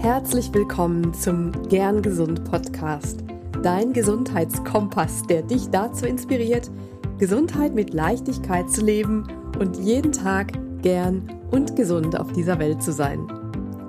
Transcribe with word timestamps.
Herzlich 0.00 0.54
willkommen 0.54 1.12
zum 1.12 1.50
Gern 1.68 2.02
Gesund 2.02 2.44
Podcast, 2.44 3.24
dein 3.64 3.92
Gesundheitskompass, 3.92 5.24
der 5.24 5.42
dich 5.42 5.70
dazu 5.70 6.06
inspiriert, 6.06 6.70
Gesundheit 7.18 7.74
mit 7.74 7.92
Leichtigkeit 7.92 8.70
zu 8.70 8.84
leben 8.84 9.26
und 9.58 9.76
jeden 9.76 10.12
Tag 10.12 10.52
gern 10.82 11.28
und 11.50 11.74
gesund 11.74 12.16
auf 12.16 12.32
dieser 12.32 12.60
Welt 12.60 12.80
zu 12.80 12.92
sein. 12.92 13.26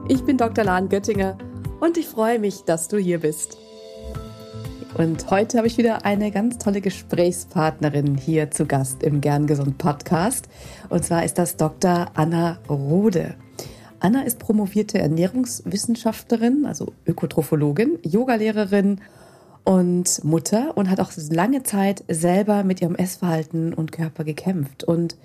Ich 0.07 0.23
bin 0.23 0.35
Dr. 0.35 0.63
Lahn 0.63 0.89
Göttinger 0.89 1.37
und 1.79 1.95
ich 1.95 2.07
freue 2.07 2.39
mich, 2.39 2.63
dass 2.63 2.87
du 2.87 2.97
hier 2.97 3.19
bist. 3.19 3.59
Und 4.97 5.29
heute 5.29 5.59
habe 5.59 5.67
ich 5.67 5.77
wieder 5.77 6.05
eine 6.05 6.31
ganz 6.31 6.57
tolle 6.57 6.81
Gesprächspartnerin 6.81 8.17
hier 8.17 8.49
zu 8.49 8.65
Gast 8.65 9.03
im 9.03 9.21
Gern 9.21 9.45
Gesund 9.45 9.77
Podcast. 9.77 10.49
Und 10.89 11.05
zwar 11.05 11.23
ist 11.23 11.37
das 11.37 11.55
Dr. 11.55 12.07
Anna 12.15 12.57
Rode. 12.67 13.35
Anna 13.99 14.21
ist 14.23 14.39
promovierte 14.39 14.99
Ernährungswissenschaftlerin, 14.99 16.65
also 16.65 16.93
Ökotrophologin, 17.05 17.99
Yogalehrerin 18.03 19.01
und 19.63 20.23
Mutter 20.23 20.77
und 20.77 20.89
hat 20.89 20.99
auch 20.99 21.11
lange 21.29 21.63
Zeit 21.63 22.03
selber 22.07 22.63
mit 22.63 22.81
ihrem 22.81 22.95
Essverhalten 22.95 23.73
und 23.73 23.91
Körper 23.91 24.23
gekämpft. 24.23 24.83
Und 24.83 25.17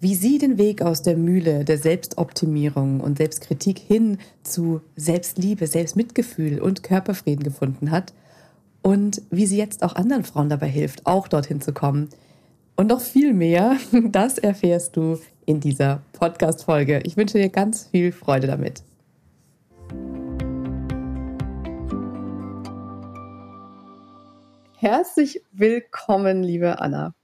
wie 0.00 0.14
sie 0.14 0.38
den 0.38 0.58
Weg 0.58 0.82
aus 0.82 1.02
der 1.02 1.16
Mühle 1.16 1.64
der 1.64 1.78
Selbstoptimierung 1.78 3.00
und 3.00 3.18
Selbstkritik 3.18 3.78
hin 3.78 4.18
zu 4.42 4.80
Selbstliebe, 4.96 5.66
Selbstmitgefühl 5.66 6.60
und 6.60 6.82
Körperfrieden 6.82 7.44
gefunden 7.44 7.90
hat 7.90 8.12
und 8.82 9.22
wie 9.30 9.46
sie 9.46 9.56
jetzt 9.56 9.82
auch 9.82 9.96
anderen 9.96 10.24
Frauen 10.24 10.48
dabei 10.48 10.68
hilft, 10.68 11.06
auch 11.06 11.28
dorthin 11.28 11.60
zu 11.60 11.72
kommen. 11.72 12.10
Und 12.76 12.88
noch 12.88 13.00
viel 13.00 13.32
mehr, 13.32 13.76
das 14.10 14.38
erfährst 14.38 14.96
du 14.96 15.18
in 15.46 15.60
dieser 15.60 16.02
Podcast-Folge. 16.12 17.00
Ich 17.04 17.16
wünsche 17.16 17.38
dir 17.38 17.48
ganz 17.48 17.86
viel 17.88 18.12
Freude 18.12 18.46
damit. 18.46 18.82
Herzlich 24.76 25.42
willkommen, 25.52 26.42
liebe 26.42 26.80
Anna. 26.80 27.14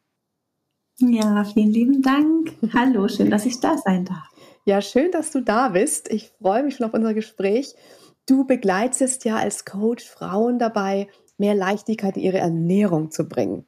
Ja, 0.99 1.45
vielen 1.45 1.71
lieben 1.71 2.03
Dank. 2.03 2.53
Hallo, 2.75 3.09
schön, 3.09 3.31
dass 3.31 3.47
ich 3.47 3.61
da 3.61 3.77
sein 3.79 4.05
darf. 4.05 4.29
Ja, 4.65 4.83
schön, 4.83 5.11
dass 5.11 5.31
du 5.31 5.41
da 5.41 5.71
bist. 5.71 6.11
Ich 6.11 6.31
freue 6.41 6.63
mich 6.63 6.77
schon 6.77 6.87
auf 6.87 6.95
unser 6.95 7.15
Gespräch. 7.15 7.75
Du 8.27 8.47
begleitest 8.47 9.25
ja 9.25 9.37
als 9.37 9.65
Coach 9.65 10.05
Frauen 10.05 10.59
dabei, 10.59 11.09
mehr 11.39 11.55
Leichtigkeit 11.55 12.17
in 12.17 12.23
ihre 12.23 12.39
Ernährung 12.39 13.11
zu 13.11 13.29
bringen 13.29 13.67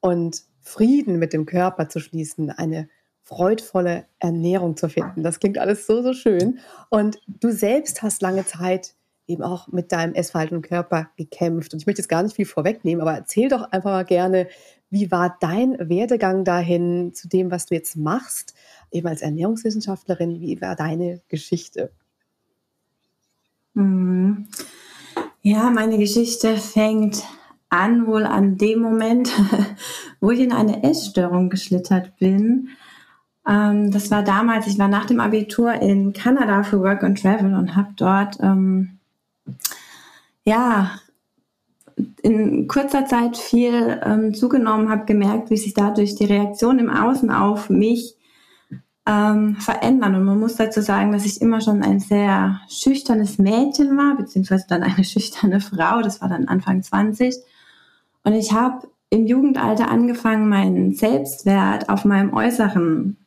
und 0.00 0.42
Frieden 0.60 1.18
mit 1.18 1.32
dem 1.32 1.46
Körper 1.46 1.88
zu 1.88 2.00
schließen, 2.00 2.50
eine 2.50 2.88
freudvolle 3.24 4.06
Ernährung 4.18 4.76
zu 4.76 4.88
finden. 4.88 5.22
Das 5.22 5.40
klingt 5.40 5.58
alles 5.58 5.86
so, 5.86 6.02
so 6.02 6.12
schön. 6.12 6.58
Und 6.90 7.18
du 7.26 7.50
selbst 7.52 8.02
hast 8.02 8.22
lange 8.22 8.44
Zeit 8.44 8.94
eben 9.26 9.42
auch 9.42 9.68
mit 9.68 9.92
deinem 9.92 10.14
Essverhalten 10.14 10.56
und 10.56 10.62
Körper 10.62 11.08
gekämpft. 11.16 11.72
Und 11.72 11.80
ich 11.80 11.86
möchte 11.86 12.02
jetzt 12.02 12.08
gar 12.08 12.22
nicht 12.22 12.36
viel 12.36 12.46
vorwegnehmen, 12.46 13.00
aber 13.00 13.14
erzähl 13.14 13.48
doch 13.48 13.70
einfach 13.70 13.90
mal 13.90 14.04
gerne, 14.04 14.48
wie 14.90 15.10
war 15.10 15.36
dein 15.40 15.76
Werdegang 15.78 16.44
dahin 16.44 17.14
zu 17.14 17.28
dem, 17.28 17.50
was 17.50 17.66
du 17.66 17.74
jetzt 17.74 17.96
machst, 17.96 18.54
eben 18.90 19.06
als 19.06 19.22
Ernährungswissenschaftlerin? 19.22 20.40
Wie 20.40 20.60
war 20.60 20.76
deine 20.76 21.22
Geschichte? 21.28 21.92
Mhm. 23.74 24.48
Ja, 25.40 25.70
meine 25.70 25.98
Geschichte 25.98 26.56
fängt 26.56 27.24
an 27.68 28.06
wohl 28.06 28.24
an 28.24 28.58
dem 28.58 28.80
Moment, 28.80 29.32
wo 30.20 30.30
ich 30.30 30.40
in 30.40 30.52
eine 30.52 30.82
Essstörung 30.84 31.48
geschlittert 31.48 32.16
bin. 32.18 32.68
Ähm, 33.46 33.90
das 33.90 34.10
war 34.10 34.22
damals, 34.22 34.66
ich 34.66 34.78
war 34.78 34.88
nach 34.88 35.06
dem 35.06 35.20
Abitur 35.20 35.74
in 35.74 36.12
Kanada 36.12 36.62
für 36.62 36.80
Work 36.80 37.02
and 37.02 37.20
Travel 37.20 37.54
und 37.54 37.76
habe 37.76 37.92
dort 37.96 38.38
ähm, 38.40 38.98
ja 40.44 40.92
in 42.22 42.68
kurzer 42.68 43.06
Zeit 43.06 43.36
viel 43.36 44.00
ähm, 44.04 44.34
zugenommen, 44.34 44.88
habe 44.88 45.04
gemerkt, 45.04 45.50
wie 45.50 45.56
sich 45.56 45.74
dadurch 45.74 46.14
die 46.14 46.24
Reaktion 46.24 46.78
im 46.78 46.90
Außen 46.90 47.30
auf 47.30 47.68
mich 47.68 48.16
ähm, 49.06 49.56
verändern. 49.56 50.14
Und 50.14 50.24
man 50.24 50.38
muss 50.38 50.56
dazu 50.56 50.80
sagen, 50.80 51.12
dass 51.12 51.26
ich 51.26 51.40
immer 51.40 51.60
schon 51.60 51.82
ein 51.82 52.00
sehr 52.00 52.60
schüchternes 52.68 53.38
Mädchen 53.38 53.96
war, 53.96 54.16
beziehungsweise 54.16 54.66
dann 54.68 54.82
eine 54.82 55.04
schüchterne 55.04 55.60
Frau. 55.60 56.02
Das 56.02 56.20
war 56.20 56.28
dann 56.28 56.48
Anfang 56.48 56.82
20. 56.82 57.36
Und 58.24 58.32
ich 58.34 58.52
habe 58.52 58.88
im 59.10 59.26
Jugendalter 59.26 59.90
angefangen, 59.90 60.48
meinen 60.48 60.94
Selbstwert 60.94 61.88
auf 61.88 62.04
meinem 62.04 62.32
Äußeren 62.32 63.18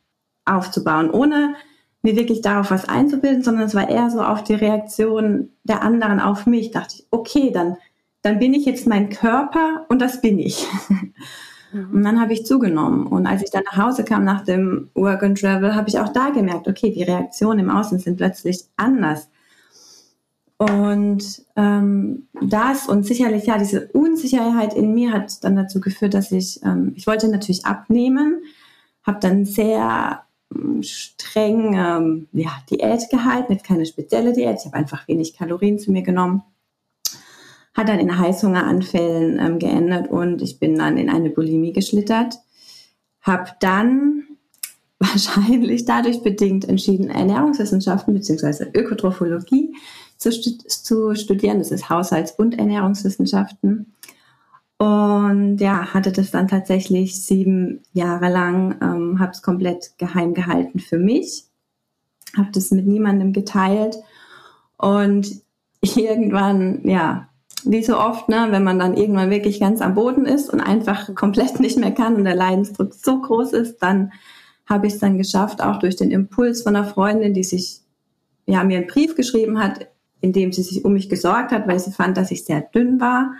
aufzubauen, 0.45 1.09
ohne 1.09 1.55
mir 2.01 2.15
wirklich 2.15 2.41
darauf 2.41 2.71
was 2.71 2.87
einzubilden, 2.87 3.43
sondern 3.43 3.65
es 3.65 3.75
war 3.75 3.89
eher 3.89 4.09
so 4.09 4.21
auf 4.21 4.43
die 4.43 4.53
Reaktion 4.53 5.49
der 5.63 5.81
anderen 5.81 6.19
auf 6.19 6.45
mich. 6.45 6.71
Dachte 6.71 6.95
ich, 6.99 7.07
okay, 7.11 7.51
dann, 7.51 7.77
dann 8.21 8.39
bin 8.39 8.53
ich 8.53 8.65
jetzt 8.65 8.87
mein 8.87 9.09
Körper 9.09 9.85
und 9.89 9.99
das 9.99 10.21
bin 10.21 10.39
ich. 10.39 10.67
Mhm. 11.73 11.93
Und 11.93 12.03
dann 12.03 12.21
habe 12.21 12.33
ich 12.33 12.45
zugenommen. 12.45 13.07
Und 13.07 13.25
als 13.25 13.43
ich 13.43 13.49
dann 13.49 13.63
nach 13.65 13.77
Hause 13.77 14.03
kam 14.03 14.23
nach 14.23 14.43
dem 14.43 14.89
Work 14.93 15.23
and 15.23 15.39
Travel, 15.39 15.75
habe 15.75 15.89
ich 15.89 15.99
auch 15.99 16.09
da 16.09 16.29
gemerkt, 16.29 16.67
okay, 16.67 16.91
die 16.91 17.03
Reaktionen 17.03 17.59
im 17.59 17.69
Außen 17.69 17.99
sind 17.99 18.17
plötzlich 18.17 18.65
anders. 18.77 19.27
Und 20.57 21.43
ähm, 21.57 22.27
das 22.41 22.87
und 22.87 23.05
sicherlich 23.05 23.45
ja 23.45 23.57
diese 23.57 23.87
Unsicherheit 23.87 24.73
in 24.73 24.93
mir 24.93 25.11
hat 25.11 25.43
dann 25.43 25.57
dazu 25.57 25.81
geführt, 25.81 26.13
dass 26.13 26.31
ich 26.31 26.63
ähm, 26.63 26.93
ich 26.95 27.07
wollte 27.07 27.27
natürlich 27.27 27.65
abnehmen, 27.65 28.41
habe 29.03 29.19
dann 29.19 29.43
sehr 29.43 30.24
streng 30.81 31.73
ähm, 31.73 32.27
ja, 32.31 32.51
Diät 32.69 33.09
gehalten, 33.09 33.53
jetzt 33.53 33.65
keine 33.65 33.85
spezielle 33.85 34.33
Diät, 34.33 34.57
ich 34.59 34.65
habe 34.65 34.77
einfach 34.77 35.07
wenig 35.07 35.35
Kalorien 35.35 35.79
zu 35.79 35.91
mir 35.91 36.03
genommen. 36.03 36.43
Hat 37.73 37.89
dann 37.89 37.99
in 37.99 38.17
Heißhungeranfällen 38.17 39.39
ähm, 39.39 39.59
geendet 39.59 40.09
und 40.09 40.41
ich 40.41 40.59
bin 40.59 40.77
dann 40.77 40.97
in 40.97 41.09
eine 41.09 41.29
Bulimie 41.29 41.73
geschlittert. 41.73 42.35
Habe 43.21 43.51
dann 43.59 44.23
wahrscheinlich 44.99 45.85
dadurch 45.85 46.23
bedingt 46.23 46.69
entschieden, 46.69 47.09
Ernährungswissenschaften 47.09 48.13
bzw. 48.13 48.67
Ökotrophologie 48.73 49.75
zu, 50.17 50.31
zu 50.31 51.15
studieren. 51.15 51.59
Das 51.59 51.71
ist 51.71 51.89
Haushalts- 51.89 52.31
und 52.37 52.57
Ernährungswissenschaften. 52.57 53.93
Und 54.77 55.57
ja, 55.59 55.93
hatte 55.93 56.11
das 56.11 56.31
dann 56.31 56.47
tatsächlich 56.47 57.23
sieben 57.23 57.81
Jahre 57.93 58.29
lang, 58.29 58.77
ähm, 58.81 59.19
habe 59.19 59.31
es 59.31 59.41
komplett 59.41 59.97
geheim 59.97 60.33
gehalten 60.33 60.79
für 60.79 60.97
mich, 60.97 61.45
habe 62.35 62.49
das 62.51 62.71
mit 62.71 62.85
niemandem 62.85 63.31
geteilt. 63.31 63.97
Und 64.77 65.41
irgendwann, 65.81 66.81
ja, 66.87 67.29
wie 67.63 67.83
so 67.83 67.97
oft, 67.97 68.29
ne, 68.29 68.47
wenn 68.49 68.63
man 68.63 68.79
dann 68.79 68.95
irgendwann 68.95 69.29
wirklich 69.29 69.59
ganz 69.59 69.81
am 69.81 69.95
Boden 69.95 70.25
ist 70.25 70.49
und 70.51 70.59
einfach 70.59 71.13
komplett 71.15 71.59
nicht 71.59 71.77
mehr 71.77 71.91
kann 71.91 72.15
und 72.15 72.25
der 72.25 72.35
Leidensdruck 72.35 72.93
so 72.93 73.21
groß 73.21 73.53
ist, 73.53 73.79
dann 73.79 74.11
habe 74.67 74.87
ich 74.87 74.93
es 74.93 74.99
dann 74.99 75.17
geschafft, 75.17 75.61
auch 75.61 75.79
durch 75.79 75.95
den 75.95 76.11
Impuls 76.11 76.63
von 76.63 76.75
einer 76.75 76.85
Freundin, 76.85 77.33
die 77.33 77.43
sich, 77.43 77.81
ja, 78.45 78.63
mir 78.63 78.79
einen 78.79 78.87
Brief 78.87 79.15
geschrieben 79.15 79.59
hat, 79.59 79.87
in 80.21 80.33
dem 80.33 80.51
sie 80.51 80.63
sich 80.63 80.83
um 80.85 80.93
mich 80.93 81.09
gesorgt 81.09 81.51
hat, 81.51 81.67
weil 81.67 81.79
sie 81.79 81.91
fand, 81.91 82.17
dass 82.17 82.31
ich 82.31 82.45
sehr 82.45 82.61
dünn 82.61 82.99
war, 82.99 83.33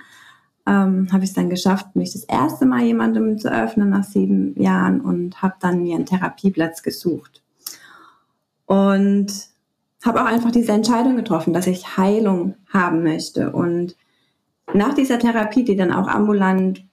ähm, 0.68 1.08
habe 1.12 1.24
ich 1.24 1.30
es 1.30 1.36
dann 1.36 1.50
geschafft, 1.50 1.96
mich 1.96 2.14
das 2.14 2.24
erste 2.24 2.66
Mal 2.66 2.84
jemandem 2.84 3.38
zu 3.38 3.52
öffnen 3.52 3.90
nach 3.90 4.04
sieben 4.04 4.60
Jahren 4.60 5.02
und 5.02 5.42
habe 5.42 5.56
dann 5.60 5.84
mir 5.84 5.96
einen 5.96 6.06
Therapieplatz 6.06 6.82
gesucht. 6.82 7.44
Und 8.66 9.28
habe 10.04 10.22
auch 10.22 10.26
einfach 10.26 10.52
diese 10.52 10.72
Entscheidung 10.72 11.16
getroffen, 11.16 11.54
dass 11.54 11.68
ich 11.68 11.98
Heilung 11.98 12.56
haben 12.72 13.04
möchte. 13.04 13.52
Und 13.52 13.96
nach 14.74 14.94
dieser 14.94 15.20
Therapie, 15.20 15.64
die 15.64 15.76
dann 15.76 15.92
auch 15.92 16.08
ambulant 16.08 16.84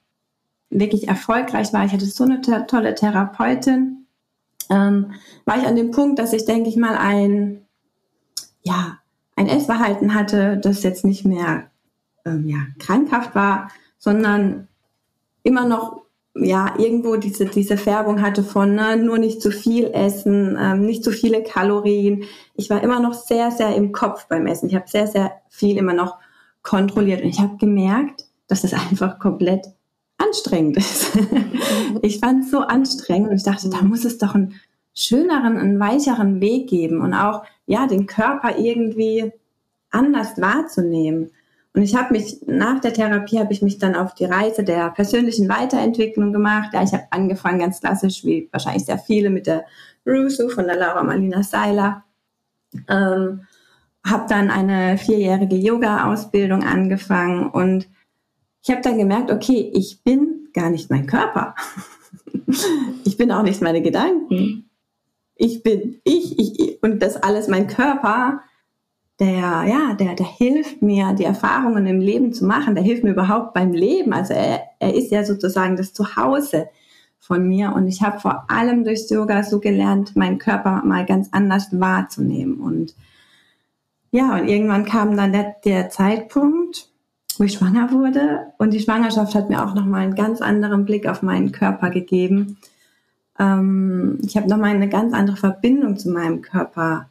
wirklich 0.69 1.07
erfolgreich 1.07 1.73
war, 1.73 1.85
ich 1.85 1.93
hatte 1.93 2.05
so 2.05 2.23
eine 2.23 2.41
tolle 2.41 2.95
Therapeutin, 2.95 4.05
ähm, 4.69 5.13
war 5.45 5.57
ich 5.57 5.67
an 5.67 5.75
dem 5.75 5.91
Punkt, 5.91 6.19
dass 6.19 6.33
ich, 6.33 6.45
denke 6.45 6.69
ich 6.69 6.77
mal, 6.77 6.95
ein, 6.95 7.65
ja, 8.61 8.99
ein 9.35 9.47
Essverhalten 9.47 10.13
hatte, 10.13 10.57
das 10.57 10.83
jetzt 10.83 11.05
nicht 11.05 11.25
mehr 11.25 11.69
ähm, 12.25 12.47
ja, 12.47 12.59
krankhaft 12.79 13.35
war, 13.35 13.69
sondern 13.97 14.67
immer 15.43 15.65
noch 15.65 16.03
ja 16.35 16.73
irgendwo 16.79 17.15
diese 17.15 17.45
diese 17.45 17.77
Färbung 17.77 18.21
hatte 18.21 18.43
von 18.43 18.73
ne, 18.73 18.97
nur 18.97 19.19
nicht 19.19 19.41
zu 19.41 19.51
viel 19.51 19.91
essen, 19.93 20.57
ähm, 20.59 20.85
nicht 20.85 21.03
zu 21.03 21.11
viele 21.11 21.43
Kalorien. 21.43 22.23
Ich 22.55 22.69
war 22.69 22.81
immer 22.81 22.99
noch 22.99 23.13
sehr 23.13 23.51
sehr 23.51 23.75
im 23.75 23.91
Kopf 23.91 24.27
beim 24.27 24.47
Essen. 24.47 24.67
Ich 24.67 24.75
habe 24.75 24.87
sehr 24.87 25.07
sehr 25.07 25.31
viel 25.49 25.77
immer 25.77 25.93
noch 25.93 26.17
kontrolliert 26.63 27.21
und 27.21 27.29
ich 27.29 27.39
habe 27.39 27.57
gemerkt, 27.57 28.25
dass 28.47 28.63
es 28.63 28.73
einfach 28.73 29.19
komplett 29.19 29.67
anstrengend 30.17 30.77
ist. 30.77 31.17
ich 32.01 32.19
fand 32.19 32.45
es 32.45 32.51
so 32.51 32.59
anstrengend 32.59 33.29
und 33.29 33.35
ich 33.35 33.43
dachte, 33.43 33.69
da 33.69 33.81
muss 33.81 34.05
es 34.05 34.17
doch 34.17 34.33
einen 34.33 34.55
schöneren, 34.95 35.57
einen 35.57 35.79
weicheren 35.79 36.39
Weg 36.41 36.69
geben 36.69 37.01
und 37.01 37.13
auch 37.13 37.43
ja 37.65 37.87
den 37.87 38.05
Körper 38.07 38.57
irgendwie 38.57 39.31
anders 39.91 40.39
wahrzunehmen. 40.39 41.31
Und 41.75 41.81
ich 41.81 41.95
habe 41.95 42.13
mich 42.13 42.37
nach 42.45 42.79
der 42.81 42.93
Therapie 42.93 43.39
habe 43.39 43.51
ich 43.51 43.63
mich 43.63 43.79
dann 43.79 43.95
auf 43.95 44.13
die 44.13 44.25
Reise 44.25 44.63
der 44.63 44.91
persönlichen 44.91 45.49
Weiterentwicklung 45.49 46.31
gemacht. 46.31 46.69
Ja, 46.73 46.83
ich 46.83 46.93
habe 46.93 47.07
angefangen 47.09 47.59
ganz 47.59 47.79
klassisch, 47.79 48.23
wie 48.23 48.47
wahrscheinlich 48.51 48.85
sehr 48.85 48.99
viele, 48.99 49.31
mit 49.31 49.47
der 49.47 49.65
Rusu 50.05 50.49
von 50.49 50.65
der 50.65 50.77
Laura 50.77 51.01
Marlina 51.01 51.41
Seiler. 51.41 52.03
Ähm, 52.87 53.41
habe 54.05 54.25
dann 54.27 54.51
eine 54.51 54.97
vierjährige 54.97 55.55
Yoga-Ausbildung 55.55 56.63
angefangen 56.63 57.49
und 57.49 57.87
ich 58.61 58.69
habe 58.69 58.81
dann 58.81 58.97
gemerkt, 58.97 59.31
okay, 59.31 59.71
ich 59.73 60.03
bin 60.03 60.49
gar 60.53 60.69
nicht 60.69 60.89
mein 60.89 61.07
Körper. 61.07 61.55
ich 63.05 63.17
bin 63.17 63.31
auch 63.31 63.43
nicht 63.43 63.61
meine 63.61 63.81
Gedanken. 63.81 64.69
Ich 65.35 65.63
bin 65.63 65.99
ich, 66.03 66.37
ich, 66.37 66.83
und 66.83 67.01
das 67.01 67.15
alles 67.15 67.47
mein 67.47 67.67
Körper, 67.67 68.41
der, 69.23 69.63
ja, 69.65 69.93
der, 69.93 70.15
der 70.15 70.25
hilft 70.25 70.81
mir, 70.81 71.13
die 71.13 71.23
Erfahrungen 71.23 71.87
im 71.87 72.01
Leben 72.01 72.33
zu 72.33 72.45
machen, 72.45 72.75
der 72.75 72.83
hilft 72.83 73.05
mir 73.05 73.11
überhaupt 73.11 73.53
beim 73.53 73.71
Leben. 73.71 74.11
Also 74.11 74.33
er, 74.33 74.63
er 74.79 74.93
ist 74.93 75.11
ja 75.11 75.23
sozusagen 75.23 75.77
das 75.77 75.93
Zuhause 75.93 76.67
von 77.19 77.47
mir 77.47 77.71
und 77.73 77.87
ich 77.87 78.01
habe 78.01 78.19
vor 78.19 78.51
allem 78.51 78.83
durch 78.83 79.09
Yoga 79.09 79.43
so 79.43 79.61
gelernt, 79.61 80.17
meinen 80.17 80.39
Körper 80.39 80.83
mal 80.83 81.05
ganz 81.05 81.29
anders 81.31 81.69
wahrzunehmen 81.71 82.59
und 82.59 82.95
ja, 84.11 84.35
und 84.35 84.47
irgendwann 84.47 84.85
kam 84.85 85.15
dann 85.15 85.31
der, 85.31 85.55
der 85.65 85.89
Zeitpunkt, 85.89 86.91
wo 87.39 87.45
ich 87.45 87.53
schwanger 87.53 87.91
wurde. 87.91 88.53
Und 88.59 88.71
die 88.71 88.79
Schwangerschaft 88.79 89.33
hat 89.33 89.49
mir 89.49 89.65
auch 89.65 89.73
nochmal 89.73 90.03
einen 90.03 90.13
ganz 90.13 90.39
anderen 90.39 90.85
Blick 90.85 91.07
auf 91.07 91.23
meinen 91.23 91.51
Körper 91.51 91.89
gegeben. 91.89 92.59
Ähm, 93.39 94.19
ich 94.21 94.37
habe 94.37 94.47
nochmal 94.47 94.75
eine 94.75 94.87
ganz 94.87 95.15
andere 95.15 95.37
Verbindung 95.37 95.97
zu 95.97 96.11
meinem 96.11 96.43
Körper 96.43 97.09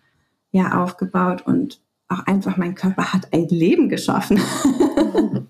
ja, 0.52 0.80
aufgebaut 0.80 1.42
und 1.44 1.81
auch 2.12 2.26
einfach 2.26 2.56
mein 2.56 2.74
Körper 2.74 3.12
hat 3.12 3.28
ein 3.32 3.48
Leben 3.48 3.88
geschaffen. 3.88 4.40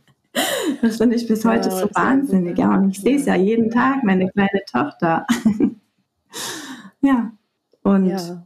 das 0.83 0.97
finde 0.97 1.17
ich 1.17 1.27
bis 1.27 1.45
heute 1.45 1.69
ja, 1.69 1.77
so 1.77 1.89
wahnsinnig. 1.95 2.59
Ja, 2.59 2.75
und 2.75 2.91
ich 2.91 3.01
sehe 3.01 3.17
es 3.17 3.27
ja 3.27 3.35
jeden 3.35 3.71
Tag, 3.71 4.05
meine 4.05 4.29
kleine 4.31 4.63
Tochter. 4.71 5.27
ja, 7.01 7.33
und 7.83 8.07
ja 8.07 8.43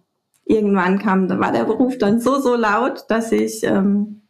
irgendwann 0.46 0.98
kam, 0.98 1.28
da 1.28 1.38
war 1.38 1.52
der 1.52 1.64
Beruf 1.64 1.98
dann 1.98 2.20
so, 2.20 2.40
so 2.40 2.54
laut, 2.54 3.04
dass 3.08 3.32
ich 3.32 3.64
ähm, 3.64 4.22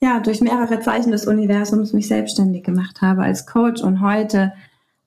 ja 0.00 0.20
durch 0.20 0.40
mehrere 0.40 0.80
Zeichen 0.80 1.10
des 1.10 1.26
Universums 1.26 1.92
mich 1.92 2.06
selbstständig 2.06 2.62
gemacht 2.62 3.00
habe 3.00 3.22
als 3.22 3.46
Coach 3.46 3.82
und 3.82 4.02
heute 4.02 4.52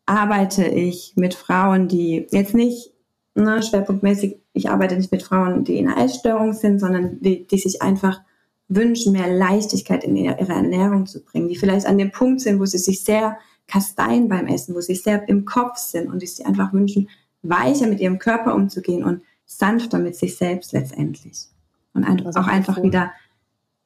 arbeite 0.08 0.66
ich 0.66 1.14
mit 1.16 1.36
Frauen, 1.36 1.88
die 1.88 2.28
jetzt 2.32 2.54
nicht 2.54 2.92
ne, 3.36 3.62
schwerpunktmäßig, 3.62 4.38
ich 4.56 4.70
arbeite 4.70 4.96
nicht 4.96 5.12
mit 5.12 5.22
Frauen, 5.22 5.66
die 5.66 5.78
in 5.78 5.90
einer 5.90 6.04
Essstörung 6.04 6.54
sind, 6.54 6.80
sondern 6.80 7.20
die, 7.20 7.46
die 7.46 7.58
sich 7.58 7.82
einfach 7.82 8.22
wünschen, 8.68 9.12
mehr 9.12 9.32
Leichtigkeit 9.32 10.04
in 10.04 10.16
ihre, 10.16 10.38
Ernährung 10.40 11.06
zu 11.06 11.24
bringen, 11.24 11.50
die 11.50 11.58
vielleicht 11.58 11.86
an 11.86 11.98
dem 11.98 12.12
Punkt 12.12 12.42
sind, 12.42 12.60
wo 12.60 12.66
sie 12.66 12.78
sich 12.78 13.04
sehr 13.04 13.38
kasteien 13.68 14.30
beim 14.30 14.48
Essen, 14.48 14.74
wo 14.74 14.82
sie 14.82 14.96
sehr 14.96 15.28
im 15.28 15.46
Kopf 15.46 15.78
sind 15.78 16.10
und 16.10 16.22
die 16.22 16.28
sich 16.28 16.46
einfach 16.46 16.72
wünschen, 16.72 17.10
weicher 17.44 17.88
mit 17.88 18.00
ihrem 18.00 18.18
Körper 18.18 18.56
umzugehen 18.56 19.04
und 19.04 19.22
sanfter 19.46 20.00
mit 20.00 20.16
sich 20.16 20.38
selbst 20.38 20.72
letztendlich. 20.72 21.48
Und 21.94 22.06
ein, 22.06 22.26
auch 22.26 22.48
einfach 22.48 22.82
wieder 22.82 23.12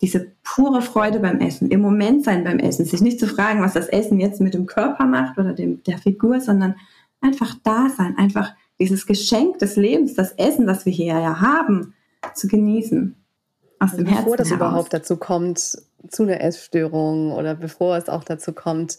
diese 0.01 0.31
pure 0.44 0.81
Freude 0.81 1.19
beim 1.19 1.39
Essen, 1.39 1.69
im 1.71 1.81
Moment 1.81 2.24
sein 2.24 2.44
beim 2.44 2.60
Essen, 2.60 2.86
sich 2.86 3.01
nicht 3.01 3.19
zu 3.19 3.27
fragen, 3.27 3.62
was 3.62 3.74
das 3.74 3.88
Essen 3.88 4.19
jetzt 4.19 4.39
mit 4.39 4.54
dem 4.54 4.66
Körper 4.66 5.06
macht 5.06 5.38
oder 5.38 5.54
dem, 5.54 5.83
der 5.83 5.98
Figur, 5.98 6.39
sondern 6.39 6.75
einfach 7.21 7.56
da 7.63 7.89
sein, 7.89 8.18
einfach 8.18 8.54
dieses 8.80 9.06
Geschenk 9.06 9.60
des 9.60 9.76
Lebens, 9.76 10.16
das 10.16 10.31
Essen, 10.34 10.66
das 10.66 10.86
wir 10.86 10.94
hier 10.94 11.08
ja 11.08 11.42
haben, 11.42 11.94
zu 12.34 12.48
genießen. 12.48 13.16
Aus 13.80 13.92
also 13.92 13.98
dem 13.98 14.06
bevor 14.06 14.18
Herzen 14.18 14.38
das 14.38 14.50
heraus. 14.50 14.60
überhaupt 14.60 14.94
dazu 14.94 15.18
kommt, 15.18 15.60
zu 16.10 16.24
einer 16.24 16.42
Essstörung 16.42 17.31
oder 17.31 17.56
bevor 17.56 17.98
es 17.98 18.10
auch 18.10 18.24
dazu 18.24 18.54
kommt, 18.54 18.98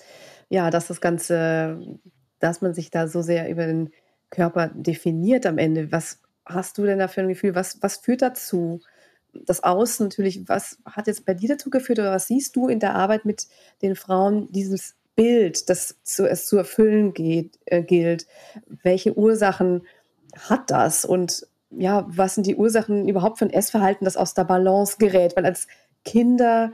ja, 0.49 0.71
dass 0.71 0.88
das 0.88 1.00
Ganze, 1.00 1.99
dass 2.38 2.61
man 2.61 2.75
sich 2.75 2.91
da 2.91 3.09
so 3.09 3.23
sehr 3.23 3.49
über 3.50 3.67
den 3.67 3.91
Körper 4.31 4.69
definiert 4.69 5.47
am 5.47 5.59
Ende, 5.59 5.93
was 5.93 6.21
hast 6.44 6.79
du 6.79 6.85
denn 6.85 6.99
da 6.99 7.09
für 7.09 7.21
ein 7.21 7.29
Gefühl? 7.29 7.55
Was, 7.55 7.82
was 7.82 7.99
führt 7.99 8.23
dazu? 8.23 8.81
Das 9.32 9.62
Außen 9.62 10.06
natürlich, 10.06 10.49
was 10.49 10.79
hat 10.85 11.06
jetzt 11.06 11.25
bei 11.25 11.35
dir 11.35 11.50
dazu 11.50 11.71
geführt 11.71 11.99
oder 11.99 12.12
was 12.12 12.27
siehst 12.27 12.56
du 12.56 12.69
in 12.69 12.81
der 12.81 12.94
Arbeit 12.94 13.25
mit 13.25 13.47
den 13.82 13.94
Frauen, 13.94 14.50
dieses 14.50 14.97
Bild, 15.20 15.69
das 15.69 15.96
zu, 16.02 16.26
es 16.26 16.46
zu 16.46 16.56
erfüllen 16.56 17.12
geht, 17.12 17.58
äh, 17.67 17.82
gilt? 17.82 18.26
Welche 18.82 19.19
Ursachen 19.19 19.82
hat 20.49 20.70
das? 20.70 21.05
Und 21.05 21.46
ja, 21.70 22.06
was 22.08 22.37
sind 22.37 22.46
die 22.46 22.56
Ursachen 22.56 23.06
überhaupt 23.06 23.38
für 23.38 23.44
ein 23.44 23.52
Essverhalten, 23.52 24.06
das 24.06 24.17
aus 24.17 24.32
der 24.32 24.44
Balance 24.44 24.96
gerät? 24.99 25.37
Weil 25.37 25.44
als 25.44 25.69
Kinder 26.06 26.72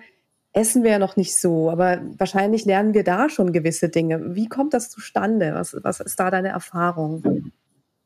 essen 0.53 0.85
wir 0.85 0.93
ja 0.93 0.99
noch 1.01 1.17
nicht 1.17 1.37
so, 1.37 1.71
aber 1.71 2.01
wahrscheinlich 2.19 2.65
lernen 2.65 2.95
wir 2.95 3.03
da 3.03 3.29
schon 3.29 3.53
gewisse 3.53 3.89
Dinge. 3.89 4.37
Wie 4.37 4.49
kommt 4.49 4.75
das 4.75 4.91
zustande? 4.91 5.53
Was, 5.55 5.77
was 5.83 5.99
ist 5.99 6.21
da 6.21 6.31
deine 6.31 6.51
Erfahrung? 6.51 7.51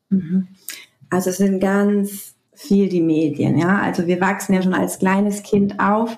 Mhm. 0.09 0.47
Also 1.11 1.29
es 1.29 1.37
sind 1.37 1.59
ganz 1.59 2.33
viel 2.55 2.89
die 2.89 3.01
Medien, 3.01 3.59
ja. 3.59 3.79
Also 3.79 4.07
wir 4.07 4.19
wachsen 4.19 4.53
ja 4.53 4.63
schon 4.63 4.73
als 4.73 4.97
kleines 4.97 5.43
Kind 5.43 5.79
auf 5.79 6.17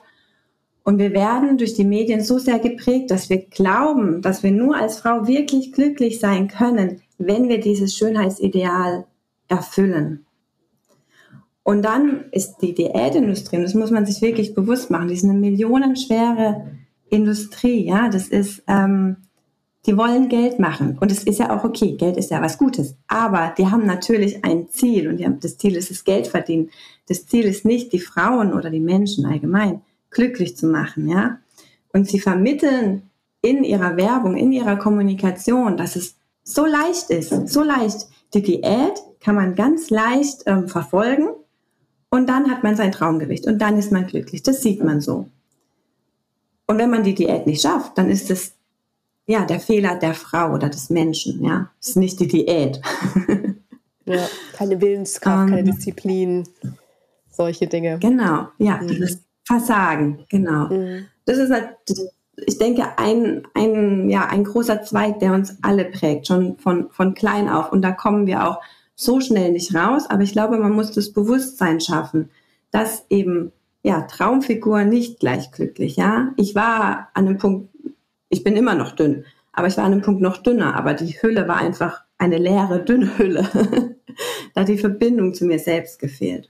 und 0.84 0.98
wir 0.98 1.14
werden 1.14 1.58
durch 1.58 1.74
die 1.74 1.86
Medien 1.86 2.22
so 2.22 2.38
sehr 2.38 2.60
geprägt, 2.60 3.10
dass 3.12 3.30
wir 3.30 3.38
glauben, 3.38 4.22
dass 4.22 4.44
wir 4.44 4.52
nur 4.52 4.76
als 4.76 4.98
Frau 4.98 5.28
wirklich 5.28 5.72
glücklich 5.72 6.20
sein 6.20 6.48
können, 6.48 7.02
wenn 7.18 7.48
wir 7.48 7.60
dieses 7.60 7.96
Schönheitsideal 7.96 9.06
erfüllen. 9.48 10.26
Und 11.64 11.84
dann 11.84 12.26
ist 12.32 12.58
die 12.58 12.74
Diätindustrie, 12.74 13.58
und 13.58 13.64
das 13.64 13.74
muss 13.74 13.92
man 13.92 14.06
sich 14.06 14.22
wirklich 14.22 14.54
bewusst 14.54 14.90
machen, 14.90 15.08
die 15.08 15.14
ist 15.14 15.24
eine 15.24 15.34
millionenschwere 15.34 16.66
Industrie, 17.10 17.86
ja. 17.86 18.10
Das 18.10 18.28
ist 18.28 18.64
ähm, 18.68 19.18
die 19.86 19.98
wollen 19.98 20.30
Geld 20.30 20.60
machen. 20.60 20.98
Und 21.00 21.12
es 21.12 21.24
ist 21.24 21.40
ja 21.40 21.56
auch 21.56 21.64
okay, 21.64 21.96
Geld 21.98 22.16
ist 22.18 22.32
ja 22.32 22.42
was 22.42 22.58
Gutes. 22.58 22.96
Aber 23.08 23.54
die 23.58 23.68
haben 23.68 23.86
natürlich 23.86 24.44
ein 24.46 24.70
Ziel 24.70 25.10
und 25.10 25.22
haben, 25.24 25.40
das 25.40 25.58
Ziel 25.58 25.76
ist 25.76 25.92
das 25.92 26.06
Geld 26.06 26.28
verdienen. 26.28 26.70
Das 27.08 27.26
Ziel 27.26 27.46
ist 27.46 27.66
nicht, 27.66 27.92
die 27.92 28.00
Frauen 28.00 28.54
oder 28.54 28.70
die 28.70 28.80
Menschen 28.80 29.26
allgemein 29.26 29.82
glücklich 30.14 30.58
zu 30.58 30.68
machen, 30.68 31.08
ja. 31.08 31.40
Und 31.92 32.08
sie 32.08 32.20
vermitteln 32.20 33.10
in 33.42 33.64
ihrer 33.64 33.98
Werbung, 33.98 34.36
in 34.36 34.52
ihrer 34.52 34.78
Kommunikation, 34.78 35.78
dass 35.78 35.96
es 35.96 36.16
so 36.44 36.66
leicht 36.66 37.10
ist, 37.10 37.50
so 37.50 37.64
leicht. 37.64 38.08
Die 38.34 38.42
Diät 38.42 39.02
kann 39.20 39.36
man 39.36 39.56
ganz 39.56 39.90
leicht 39.90 40.44
ähm, 40.46 40.68
verfolgen 40.68 41.30
und 42.10 42.28
dann 42.28 42.50
hat 42.50 42.64
man 42.64 42.76
sein 42.76 42.92
Traumgewicht 42.92 43.46
und 43.46 43.60
dann 43.60 43.78
ist 43.78 43.92
man 43.92 44.08
glücklich. 44.08 44.44
Das 44.44 44.62
sieht 44.62 44.84
man 44.84 45.02
so. 45.02 45.28
Und 46.66 46.78
wenn 46.78 46.90
man 46.90 47.04
die 47.04 47.14
Diät 47.14 47.46
nicht 47.46 47.62
schafft, 47.62 47.98
dann 47.98 48.10
ist 48.10 48.32
es 48.32 48.54
ja, 49.26 49.46
der 49.46 49.60
Fehler 49.60 49.96
der 49.96 50.14
Frau 50.14 50.54
oder 50.54 50.70
des 50.70 50.90
Menschen, 50.90 51.44
ja. 51.44 51.72
Das 51.80 51.90
ist 51.90 51.96
nicht 51.96 52.20
die 52.20 52.28
Diät. 52.28 52.82
ja, 54.06 54.28
keine 54.54 54.82
Willenskraft, 54.82 55.50
keine 55.50 55.62
ähm. 55.62 55.66
Disziplin, 55.66 56.48
solche 57.32 57.68
Dinge. 57.68 58.00
Genau, 58.00 58.50
ja, 58.58 58.78
mhm. 58.82 59.00
das 59.00 59.20
Versagen, 59.46 60.26
genau. 60.30 60.68
Mhm. 60.68 61.06
Das 61.26 61.38
ist 61.38 61.52
halt, 61.52 61.70
ich 62.46 62.58
denke, 62.58 62.98
ein, 62.98 63.48
ein, 63.54 64.10
ja, 64.10 64.26
ein 64.28 64.44
großer 64.44 64.84
Zweig, 64.84 65.20
der 65.20 65.34
uns 65.34 65.58
alle 65.62 65.86
prägt, 65.86 66.28
schon 66.28 66.58
von, 66.58 66.90
von 66.90 67.14
klein 67.14 67.50
auf. 67.50 67.72
Und 67.72 67.82
da 67.82 67.92
kommen 67.92 68.28
wir 68.28 68.48
auch 68.48 68.62
so 68.96 69.20
schnell 69.20 69.52
nicht 69.52 69.76
raus. 69.76 70.10
Aber 70.10 70.24
ich 70.24 70.32
glaube, 70.32 70.58
man 70.58 70.72
muss 70.72 70.92
das 70.92 71.12
Bewusstsein 71.12 71.82
schaffen, 71.82 72.30
dass 72.72 73.06
eben, 73.10 73.52
ja, 73.84 74.02
Traumfigur 74.02 74.84
nicht 74.84 75.20
gleich 75.20 75.52
glücklich, 75.52 75.98
ja. 75.98 76.32
Ich 76.38 76.56
war 76.56 77.10
an 77.14 77.28
einem 77.28 77.38
Punkt 77.38 77.74
ich 78.34 78.44
bin 78.44 78.58
immer 78.58 78.74
noch 78.74 78.92
dünn, 78.92 79.26
aber 79.52 79.68
ich 79.68 79.78
war 79.78 79.86
an 79.86 79.92
einem 79.92 80.02
Punkt 80.02 80.20
noch 80.20 80.38
dünner, 80.38 80.76
aber 80.76 80.96
die 80.96 81.22
Hülle 81.22 81.48
war 81.48 81.58
einfach 81.58 82.04
eine 82.18 82.40
leere, 82.40 82.84
dünne 82.84 83.18
Hülle. 83.18 83.48
da 84.56 84.62
hat 84.62 84.68
die 84.68 84.78
Verbindung 84.78 85.36
zu 85.36 85.46
mir 85.46 85.60
selbst 85.60 86.00
gefehlt. 86.00 86.50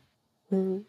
Mhm. 0.49 0.85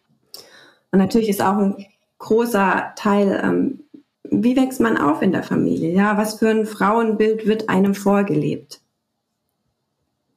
Und 0.93 0.99
natürlich 0.99 1.29
ist 1.29 1.43
auch 1.43 1.57
ein 1.57 1.85
großer 2.25 2.93
Teil, 2.97 3.41
ähm, 3.43 3.85
wie 4.25 4.57
wächst 4.57 4.81
man 4.81 4.97
auf 4.97 5.23
in 5.23 5.33
der 5.33 5.43
Familie? 5.43 5.93
Ja, 5.93 6.17
was 6.17 6.39
für 6.39 6.49
ein 6.49 6.67
Frauenbild 6.67 7.47
wird 7.47 7.69
einem 7.69 7.95
vorgelebt? 7.95 8.81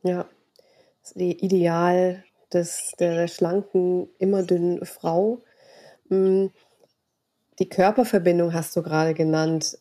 Ja, 0.03 0.25
das 1.01 1.15
Ideal 1.15 2.23
des, 2.53 2.91
der 2.99 3.27
schlanken, 3.27 4.09
immer 4.19 4.43
dünnen 4.43 4.85
Frau. 4.85 5.41
Hm, 6.09 6.51
die 7.59 7.69
Körperverbindung 7.69 8.53
hast 8.53 8.75
du 8.75 8.83
gerade 8.83 9.13
genannt 9.13 9.79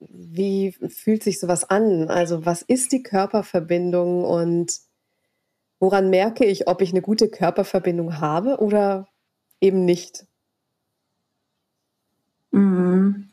wie 0.00 0.72
fühlt 0.72 1.22
sich 1.22 1.40
sowas 1.40 1.64
an? 1.64 2.10
Also 2.10 2.44
was 2.44 2.60
ist 2.62 2.92
die 2.92 3.02
Körperverbindung 3.02 4.24
und 4.24 4.80
woran 5.80 6.10
merke 6.10 6.44
ich, 6.44 6.68
ob 6.68 6.82
ich 6.82 6.90
eine 6.90 7.00
gute 7.00 7.28
Körperverbindung 7.28 8.20
habe 8.20 8.58
oder 8.58 9.08
eben 9.60 9.84
nicht? 9.84 10.26
Mhm. 12.54 13.28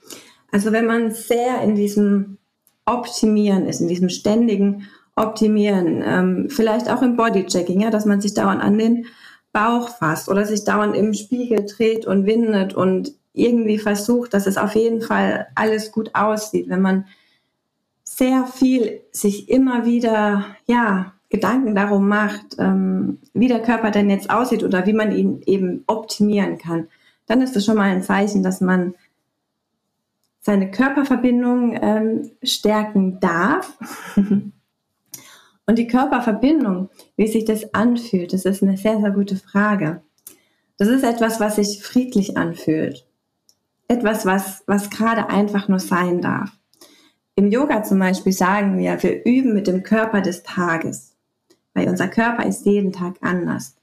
Also 0.51 0.71
wenn 0.71 0.85
man 0.85 1.11
sehr 1.11 1.61
in 1.61 1.75
diesem 1.75 2.37
Optimieren 2.85 3.67
ist, 3.67 3.79
in 3.79 3.87
diesem 3.87 4.09
ständigen 4.09 4.87
Optimieren, 5.15 6.03
ähm, 6.05 6.47
vielleicht 6.49 6.89
auch 6.89 7.01
im 7.01 7.15
Bodychecking, 7.15 7.81
ja, 7.81 7.89
dass 7.89 8.05
man 8.05 8.21
sich 8.21 8.33
dauernd 8.33 8.61
an 8.61 8.77
den 8.77 9.05
Bauch 9.53 9.89
fasst 9.89 10.29
oder 10.29 10.45
sich 10.45 10.63
dauernd 10.63 10.95
im 10.95 11.13
Spiegel 11.13 11.65
dreht 11.65 12.05
und 12.05 12.25
windet 12.25 12.73
und 12.73 13.13
irgendwie 13.33 13.77
versucht, 13.77 14.33
dass 14.33 14.47
es 14.47 14.57
auf 14.57 14.75
jeden 14.75 15.01
Fall 15.01 15.47
alles 15.55 15.91
gut 15.91 16.15
aussieht. 16.15 16.69
Wenn 16.69 16.81
man 16.81 17.05
sehr 18.03 18.45
viel 18.45 19.01
sich 19.11 19.49
immer 19.49 19.85
wieder, 19.85 20.45
ja, 20.65 21.13
Gedanken 21.29 21.75
darum 21.75 22.09
macht, 22.09 22.57
ähm, 22.59 23.19
wie 23.33 23.47
der 23.47 23.61
Körper 23.61 23.91
denn 23.91 24.09
jetzt 24.09 24.29
aussieht 24.29 24.63
oder 24.63 24.85
wie 24.85 24.93
man 24.93 25.13
ihn 25.13 25.41
eben 25.45 25.83
optimieren 25.87 26.57
kann, 26.57 26.87
dann 27.25 27.41
ist 27.41 27.55
es 27.55 27.63
schon 27.63 27.77
mal 27.77 27.89
ein 27.89 28.03
Zeichen, 28.03 28.43
dass 28.43 28.59
man 28.59 28.95
seine 30.41 30.71
Körperverbindung 30.71 31.77
ähm, 31.81 32.31
stärken 32.43 33.19
darf. 33.19 33.77
Und 35.67 35.77
die 35.77 35.88
Körperverbindung, 35.88 36.89
wie 37.15 37.27
sich 37.27 37.45
das 37.45 37.74
anfühlt, 37.74 38.33
das 38.33 38.45
ist 38.45 38.62
eine 38.63 38.75
sehr, 38.75 39.00
sehr 39.00 39.12
gute 39.12 39.38
Frage. 39.38 40.01
Das 40.77 40.89
ist 40.89 41.03
etwas, 41.03 41.39
was 41.39 41.55
sich 41.57 41.81
friedlich 41.83 42.38
anfühlt. 42.38 43.05
Etwas, 43.88 44.25
was, 44.25 44.63
was 44.65 44.89
gerade 44.89 45.29
einfach 45.29 45.67
nur 45.67 45.79
sein 45.79 46.21
darf. 46.21 46.51
Im 47.36 47.50
Yoga 47.50 47.83
zum 47.83 48.00
Beispiel 48.00 48.33
sagen 48.33 48.77
wir, 48.77 49.01
wir 49.01 49.24
üben 49.25 49.53
mit 49.53 49.67
dem 49.67 49.83
Körper 49.83 50.21
des 50.21 50.43
Tages, 50.43 51.15
weil 51.74 51.88
unser 51.88 52.07
Körper 52.07 52.45
ist 52.45 52.65
jeden 52.65 52.91
Tag 52.91 53.15
anders. 53.21 53.75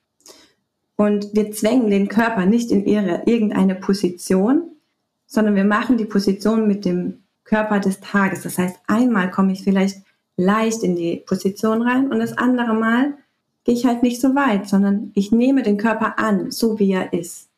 Und 0.96 1.34
wir 1.34 1.52
zwängen 1.52 1.90
den 1.90 2.08
Körper 2.08 2.44
nicht 2.44 2.72
in 2.72 2.84
ihre, 2.84 3.22
irgendeine 3.26 3.76
Position, 3.76 4.72
sondern 5.28 5.54
wir 5.54 5.64
machen 5.64 5.98
die 5.98 6.06
Position 6.06 6.66
mit 6.66 6.84
dem 6.84 7.22
Körper 7.44 7.78
des 7.78 8.00
Tages. 8.00 8.42
Das 8.42 8.58
heißt, 8.58 8.80
einmal 8.88 9.30
komme 9.30 9.52
ich 9.52 9.62
vielleicht 9.62 10.02
leicht 10.36 10.82
in 10.82 10.96
die 10.96 11.22
Position 11.24 11.82
rein 11.82 12.10
und 12.10 12.18
das 12.18 12.36
andere 12.36 12.74
Mal 12.74 13.14
gehe 13.64 13.74
ich 13.74 13.86
halt 13.86 14.02
nicht 14.02 14.20
so 14.20 14.34
weit, 14.34 14.68
sondern 14.68 15.12
ich 15.14 15.30
nehme 15.30 15.62
den 15.62 15.76
Körper 15.76 16.18
an, 16.18 16.50
so 16.50 16.78
wie 16.78 16.92
er 16.92 17.12
ist. 17.12 17.48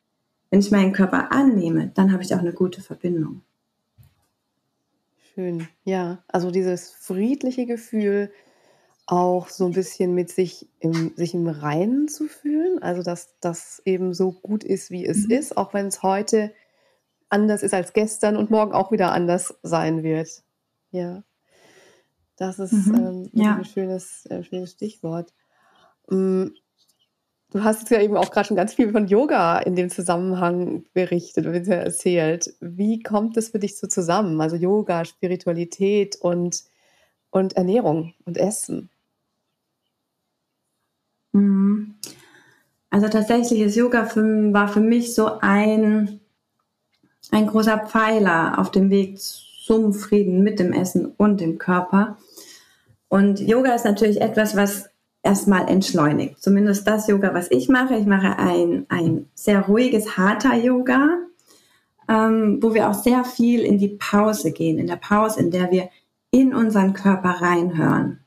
Wenn 0.51 0.61
ich 0.61 0.73
meinen 0.73 0.93
Körper 0.93 1.31
annehme, 1.31 1.93
dann 1.95 2.13
habe 2.13 2.23
ich 2.23 2.35
auch 2.35 2.41
eine 2.41 2.53
gute 2.53 2.83
Verbindung. 2.83 3.43
Schön, 5.35 5.69
ja. 5.85 6.19
Also 6.27 6.51
dieses 6.51 6.91
friedliche 6.91 7.67
Gefühl, 7.67 8.33
auch 9.07 9.49
so 9.49 9.67
ein 9.67 9.73
bisschen 9.73 10.15
mit 10.15 10.31
sich 10.31 10.69
im, 10.79 11.13
sich 11.17 11.35
im 11.35 11.49
Reinen 11.49 12.09
zu 12.09 12.27
fühlen. 12.27 12.83
Also 12.83 13.03
dass 13.03 13.35
das 13.41 13.83
eben 13.85 14.15
so 14.15 14.33
gut 14.33 14.65
ist, 14.65 14.91
wie 14.91 15.05
es 15.05 15.27
mhm. 15.27 15.31
ist, 15.33 15.57
auch 15.57 15.75
wenn 15.75 15.87
es 15.87 16.03
heute 16.03 16.53
anders 17.31 17.63
ist 17.63 17.75
als 17.75 17.93
gestern 17.93 18.37
und 18.37 18.51
morgen 18.51 18.73
auch 18.73 18.93
wieder 18.93 19.13
anders 19.13 19.55
sein 19.63 20.03
wird. 20.03 20.43
Ja. 20.91 21.23
Das 22.37 22.59
ist 22.59 22.73
mhm. 22.73 22.95
ähm, 22.95 23.31
ja. 23.33 23.57
ein 23.57 23.65
schönes, 23.65 24.27
äh, 24.27 24.43
schönes 24.43 24.73
Stichwort. 24.73 25.33
Ähm, 26.11 26.55
du 27.51 27.63
hast 27.63 27.81
jetzt 27.81 27.91
ja 27.91 28.01
eben 28.01 28.17
auch 28.17 28.31
gerade 28.31 28.47
schon 28.49 28.57
ganz 28.57 28.75
viel 28.75 28.91
von 28.93 29.07
Yoga 29.07 29.59
in 29.59 29.77
dem 29.77 29.91
Zusammenhang 29.91 30.85
berichtet 30.93 31.47
und 31.47 31.69
erzählt. 31.69 32.55
Wie 32.61 33.03
kommt 33.03 33.37
das 33.37 33.51
für 33.51 33.59
dich 33.59 33.79
so 33.79 33.87
zusammen? 33.87 34.41
Also 34.41 34.57
Yoga, 34.57 35.05
Spiritualität 35.05 36.17
und, 36.17 36.65
und 37.31 37.55
Ernährung 37.55 38.15
und 38.25 38.39
Essen? 38.39 38.91
Mhm. 41.33 41.95
Also 42.91 43.09
tatsächlich 43.09 43.61
ist 43.61 43.77
Yoga 43.77 44.05
für, 44.05 44.23
war 44.53 44.69
für 44.69 44.81
mich 44.81 45.15
so 45.15 45.39
ein, 45.41 46.20
ein 47.31 47.47
großer 47.47 47.87
Pfeiler 47.87 48.59
auf 48.59 48.71
dem 48.71 48.91
Weg 48.91 49.19
zum 49.19 49.93
Frieden 49.93 50.43
mit 50.43 50.59
dem 50.59 50.73
Essen 50.73 51.13
und 51.17 51.41
dem 51.41 51.59
Körper. 51.59 52.17
Und 53.09 53.41
Yoga 53.41 53.75
ist 53.75 53.85
natürlich 53.85 54.21
etwas, 54.21 54.57
was 54.57 54.91
erstmal 55.23 55.69
entschleunigt. 55.69 56.43
Zumindest 56.43 56.87
das 56.87 57.07
Yoga, 57.09 57.35
was 57.35 57.51
ich 57.51 57.69
mache. 57.69 57.97
Ich 57.97 58.07
mache 58.07 58.39
ein, 58.39 58.87
ein 58.89 59.27
sehr 59.35 59.63
ruhiges 59.63 60.17
Hatha-Yoga, 60.17 61.19
ähm, 62.09 62.59
wo 62.63 62.75
wir 62.75 62.89
auch 62.89 62.95
sehr 62.95 63.25
viel 63.25 63.61
in 63.61 63.79
die 63.79 63.97
Pause 63.99 64.53
gehen. 64.53 64.79
In 64.79 64.87
der 64.87 64.97
Pause, 64.97 65.41
in 65.41 65.51
der 65.51 65.71
wir 65.71 65.91
in 66.31 66.55
unseren 66.55 66.95
Körper 66.95 67.41
reinhören. 67.41 68.21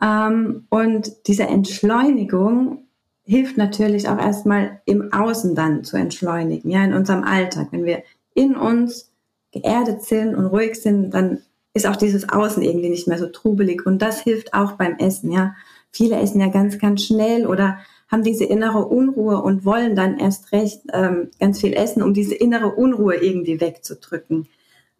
Ähm, 0.00 0.66
und 0.70 1.26
diese 1.26 1.44
Entschleunigung 1.44 2.86
hilft 3.30 3.56
natürlich 3.56 4.08
auch 4.08 4.18
erstmal 4.18 4.80
im 4.86 5.12
Außen 5.12 5.54
dann 5.54 5.84
zu 5.84 5.96
entschleunigen, 5.96 6.68
ja, 6.68 6.82
in 6.82 6.92
unserem 6.92 7.22
Alltag. 7.22 7.68
Wenn 7.70 7.84
wir 7.84 8.02
in 8.34 8.56
uns 8.56 9.12
geerdet 9.52 10.02
sind 10.02 10.34
und 10.34 10.46
ruhig 10.46 10.74
sind, 10.74 11.14
dann 11.14 11.38
ist 11.72 11.86
auch 11.86 11.94
dieses 11.94 12.28
Außen 12.28 12.60
irgendwie 12.60 12.88
nicht 12.88 13.06
mehr 13.06 13.18
so 13.18 13.28
trubelig. 13.28 13.86
Und 13.86 14.02
das 14.02 14.20
hilft 14.20 14.52
auch 14.52 14.72
beim 14.72 14.96
Essen, 14.98 15.30
ja. 15.30 15.54
Viele 15.92 16.18
essen 16.18 16.40
ja 16.40 16.48
ganz, 16.48 16.80
ganz 16.80 17.04
schnell 17.04 17.46
oder 17.46 17.78
haben 18.08 18.24
diese 18.24 18.44
innere 18.46 18.84
Unruhe 18.86 19.40
und 19.40 19.64
wollen 19.64 19.94
dann 19.94 20.18
erst 20.18 20.50
recht 20.50 20.82
ähm, 20.92 21.30
ganz 21.38 21.60
viel 21.60 21.72
essen, 21.72 22.02
um 22.02 22.12
diese 22.12 22.34
innere 22.34 22.74
Unruhe 22.74 23.14
irgendwie 23.14 23.60
wegzudrücken. 23.60 24.48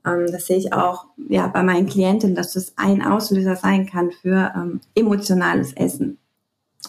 Ähm, 0.07 0.27
das 0.31 0.47
sehe 0.47 0.59
ich 0.59 0.73
auch 0.73 1.07
ja, 1.29 1.49
bei 1.49 1.65
meinen 1.65 1.89
Klienten, 1.89 2.37
dass 2.37 2.53
das 2.53 2.75
ein 2.77 3.03
Auslöser 3.03 3.57
sein 3.57 3.87
kann 3.87 4.13
für 4.13 4.53
ähm, 4.55 4.81
emotionales 4.95 5.73
Essen 5.73 6.20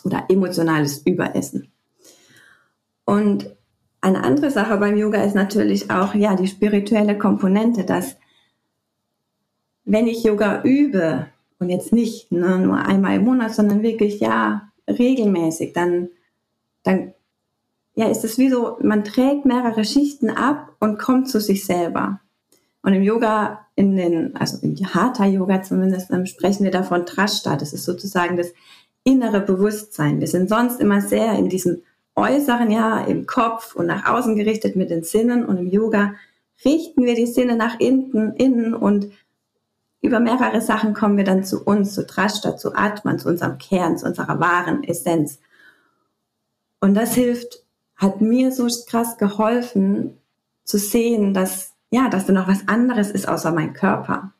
oder 0.04 0.26
emotionales 0.30 1.00
Überessen. 1.06 1.72
Und 3.06 3.56
eine 4.02 4.24
andere 4.24 4.50
Sache 4.50 4.78
beim 4.78 4.98
Yoga 4.98 5.24
ist 5.24 5.36
natürlich 5.36 5.92
auch 5.92 6.16
ja 6.16 6.36
die 6.36 6.48
spirituelle 6.48 7.18
Komponente, 7.18 7.84
dass 7.84 8.16
wenn 9.84 10.08
ich 10.08 10.24
Yoga 10.24 10.64
übe 10.64 11.28
und 11.60 11.70
jetzt 11.70 11.94
nicht 11.94 12.32
ne, 12.32 12.58
nur 12.60 12.78
einmal 12.78 13.18
im 13.18 13.26
Monat, 13.26 13.54
sondern 13.54 13.84
wirklich 13.84 14.20
ja 14.20 14.72
regelmäßig, 14.88 15.74
dann 15.74 16.10
dann 16.84 17.14
ja 17.96 18.08
ist 18.08 18.24
es 18.24 18.38
wie 18.38 18.50
so, 18.50 18.78
man 18.82 19.04
trägt 19.04 19.46
mehrere 19.46 19.86
Schichten 19.86 20.30
ab 20.30 20.76
und 20.80 20.98
kommt 20.98 21.30
zu 21.30 21.40
sich 21.40 21.66
selber. 21.66 22.20
Und 22.84 22.94
im 22.94 23.04
Yoga, 23.04 23.68
in 23.76 23.96
den, 23.96 24.36
also 24.36 24.58
im 24.66 24.76
Hatha-Yoga 24.76 25.62
zumindest, 25.62 26.12
sprechen 26.28 26.64
wir 26.64 26.72
davon 26.72 27.06
Trashta. 27.06 27.56
Das 27.56 27.74
ist 27.74 27.86
sozusagen 27.86 28.38
das 28.38 28.54
innere 29.04 29.42
Bewusstsein. 29.42 30.20
Wir 30.20 30.28
sind 30.28 30.50
sonst 30.50 30.80
immer 30.80 31.02
sehr 31.02 31.34
in 31.34 31.50
diesem 31.50 31.82
Äußeren, 32.16 32.70
ja, 32.72 33.02
im 33.02 33.26
Kopf 33.26 33.76
und 33.76 33.88
nach 33.88 34.06
außen 34.06 34.36
gerichtet 34.36 34.76
mit 34.76 34.90
den 34.90 35.04
Sinnen. 35.04 35.46
Und 35.46 35.58
im 35.58 35.68
Yoga 35.68 36.14
richten 36.64 37.04
wir 37.04 37.16
die 37.16 37.28
Sinne 37.28 37.56
nach 37.56 37.80
innen, 37.80 38.36
innen 38.36 38.74
und 38.74 39.12
über 40.02 40.20
mehrere 40.20 40.62
Sachen 40.62 40.94
kommen 40.94 41.18
wir 41.18 41.24
dann 41.24 41.44
zu 41.44 41.64
uns, 41.64 41.94
zu 41.94 42.06
Trashta, 42.06 42.58
zu 42.58 42.74
Atman, 42.76 43.20
zu 43.20 43.30
unserem 43.30 43.60
Kern, 43.60 43.98
zu 43.98 44.08
unserer 44.08 44.40
wahren 44.40 44.84
Essenz. 44.84 45.40
Und 46.80 46.96
das 46.96 47.14
hilft, 47.14 47.64
hat 47.96 48.20
mir 48.20 48.52
so 48.52 48.68
krass 48.88 49.18
geholfen, 49.18 50.18
zu 50.64 50.80
sehen, 50.80 51.36
dass 51.36 51.72
ja, 51.92 52.10
dass 52.10 52.26
da 52.26 52.34
noch 52.34 52.48
was 52.48 52.68
anderes 52.68 53.12
ist 53.12 53.28
außer 53.28 53.52
mein 53.52 53.74
Körper 53.74 54.34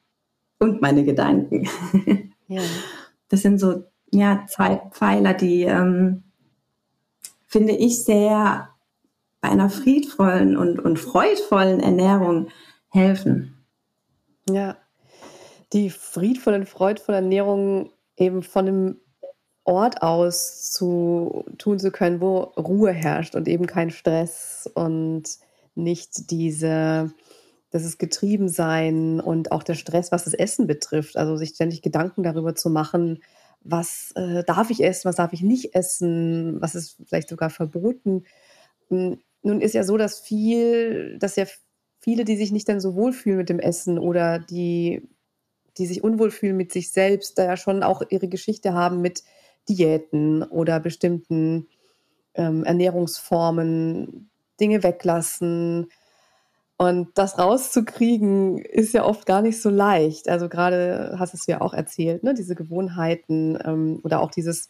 und 0.58 0.82
meine 0.82 1.04
Gedanken. 1.04 1.70
Ja. 2.48 2.62
Das 3.30 3.44
sind 3.44 3.60
so 3.60 3.86
ja 4.12 4.46
zwei 4.48 4.78
Pfeiler, 4.92 5.34
die 5.34 5.64
ähm, 5.64 6.24
finde 7.48 7.74
ich 7.74 8.04
sehr 8.04 8.70
bei 9.42 9.50
einer 9.50 9.70
friedvollen 9.70 10.56
und, 10.56 10.80
und 10.80 11.00
freudvollen 11.00 11.80
Ernährung 11.80 12.50
helfen. 12.90 13.66
Ja, 14.50 14.78
die 15.74 15.90
friedvolle 15.90 16.58
und 16.58 16.70
freudvolle 16.70 17.18
Ernährung 17.18 17.92
eben 18.18 18.44
von 18.44 18.68
einem 18.68 19.00
Ort 19.64 20.02
aus 20.02 20.72
zu 20.72 21.46
tun 21.58 21.80
zu 21.80 21.92
können, 21.92 22.20
wo 22.20 22.40
Ruhe 22.40 22.92
herrscht 22.92 23.36
und 23.36 23.48
eben 23.48 23.68
kein 23.68 23.90
Stress 23.90 24.70
und 24.74 25.24
nicht 25.76 26.30
diese 26.32 27.12
das 27.72 27.86
ist 27.86 28.00
Getriebensein 28.00 29.22
und 29.22 29.54
auch 29.54 29.64
der 29.64 29.76
Stress, 29.76 30.12
was 30.12 30.26
das 30.26 30.34
Essen 30.34 30.68
betrifft. 30.68 31.16
Also 31.16 31.38
sich 31.38 31.52
ständig 31.52 31.82
Gedanken 31.82 32.22
darüber 32.22 32.54
zu 32.54 32.70
machen, 32.70 33.24
was 33.64 34.12
äh, 34.16 34.44
darf 34.44 34.70
ich 34.70 34.84
essen, 34.84 35.08
was 35.08 35.16
darf 35.16 35.34
ich 35.34 35.42
nicht 35.42 35.76
essen, 35.76 36.62
was 36.62 36.76
ist 36.76 36.98
vielleicht 37.06 37.30
sogar 37.30 37.50
verboten. 37.50 38.26
Hm, 38.90 39.20
nun 39.44 39.62
ist 39.62 39.74
ja 39.74 39.84
so, 39.84 39.98
dass 39.98 40.20
viel, 40.20 41.18
dass 41.20 41.36
ja 41.36 41.46
viele, 42.00 42.26
die 42.26 42.36
sich 42.36 42.52
nicht 42.52 42.68
dann 42.70 42.80
so 42.80 42.96
wohlfühlen 42.96 43.38
mit 43.38 43.50
dem 43.50 43.60
Essen 43.60 44.00
oder 44.00 44.40
die, 44.40 45.08
die 45.78 45.86
sich 45.86 46.04
unwohl 46.04 46.32
fühlen 46.32 46.58
mit 46.58 46.72
sich 46.72 46.92
selbst, 46.92 47.38
da 47.38 47.46
ja 47.46 47.58
schon 47.58 47.84
auch 47.84 48.02
ihre 48.10 48.28
Geschichte 48.28 48.74
haben 48.74 49.02
mit 49.02 49.24
Diäten 49.70 50.44
oder 50.44 50.80
bestimmten 50.80 51.68
ähm, 52.34 52.64
Ernährungsformen, 52.64 54.30
Dinge 54.60 54.84
weglassen, 54.84 55.90
und 56.82 57.10
das 57.14 57.38
rauszukriegen 57.38 58.58
ist 58.58 58.96
ja 58.96 59.06
oft 59.06 59.28
gar 59.28 59.44
nicht 59.44 59.62
so 59.62 59.70
leicht. 59.70 60.28
Also 60.28 60.50
gerade 60.50 61.16
hast 61.20 61.36
es 61.36 61.46
ja 61.46 61.62
auch 61.62 61.76
erzählt, 61.76 62.24
ne? 62.24 62.34
diese 62.34 62.56
Gewohnheiten 62.56 63.56
ähm, 63.64 64.00
oder 64.04 64.20
auch 64.20 64.32
dieses 64.32 64.68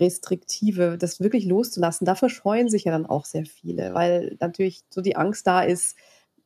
Restriktive, 0.00 0.98
das 0.98 1.20
wirklich 1.20 1.44
loszulassen, 1.44 2.04
dafür 2.04 2.30
scheuen 2.30 2.68
sich 2.68 2.82
ja 2.82 2.90
dann 2.90 3.06
auch 3.06 3.26
sehr 3.26 3.46
viele, 3.46 3.94
weil 3.94 4.36
natürlich 4.40 4.82
so 4.90 5.02
die 5.02 5.14
Angst 5.14 5.46
da 5.46 5.60
ist, 5.60 5.96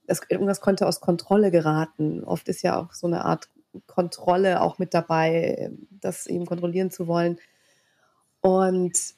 dass 0.06 0.20
irgendwas 0.28 0.60
könnte 0.60 0.86
aus 0.86 1.00
Kontrolle 1.00 1.50
geraten. 1.50 2.22
Oft 2.22 2.46
ist 2.50 2.60
ja 2.60 2.78
auch 2.78 2.92
so 2.92 3.06
eine 3.06 3.24
Art 3.24 3.48
Kontrolle 3.86 4.60
auch 4.60 4.78
mit 4.78 4.92
dabei, 4.92 5.70
das 5.92 6.26
eben 6.26 6.44
kontrollieren 6.44 6.90
zu 6.90 7.06
wollen. 7.06 7.38
Und 8.42 9.14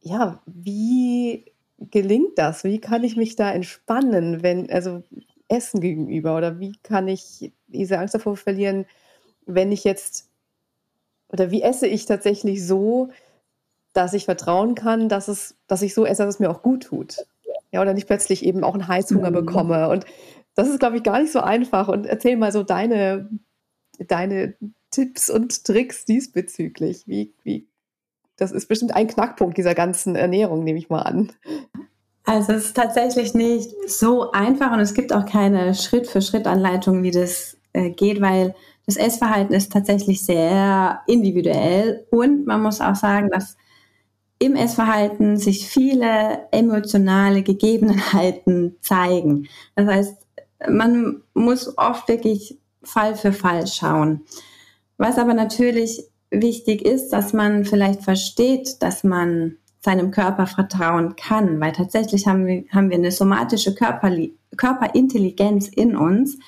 ja, 0.00 0.42
wie 0.44 1.46
gelingt 1.78 2.36
das? 2.36 2.64
Wie 2.64 2.80
kann 2.80 3.04
ich 3.04 3.16
mich 3.16 3.36
da 3.36 3.50
entspannen, 3.50 4.42
wenn, 4.42 4.70
also 4.70 5.04
Essen 5.48 5.80
gegenüber? 5.80 6.36
Oder 6.36 6.60
wie 6.60 6.72
kann 6.82 7.08
ich 7.08 7.52
diese 7.66 7.98
Angst 7.98 8.14
davor 8.14 8.36
verlieren, 8.36 8.86
wenn 9.46 9.72
ich 9.72 9.84
jetzt, 9.84 10.28
oder 11.30 11.50
wie 11.50 11.62
esse 11.62 11.86
ich 11.86 12.06
tatsächlich 12.06 12.66
so, 12.66 13.08
dass 13.92 14.12
ich 14.12 14.26
vertrauen 14.26 14.74
kann, 14.74 15.08
dass, 15.08 15.28
es, 15.28 15.56
dass 15.66 15.82
ich 15.82 15.94
so 15.94 16.06
esse, 16.06 16.24
dass 16.24 16.36
es 16.36 16.40
mir 16.40 16.50
auch 16.50 16.62
gut 16.62 16.84
tut? 16.84 17.26
Ja, 17.70 17.82
oder 17.82 17.94
nicht 17.94 18.06
plötzlich 18.06 18.44
eben 18.44 18.64
auch 18.64 18.74
einen 18.74 18.88
Heißhunger 18.88 19.30
mhm. 19.30 19.34
bekomme. 19.34 19.88
Und 19.88 20.06
das 20.54 20.68
ist, 20.68 20.78
glaube 20.80 20.96
ich, 20.96 21.02
gar 21.02 21.20
nicht 21.20 21.32
so 21.32 21.40
einfach. 21.40 21.88
Und 21.88 22.06
erzähl 22.06 22.36
mal 22.36 22.52
so 22.52 22.62
deine, 22.62 23.28
deine 23.98 24.54
Tipps 24.90 25.28
und 25.28 25.64
Tricks 25.64 26.04
diesbezüglich. 26.04 27.06
Wie, 27.06 27.34
wie, 27.42 27.68
das 28.36 28.52
ist 28.52 28.66
bestimmt 28.66 28.94
ein 28.94 29.08
Knackpunkt 29.08 29.58
dieser 29.58 29.74
ganzen 29.74 30.16
Ernährung, 30.16 30.64
nehme 30.64 30.78
ich 30.78 30.88
mal 30.88 31.02
an. 31.02 31.32
Also 32.28 32.52
es 32.52 32.66
ist 32.66 32.76
tatsächlich 32.76 33.32
nicht 33.32 33.70
so 33.86 34.32
einfach 34.32 34.70
und 34.72 34.80
es 34.80 34.92
gibt 34.92 35.14
auch 35.14 35.24
keine 35.24 35.74
Schritt-für-Schritt-Anleitung, 35.74 37.02
wie 37.02 37.10
das 37.10 37.56
äh, 37.72 37.88
geht, 37.88 38.20
weil 38.20 38.54
das 38.84 38.96
Essverhalten 38.96 39.54
ist 39.54 39.72
tatsächlich 39.72 40.22
sehr 40.22 41.00
individuell 41.06 42.06
und 42.10 42.46
man 42.46 42.60
muss 42.60 42.82
auch 42.82 42.96
sagen, 42.96 43.30
dass 43.30 43.56
im 44.38 44.56
Essverhalten 44.56 45.38
sich 45.38 45.66
viele 45.66 46.46
emotionale 46.50 47.42
Gegebenheiten 47.42 48.76
zeigen. 48.82 49.48
Das 49.74 49.86
heißt, 49.86 50.26
man 50.68 51.22
muss 51.32 51.78
oft 51.78 52.08
wirklich 52.08 52.58
Fall 52.82 53.16
für 53.16 53.32
Fall 53.32 53.66
schauen. 53.66 54.20
Was 54.98 55.16
aber 55.16 55.32
natürlich 55.32 56.04
wichtig 56.30 56.82
ist, 56.82 57.08
dass 57.08 57.32
man 57.32 57.64
vielleicht 57.64 58.02
versteht, 58.02 58.82
dass 58.82 59.02
man 59.02 59.56
seinem 59.80 60.10
Körper 60.10 60.46
vertrauen 60.46 61.14
kann, 61.16 61.60
weil 61.60 61.72
tatsächlich 61.72 62.26
haben 62.26 62.46
wir, 62.46 62.64
haben 62.72 62.90
wir 62.90 62.96
eine 62.96 63.12
somatische 63.12 63.74
Körperli 63.74 64.34
Körperintelligenz 64.56 65.68
in 65.68 65.96
uns. 65.96 66.38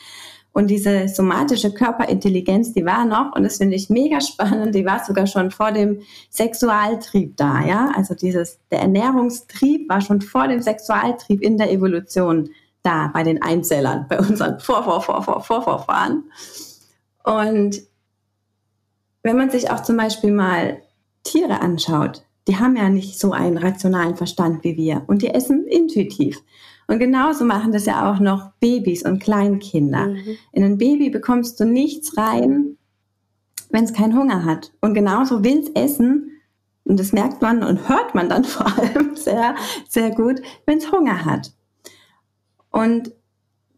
Und 0.53 0.67
diese 0.67 1.07
somatische 1.07 1.73
Körperintelligenz, 1.73 2.73
die 2.73 2.85
war 2.85 3.05
noch, 3.05 3.37
und 3.37 3.45
das 3.45 3.59
finde 3.59 3.77
ich 3.77 3.89
mega 3.89 4.21
spannend, 4.21 4.75
die 4.75 4.85
war 4.85 5.05
sogar 5.05 5.29
schon 5.29 5.53
vor 5.53 5.71
dem 5.71 6.01
Sexualtrieb 6.29 7.37
da, 7.37 7.63
ja. 7.65 7.93
Also 7.95 8.15
dieses, 8.15 8.59
der 8.71 8.81
Ernährungstrieb 8.81 9.89
war 9.89 10.01
schon 10.01 10.21
vor 10.21 10.49
dem 10.49 10.61
Sexualtrieb 10.61 11.41
in 11.41 11.57
der 11.57 11.71
Evolution 11.71 12.51
da, 12.83 13.11
bei 13.15 13.23
den 13.23 13.41
Einzellern, 13.43 14.07
bei 14.09 14.19
unseren 14.19 14.59
Vor, 14.59 14.83
Vor, 14.83 15.01
Vor, 15.03 15.23
Vor, 15.23 15.41
Vor, 15.41 15.63
Vorfahren. 15.63 16.25
Und 17.23 17.83
wenn 19.23 19.37
man 19.37 19.51
sich 19.51 19.71
auch 19.71 19.83
zum 19.83 19.97
Beispiel 19.97 20.33
mal 20.33 20.79
Tiere 21.23 21.61
anschaut, 21.61 22.25
die 22.51 22.57
haben 22.57 22.77
ja 22.77 22.89
nicht 22.89 23.17
so 23.19 23.31
einen 23.31 23.57
rationalen 23.57 24.17
Verstand 24.17 24.65
wie 24.65 24.77
wir 24.77 25.05
und 25.07 25.23
die 25.23 25.29
essen 25.29 25.69
intuitiv. 25.69 26.43
Und 26.89 26.99
genauso 26.99 27.45
machen 27.45 27.71
das 27.71 27.87
ja 27.87 28.11
auch 28.11 28.19
noch 28.19 28.51
Babys 28.59 29.05
und 29.05 29.23
Kleinkinder. 29.23 30.09
Mhm. 30.09 30.37
In 30.51 30.65
ein 30.65 30.77
Baby 30.77 31.11
bekommst 31.11 31.61
du 31.61 31.65
nichts 31.65 32.17
rein, 32.17 32.77
wenn 33.71 33.85
es 33.85 33.93
keinen 33.93 34.19
Hunger 34.19 34.45
hat. 34.45 34.73
Und 34.81 34.95
genauso 34.95 35.45
will 35.45 35.61
es 35.61 35.69
essen, 35.81 36.33
und 36.83 36.99
das 36.99 37.13
merkt 37.13 37.41
man 37.41 37.63
und 37.63 37.89
hört 37.89 38.17
man 38.17 38.29
dann 38.29 38.43
vor 38.57 38.67
allem 38.67 39.15
sehr, 39.15 39.55
sehr 39.89 40.11
gut, 40.11 40.43
wenn 40.67 40.79
es 40.79 40.91
Hunger 40.91 41.25
hat. 41.25 41.53
Und 42.73 43.13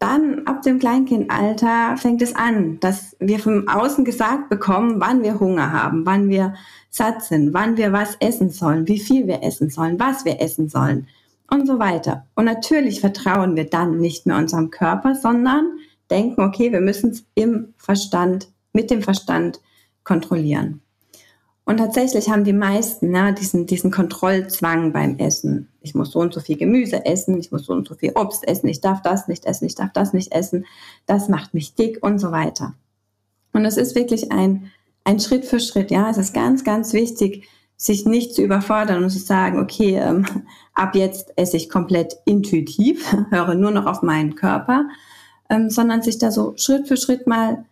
dann 0.02 0.46
ab 0.46 0.62
dem 0.62 0.80
Kleinkindalter 0.80 1.96
fängt 1.96 2.22
es 2.22 2.34
an, 2.34 2.80
dass 2.80 3.16
wir 3.20 3.38
vom 3.38 3.68
Außen 3.68 4.04
gesagt 4.04 4.48
bekommen, 4.48 4.96
wann 4.98 5.22
wir 5.22 5.38
Hunger 5.38 5.72
haben, 5.72 6.04
wann 6.04 6.28
wir 6.28 6.54
satt 6.90 7.22
sind, 7.22 7.54
wann 7.54 7.76
wir 7.76 7.92
was 7.92 8.16
essen 8.18 8.50
sollen, 8.50 8.88
wie 8.88 8.98
viel 8.98 9.28
wir 9.28 9.44
essen 9.44 9.70
sollen, 9.70 10.00
was 10.00 10.24
wir 10.24 10.40
essen 10.40 10.68
sollen 10.68 11.06
und 11.48 11.68
so 11.68 11.78
weiter. 11.78 12.26
Und 12.34 12.46
natürlich 12.46 13.00
vertrauen 13.00 13.54
wir 13.54 13.70
dann 13.70 13.98
nicht 13.98 14.26
mehr 14.26 14.38
unserem 14.38 14.70
Körper, 14.70 15.14
sondern 15.14 15.78
denken, 16.10 16.42
okay, 16.42 16.72
wir 16.72 16.80
müssen 16.80 17.10
es 17.10 17.24
im 17.36 17.72
Verstand, 17.76 18.48
mit 18.72 18.90
dem 18.90 19.02
Verstand 19.02 19.60
kontrollieren. 20.02 20.82
Und 21.64 21.76
tatsächlich 21.76 22.28
haben 22.28 22.44
die 22.44 22.52
meisten 22.52 23.10
ne, 23.10 23.34
diesen, 23.34 23.66
diesen 23.66 23.90
Kontrollzwang 23.90 24.92
beim 24.92 25.18
Essen. 25.18 25.68
Ich 25.80 25.94
muss 25.94 26.10
so 26.10 26.18
und 26.18 26.34
so 26.34 26.40
viel 26.40 26.56
Gemüse 26.56 27.06
essen, 27.06 27.38
ich 27.38 27.52
muss 27.52 27.66
so 27.66 27.72
und 27.72 27.86
so 27.86 27.94
viel 27.94 28.12
Obst 28.16 28.46
essen, 28.48 28.66
ich 28.66 28.80
darf 28.80 29.00
das 29.02 29.28
nicht 29.28 29.44
essen, 29.44 29.66
ich 29.66 29.76
darf 29.76 29.92
das 29.92 30.12
nicht 30.12 30.32
essen, 30.32 30.66
das 31.06 31.28
macht 31.28 31.54
mich 31.54 31.74
dick 31.74 32.02
und 32.02 32.18
so 32.18 32.32
weiter. 32.32 32.74
Und 33.52 33.64
es 33.64 33.76
ist 33.76 33.94
wirklich 33.94 34.32
ein, 34.32 34.70
ein 35.04 35.20
Schritt 35.20 35.44
für 35.44 35.60
Schritt, 35.60 35.90
ja, 35.90 36.10
es 36.10 36.18
ist 36.18 36.34
ganz, 36.34 36.64
ganz 36.64 36.92
wichtig, 36.92 37.46
sich 37.76 38.06
nicht 38.06 38.34
zu 38.34 38.42
überfordern 38.42 39.02
und 39.02 39.10
zu 39.10 39.18
sagen, 39.18 39.58
okay, 39.58 39.96
ähm, 39.96 40.24
ab 40.74 40.94
jetzt 40.94 41.32
esse 41.36 41.56
ich 41.56 41.68
komplett 41.68 42.16
intuitiv, 42.24 43.12
höre 43.30 43.54
nur 43.54 43.70
noch 43.70 43.86
auf 43.86 44.02
meinen 44.02 44.34
Körper, 44.34 44.88
ähm, 45.48 45.70
sondern 45.70 46.02
sich 46.02 46.18
da 46.18 46.30
so 46.30 46.54
Schritt 46.56 46.88
für 46.88 46.96
Schritt 46.96 47.26
mal 47.26 47.64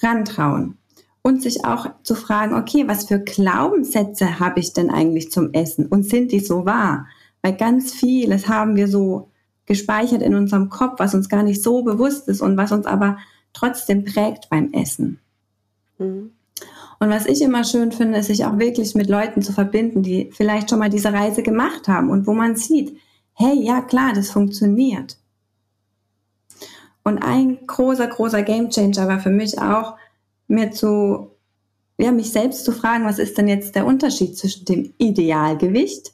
rantrauen. 0.00 0.78
Und 1.22 1.40
sich 1.40 1.64
auch 1.64 1.86
zu 2.02 2.16
fragen, 2.16 2.54
okay, 2.54 2.88
was 2.88 3.04
für 3.04 3.20
Glaubenssätze 3.20 4.40
habe 4.40 4.58
ich 4.58 4.72
denn 4.72 4.90
eigentlich 4.90 5.30
zum 5.30 5.52
Essen 5.52 5.86
und 5.86 6.02
sind 6.02 6.32
die 6.32 6.40
so 6.40 6.66
wahr? 6.66 7.06
Weil 7.42 7.56
ganz 7.56 7.92
vieles 7.92 8.48
haben 8.48 8.74
wir 8.74 8.88
so 8.88 9.28
gespeichert 9.66 10.22
in 10.22 10.34
unserem 10.34 10.68
Kopf, 10.68 10.98
was 10.98 11.14
uns 11.14 11.28
gar 11.28 11.44
nicht 11.44 11.62
so 11.62 11.82
bewusst 11.82 12.28
ist 12.28 12.40
und 12.40 12.56
was 12.56 12.72
uns 12.72 12.86
aber 12.86 13.18
trotzdem 13.52 14.04
prägt 14.04 14.50
beim 14.50 14.72
Essen. 14.72 15.20
Mhm. 15.98 16.32
Und 16.98 17.10
was 17.10 17.26
ich 17.26 17.42
immer 17.42 17.64
schön 17.64 17.90
finde, 17.90 18.18
ist 18.18 18.26
sich 18.26 18.44
auch 18.44 18.58
wirklich 18.58 18.94
mit 18.94 19.08
Leuten 19.08 19.42
zu 19.42 19.52
verbinden, 19.52 20.02
die 20.02 20.30
vielleicht 20.32 20.70
schon 20.70 20.78
mal 20.78 20.90
diese 20.90 21.12
Reise 21.12 21.42
gemacht 21.42 21.88
haben 21.88 22.10
und 22.10 22.26
wo 22.26 22.32
man 22.32 22.54
sieht, 22.54 22.96
hey, 23.34 23.60
ja 23.60 23.80
klar, 23.80 24.12
das 24.14 24.30
funktioniert. 24.30 25.18
Und 27.02 27.18
ein 27.18 27.66
großer, 27.66 28.06
großer 28.06 28.42
Gamechanger 28.42 29.08
war 29.08 29.18
für 29.18 29.30
mich 29.30 29.60
auch, 29.60 29.96
mir 30.52 30.70
zu, 30.70 31.30
ja, 31.98 32.12
mich 32.12 32.30
selbst 32.30 32.64
zu 32.64 32.72
fragen, 32.72 33.04
was 33.04 33.18
ist 33.18 33.38
denn 33.38 33.48
jetzt 33.48 33.74
der 33.74 33.86
Unterschied 33.86 34.36
zwischen 34.36 34.64
dem 34.66 34.92
Idealgewicht 34.98 36.12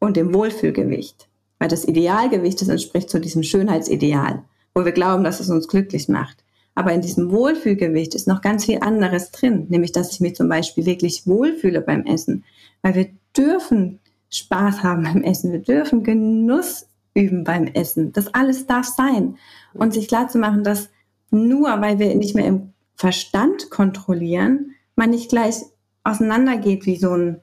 und 0.00 0.16
dem 0.16 0.34
Wohlfühlgewicht? 0.34 1.28
Weil 1.58 1.68
das 1.68 1.86
Idealgewicht, 1.86 2.60
das 2.60 2.68
entspricht 2.68 3.08
zu 3.08 3.20
diesem 3.20 3.42
Schönheitsideal, 3.42 4.42
wo 4.74 4.84
wir 4.84 4.92
glauben, 4.92 5.24
dass 5.24 5.40
es 5.40 5.48
uns 5.48 5.68
glücklich 5.68 6.08
macht. 6.08 6.44
Aber 6.74 6.92
in 6.92 7.00
diesem 7.00 7.30
Wohlfühlgewicht 7.30 8.14
ist 8.16 8.26
noch 8.26 8.42
ganz 8.42 8.64
viel 8.64 8.80
anderes 8.80 9.30
drin, 9.30 9.66
nämlich 9.68 9.92
dass 9.92 10.12
ich 10.12 10.20
mich 10.20 10.34
zum 10.34 10.48
Beispiel 10.48 10.84
wirklich 10.84 11.26
wohlfühle 11.26 11.80
beim 11.80 12.04
Essen. 12.04 12.44
Weil 12.82 12.94
wir 12.96 13.08
dürfen 13.36 14.00
Spaß 14.30 14.82
haben 14.82 15.04
beim 15.04 15.22
Essen, 15.22 15.52
wir 15.52 15.60
dürfen 15.60 16.02
Genuss 16.02 16.88
üben 17.14 17.44
beim 17.44 17.68
Essen. 17.68 18.12
Das 18.12 18.34
alles 18.34 18.66
darf 18.66 18.86
sein. 18.86 19.36
Und 19.72 19.94
sich 19.94 20.08
klar 20.08 20.28
zu 20.28 20.38
machen, 20.38 20.64
dass 20.64 20.88
nur 21.30 21.80
weil 21.80 22.00
wir 22.00 22.12
nicht 22.16 22.34
mehr 22.34 22.46
im 22.46 22.73
Verstand 22.94 23.70
kontrollieren, 23.70 24.74
man 24.96 25.10
nicht 25.10 25.30
gleich 25.30 25.56
auseinandergeht 26.04 26.86
wie 26.86 26.96
so 26.96 27.16
ein 27.16 27.40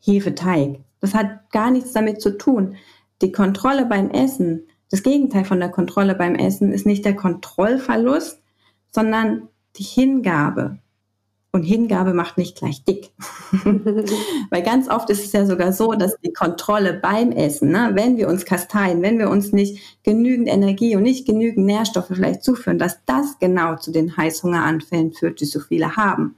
Hefeteig. 0.00 0.80
Das 1.00 1.14
hat 1.14 1.50
gar 1.50 1.70
nichts 1.70 1.92
damit 1.92 2.20
zu 2.20 2.36
tun. 2.36 2.76
Die 3.22 3.32
Kontrolle 3.32 3.86
beim 3.86 4.10
Essen 4.10 4.64
das 4.92 5.02
Gegenteil 5.02 5.46
von 5.46 5.58
der 5.58 5.70
Kontrolle 5.70 6.14
beim 6.14 6.34
Essen 6.34 6.70
ist 6.70 6.84
nicht 6.84 7.06
der 7.06 7.16
Kontrollverlust, 7.16 8.42
sondern 8.90 9.48
die 9.76 9.82
Hingabe. 9.82 10.80
Und 11.54 11.64
Hingabe 11.64 12.14
macht 12.14 12.38
nicht 12.38 12.56
gleich 12.56 12.82
dick. 12.84 13.10
Weil 14.50 14.62
ganz 14.62 14.88
oft 14.88 15.10
ist 15.10 15.22
es 15.22 15.32
ja 15.32 15.44
sogar 15.44 15.74
so, 15.74 15.92
dass 15.92 16.16
die 16.24 16.32
Kontrolle 16.32 16.94
beim 16.94 17.30
Essen, 17.30 17.70
ne, 17.70 17.90
wenn 17.92 18.16
wir 18.16 18.28
uns 18.28 18.46
kasteien, 18.46 19.02
wenn 19.02 19.18
wir 19.18 19.28
uns 19.28 19.52
nicht 19.52 20.00
genügend 20.02 20.48
Energie 20.48 20.96
und 20.96 21.02
nicht 21.02 21.26
genügend 21.26 21.66
Nährstoffe 21.66 22.06
vielleicht 22.08 22.42
zuführen, 22.42 22.78
dass 22.78 23.04
das 23.04 23.38
genau 23.38 23.76
zu 23.76 23.92
den 23.92 24.16
Heißhungeranfällen 24.16 25.12
führt, 25.12 25.40
die 25.40 25.44
so 25.44 25.60
viele 25.60 25.94
haben. 25.94 26.36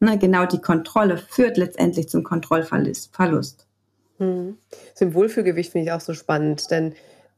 Ne, 0.00 0.18
genau 0.18 0.46
die 0.46 0.60
Kontrolle 0.60 1.16
führt 1.16 1.56
letztendlich 1.56 2.08
zum 2.08 2.24
Kontrollverlust. 2.24 3.66
Hm. 4.18 4.56
Das 4.98 5.14
Wohlfühlgewicht 5.14 5.72
finde 5.72 5.86
ich 5.86 5.92
auch 5.92 6.00
so 6.00 6.12
spannend, 6.12 6.70
denn 6.72 6.94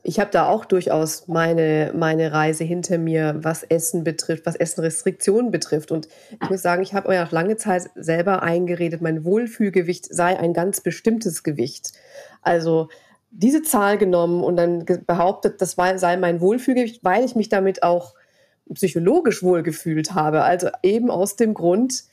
ich 0.09 0.19
habe 0.19 0.31
da 0.31 0.49
auch 0.49 0.65
durchaus 0.65 1.29
meine, 1.29 1.93
meine 1.95 2.33
Reise 2.33 2.65
hinter 2.65 2.97
mir, 2.97 3.37
was 3.43 3.63
Essen 3.63 4.05
betrifft, 4.05 4.47
was 4.47 4.57
Essenrestriktionen 4.57 5.51
betrifft. 5.51 5.91
Und 5.93 6.09
ich 6.43 6.49
muss 6.49 6.63
sagen, 6.63 6.83
ich 6.83 6.95
habe 6.95 7.11
mir 7.11 7.27
auch 7.27 7.31
lange 7.31 7.59
Zeit 7.59 7.91
selber 7.95 8.43
eingeredet, 8.43 9.03
mein 9.03 9.23
Wohlfühlgewicht 9.23 10.07
sei 10.07 10.39
ein 10.39 10.55
ganz 10.55 10.81
bestimmtes 10.81 11.43
Gewicht. 11.43 11.93
Also 12.41 12.89
diese 13.31 13.61
Zahl 13.61 13.99
genommen 13.99 14.43
und 14.43 14.57
dann 14.57 14.87
behauptet, 15.07 15.61
das 15.61 15.73
sei 15.73 16.17
mein 16.17 16.41
Wohlfühlgewicht, 16.41 17.05
weil 17.05 17.23
ich 17.23 17.37
mich 17.37 17.51
damit 17.51 17.83
auch 17.83 18.15
psychologisch 18.73 19.43
wohlgefühlt 19.43 20.15
habe. 20.15 20.43
Also 20.43 20.69
eben 20.83 21.11
aus 21.11 21.37
dem 21.37 21.53
Grund, 21.53 22.05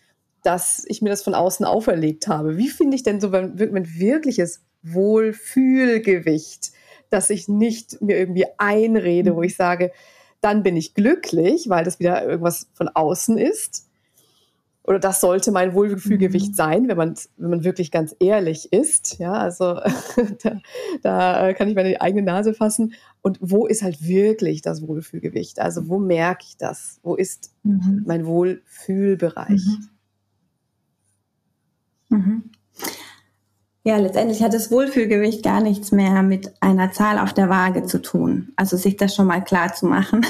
dass 0.44 0.84
ich 0.88 1.02
mir 1.02 1.12
das 1.12 1.24
von 1.24 1.34
außen 1.34 1.66
auferlegt 1.66 2.28
habe. 2.28 2.58
Wie 2.58 2.68
finde 2.68 2.98
ich 2.98 3.04
denn 3.04 3.22
so 3.22 3.30
mein, 3.30 3.56
mein 3.56 3.88
wirkliches 3.98 4.60
Wohlfühlgewicht? 4.84 6.75
Dass 7.10 7.30
ich 7.30 7.48
nicht 7.48 8.02
mir 8.02 8.18
irgendwie 8.18 8.46
einrede, 8.58 9.36
wo 9.36 9.40
mhm. 9.40 9.46
ich 9.46 9.56
sage, 9.56 9.92
dann 10.42 10.64
bin 10.64 10.78
ich 10.78 10.94
glücklich, 10.94 11.70
weil 11.70 11.84
das 11.84 12.00
wieder 12.00 12.24
irgendwas 12.24 12.68
von 12.74 12.88
außen 12.90 13.38
ist. 13.38 13.88
Oder 14.84 15.00
das 15.00 15.20
sollte 15.20 15.52
mein 15.52 15.74
Wohlgefühlgewicht 15.74 16.52
mhm. 16.52 16.54
sein, 16.54 16.88
wenn 16.88 16.98
man, 16.98 17.16
wenn 17.38 17.50
man 17.50 17.64
wirklich 17.64 17.90
ganz 17.90 18.16
ehrlich 18.20 18.72
ist. 18.72 19.18
Ja, 19.18 19.34
also 19.34 19.80
da, 20.44 20.62
da 21.02 21.54
kann 21.54 21.68
ich 21.68 21.76
meine 21.76 22.00
eigene 22.00 22.22
Nase 22.22 22.54
fassen. 22.54 22.94
Und 23.24 23.40
wo 23.42 23.66
ist 23.66 23.82
halt 23.82 24.06
wirklich 24.08 24.62
das 24.62 24.88
Wohlfühlgewicht? 24.88 25.60
Also 25.60 25.90
wo 25.90 25.98
merke 25.98 26.46
ich 26.48 26.58
das? 26.58 27.00
Wo 27.02 27.16
ist 27.16 27.52
mhm. 27.64 28.04
mein 28.06 28.28
Wohlfühlbereich? 28.28 29.64
Mhm. 32.10 32.52
Ja, 33.88 33.98
letztendlich 33.98 34.42
hat 34.42 34.56
das 34.56 34.72
Wohlfühlgewicht 34.72 35.44
gar 35.44 35.62
nichts 35.62 35.92
mehr 35.92 36.24
mit 36.24 36.52
einer 36.60 36.92
Zahl 36.92 37.20
auf 37.20 37.34
der 37.34 37.50
Waage 37.50 37.84
zu 37.84 38.02
tun. 38.02 38.52
Also 38.56 38.78
sich 38.78 38.98
das 38.98 39.14
schon 39.14 39.28
mal 39.28 39.44
klar 39.44 39.76
zu 39.76 39.86
machen. 39.86 40.26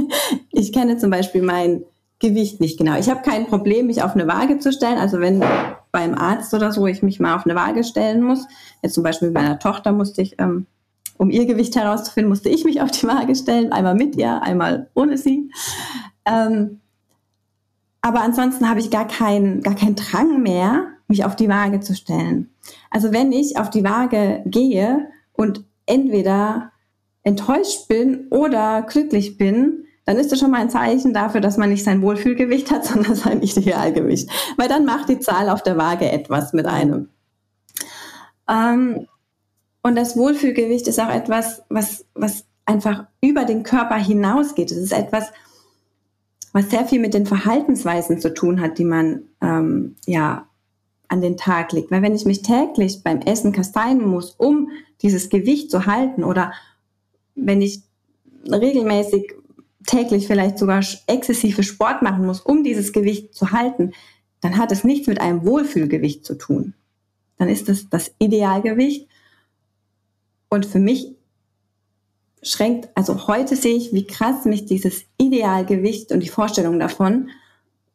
ich 0.52 0.74
kenne 0.74 0.98
zum 0.98 1.10
Beispiel 1.10 1.40
mein 1.40 1.84
Gewicht 2.18 2.60
nicht 2.60 2.76
genau. 2.76 2.98
Ich 2.98 3.08
habe 3.08 3.22
kein 3.22 3.46
Problem, 3.46 3.86
mich 3.86 4.02
auf 4.02 4.12
eine 4.12 4.26
Waage 4.26 4.58
zu 4.58 4.74
stellen. 4.74 4.98
Also 4.98 5.20
wenn 5.20 5.42
beim 5.90 6.16
Arzt 6.16 6.52
oder 6.52 6.70
so 6.70 6.86
ich 6.86 7.02
mich 7.02 7.18
mal 7.18 7.34
auf 7.34 7.46
eine 7.46 7.54
Waage 7.54 7.82
stellen 7.82 8.22
muss, 8.22 8.46
jetzt 8.82 8.92
zum 8.92 9.04
Beispiel 9.04 9.30
bei 9.30 9.40
meiner 9.40 9.58
Tochter 9.58 9.92
musste 9.92 10.20
ich, 10.20 10.38
ähm, 10.38 10.66
um 11.16 11.30
ihr 11.30 11.46
Gewicht 11.46 11.76
herauszufinden, 11.76 12.28
musste 12.28 12.50
ich 12.50 12.66
mich 12.66 12.82
auf 12.82 12.90
die 12.90 13.06
Waage 13.06 13.34
stellen, 13.34 13.72
einmal 13.72 13.94
mit 13.94 14.16
ihr, 14.16 14.42
einmal 14.42 14.90
ohne 14.92 15.16
sie. 15.16 15.50
Ähm, 16.26 16.80
aber 18.02 18.20
ansonsten 18.20 18.68
habe 18.68 18.80
ich 18.80 18.90
gar 18.90 19.08
keinen 19.08 19.62
gar 19.62 19.74
keinen 19.74 19.96
Drang 19.96 20.42
mehr, 20.42 20.88
mich 21.08 21.24
auf 21.24 21.36
die 21.36 21.48
Waage 21.48 21.80
zu 21.80 21.94
stellen. 21.94 22.50
Also 22.90 23.12
wenn 23.12 23.32
ich 23.32 23.58
auf 23.58 23.70
die 23.70 23.84
Waage 23.84 24.42
gehe 24.46 25.08
und 25.32 25.64
entweder 25.86 26.70
enttäuscht 27.22 27.88
bin 27.88 28.28
oder 28.30 28.82
glücklich 28.82 29.38
bin, 29.38 29.84
dann 30.04 30.16
ist 30.16 30.32
das 30.32 30.38
schon 30.38 30.50
mal 30.50 30.60
ein 30.60 30.70
Zeichen 30.70 31.12
dafür, 31.12 31.40
dass 31.40 31.58
man 31.58 31.68
nicht 31.68 31.84
sein 31.84 32.00
Wohlfühlgewicht 32.00 32.70
hat, 32.70 32.84
sondern 32.86 33.14
sein 33.14 33.42
Idealgewicht. 33.42 34.30
Weil 34.56 34.68
dann 34.68 34.84
macht 34.84 35.08
die 35.08 35.18
Zahl 35.18 35.48
auf 35.50 35.62
der 35.62 35.76
Waage 35.76 36.10
etwas 36.10 36.52
mit 36.52 36.66
einem. 36.66 37.08
Ähm, 38.48 39.06
und 39.82 39.96
das 39.96 40.16
Wohlfühlgewicht 40.16 40.88
ist 40.88 41.00
auch 41.00 41.10
etwas, 41.10 41.62
was, 41.68 42.04
was 42.14 42.44
einfach 42.64 43.06
über 43.20 43.44
den 43.44 43.62
Körper 43.62 43.96
hinausgeht. 43.96 44.70
Es 44.70 44.78
ist 44.78 44.92
etwas, 44.92 45.30
was 46.52 46.70
sehr 46.70 46.84
viel 46.84 47.00
mit 47.00 47.14
den 47.14 47.26
Verhaltensweisen 47.26 48.20
zu 48.20 48.32
tun 48.32 48.60
hat, 48.60 48.78
die 48.78 48.84
man 48.84 49.22
ähm, 49.40 49.96
ja 50.06 50.46
an 51.08 51.20
den 51.20 51.36
Tag 51.36 51.72
legt. 51.72 51.90
Weil 51.90 52.02
wenn 52.02 52.14
ich 52.14 52.24
mich 52.24 52.42
täglich 52.42 53.02
beim 53.02 53.20
Essen 53.20 53.52
kasteien 53.52 54.06
muss, 54.06 54.32
um 54.32 54.70
dieses 55.02 55.30
Gewicht 55.30 55.70
zu 55.70 55.86
halten 55.86 56.24
oder 56.24 56.52
wenn 57.34 57.62
ich 57.62 57.82
regelmäßig 58.50 59.34
täglich 59.86 60.26
vielleicht 60.26 60.58
sogar 60.58 60.84
exzessive 61.06 61.62
Sport 61.62 62.02
machen 62.02 62.26
muss, 62.26 62.40
um 62.40 62.62
dieses 62.62 62.92
Gewicht 62.92 63.34
zu 63.34 63.52
halten, 63.52 63.92
dann 64.40 64.58
hat 64.58 64.70
es 64.70 64.84
nichts 64.84 65.06
mit 65.06 65.20
einem 65.20 65.44
Wohlfühlgewicht 65.44 66.24
zu 66.24 66.36
tun. 66.36 66.74
Dann 67.38 67.48
ist 67.48 67.68
es 67.68 67.88
das 67.88 68.12
Idealgewicht. 68.18 69.08
Und 70.48 70.66
für 70.66 70.78
mich 70.78 71.14
schränkt, 72.42 72.88
also 72.94 73.26
heute 73.26 73.56
sehe 73.56 73.76
ich, 73.76 73.92
wie 73.92 74.06
krass 74.06 74.44
mich 74.44 74.66
dieses 74.66 75.04
Idealgewicht 75.18 76.12
und 76.12 76.20
die 76.20 76.28
Vorstellung 76.28 76.78
davon 76.78 77.30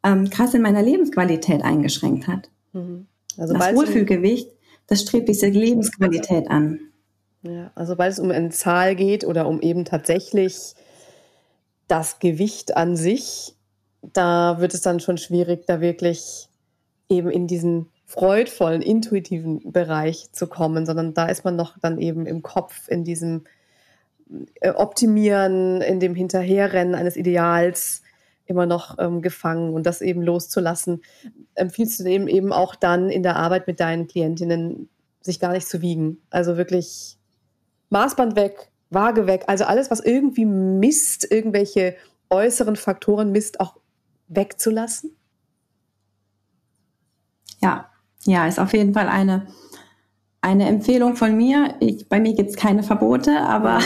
ähm, 0.02 0.28
krass 0.30 0.54
in 0.54 0.62
meiner 0.62 0.82
Lebensqualität 0.82 1.62
eingeschränkt 1.62 2.28
hat. 2.28 2.50
Mhm. 2.74 3.06
Also 3.38 3.54
das 3.54 3.74
Wohlfühlgewicht, 3.74 4.50
das 4.86 5.00
strebt 5.00 5.28
diese 5.28 5.48
Lebensqualität 5.48 6.50
an. 6.50 6.78
Ja, 7.42 7.70
also 7.74 7.98
weil 7.98 8.10
es 8.10 8.18
um 8.18 8.30
eine 8.30 8.50
Zahl 8.50 8.94
geht 8.94 9.24
oder 9.24 9.46
um 9.46 9.60
eben 9.60 9.84
tatsächlich 9.84 10.74
das 11.88 12.18
Gewicht 12.18 12.76
an 12.76 12.96
sich, 12.96 13.54
da 14.02 14.60
wird 14.60 14.74
es 14.74 14.82
dann 14.82 15.00
schon 15.00 15.18
schwierig, 15.18 15.66
da 15.66 15.80
wirklich 15.80 16.48
eben 17.08 17.30
in 17.30 17.46
diesen 17.46 17.90
freudvollen, 18.06 18.82
intuitiven 18.82 19.72
Bereich 19.72 20.30
zu 20.32 20.46
kommen, 20.46 20.86
sondern 20.86 21.14
da 21.14 21.26
ist 21.26 21.44
man 21.44 21.56
noch 21.56 21.78
dann 21.78 21.98
eben 21.98 22.26
im 22.26 22.42
Kopf, 22.42 22.88
in 22.88 23.04
diesem 23.04 23.44
äh, 24.60 24.70
Optimieren, 24.70 25.80
in 25.80 26.00
dem 26.00 26.14
Hinterherrennen 26.14 26.94
eines 26.94 27.16
Ideals 27.16 28.02
immer 28.46 28.66
noch 28.66 28.98
ähm, 28.98 29.22
gefangen 29.22 29.72
und 29.74 29.86
das 29.86 30.00
eben 30.00 30.22
loszulassen. 30.22 31.02
Empfiehlst 31.54 32.00
du 32.00 32.04
dem 32.04 32.28
eben 32.28 32.52
auch 32.52 32.74
dann 32.74 33.08
in 33.10 33.22
der 33.22 33.36
Arbeit 33.36 33.66
mit 33.66 33.80
deinen 33.80 34.06
Klientinnen, 34.06 34.88
sich 35.20 35.40
gar 35.40 35.52
nicht 35.52 35.66
zu 35.66 35.80
wiegen? 35.80 36.18
Also 36.30 36.56
wirklich 36.56 37.16
Maßband 37.90 38.36
weg, 38.36 38.70
Waage 38.90 39.26
weg, 39.26 39.44
also 39.46 39.64
alles, 39.64 39.90
was 39.90 40.00
irgendwie 40.00 40.44
misst, 40.44 41.30
irgendwelche 41.30 41.96
äußeren 42.30 42.76
Faktoren 42.76 43.32
misst, 43.32 43.60
auch 43.60 43.76
wegzulassen? 44.28 45.16
Ja, 47.62 47.90
ja, 48.24 48.46
ist 48.46 48.58
auf 48.58 48.72
jeden 48.72 48.92
Fall 48.92 49.08
eine, 49.08 49.46
eine 50.40 50.66
Empfehlung 50.66 51.16
von 51.16 51.36
mir. 51.36 51.74
Ich, 51.80 52.08
bei 52.08 52.20
mir 52.20 52.34
gibt 52.34 52.50
es 52.50 52.56
keine 52.56 52.82
Verbote, 52.82 53.38
aber 53.40 53.78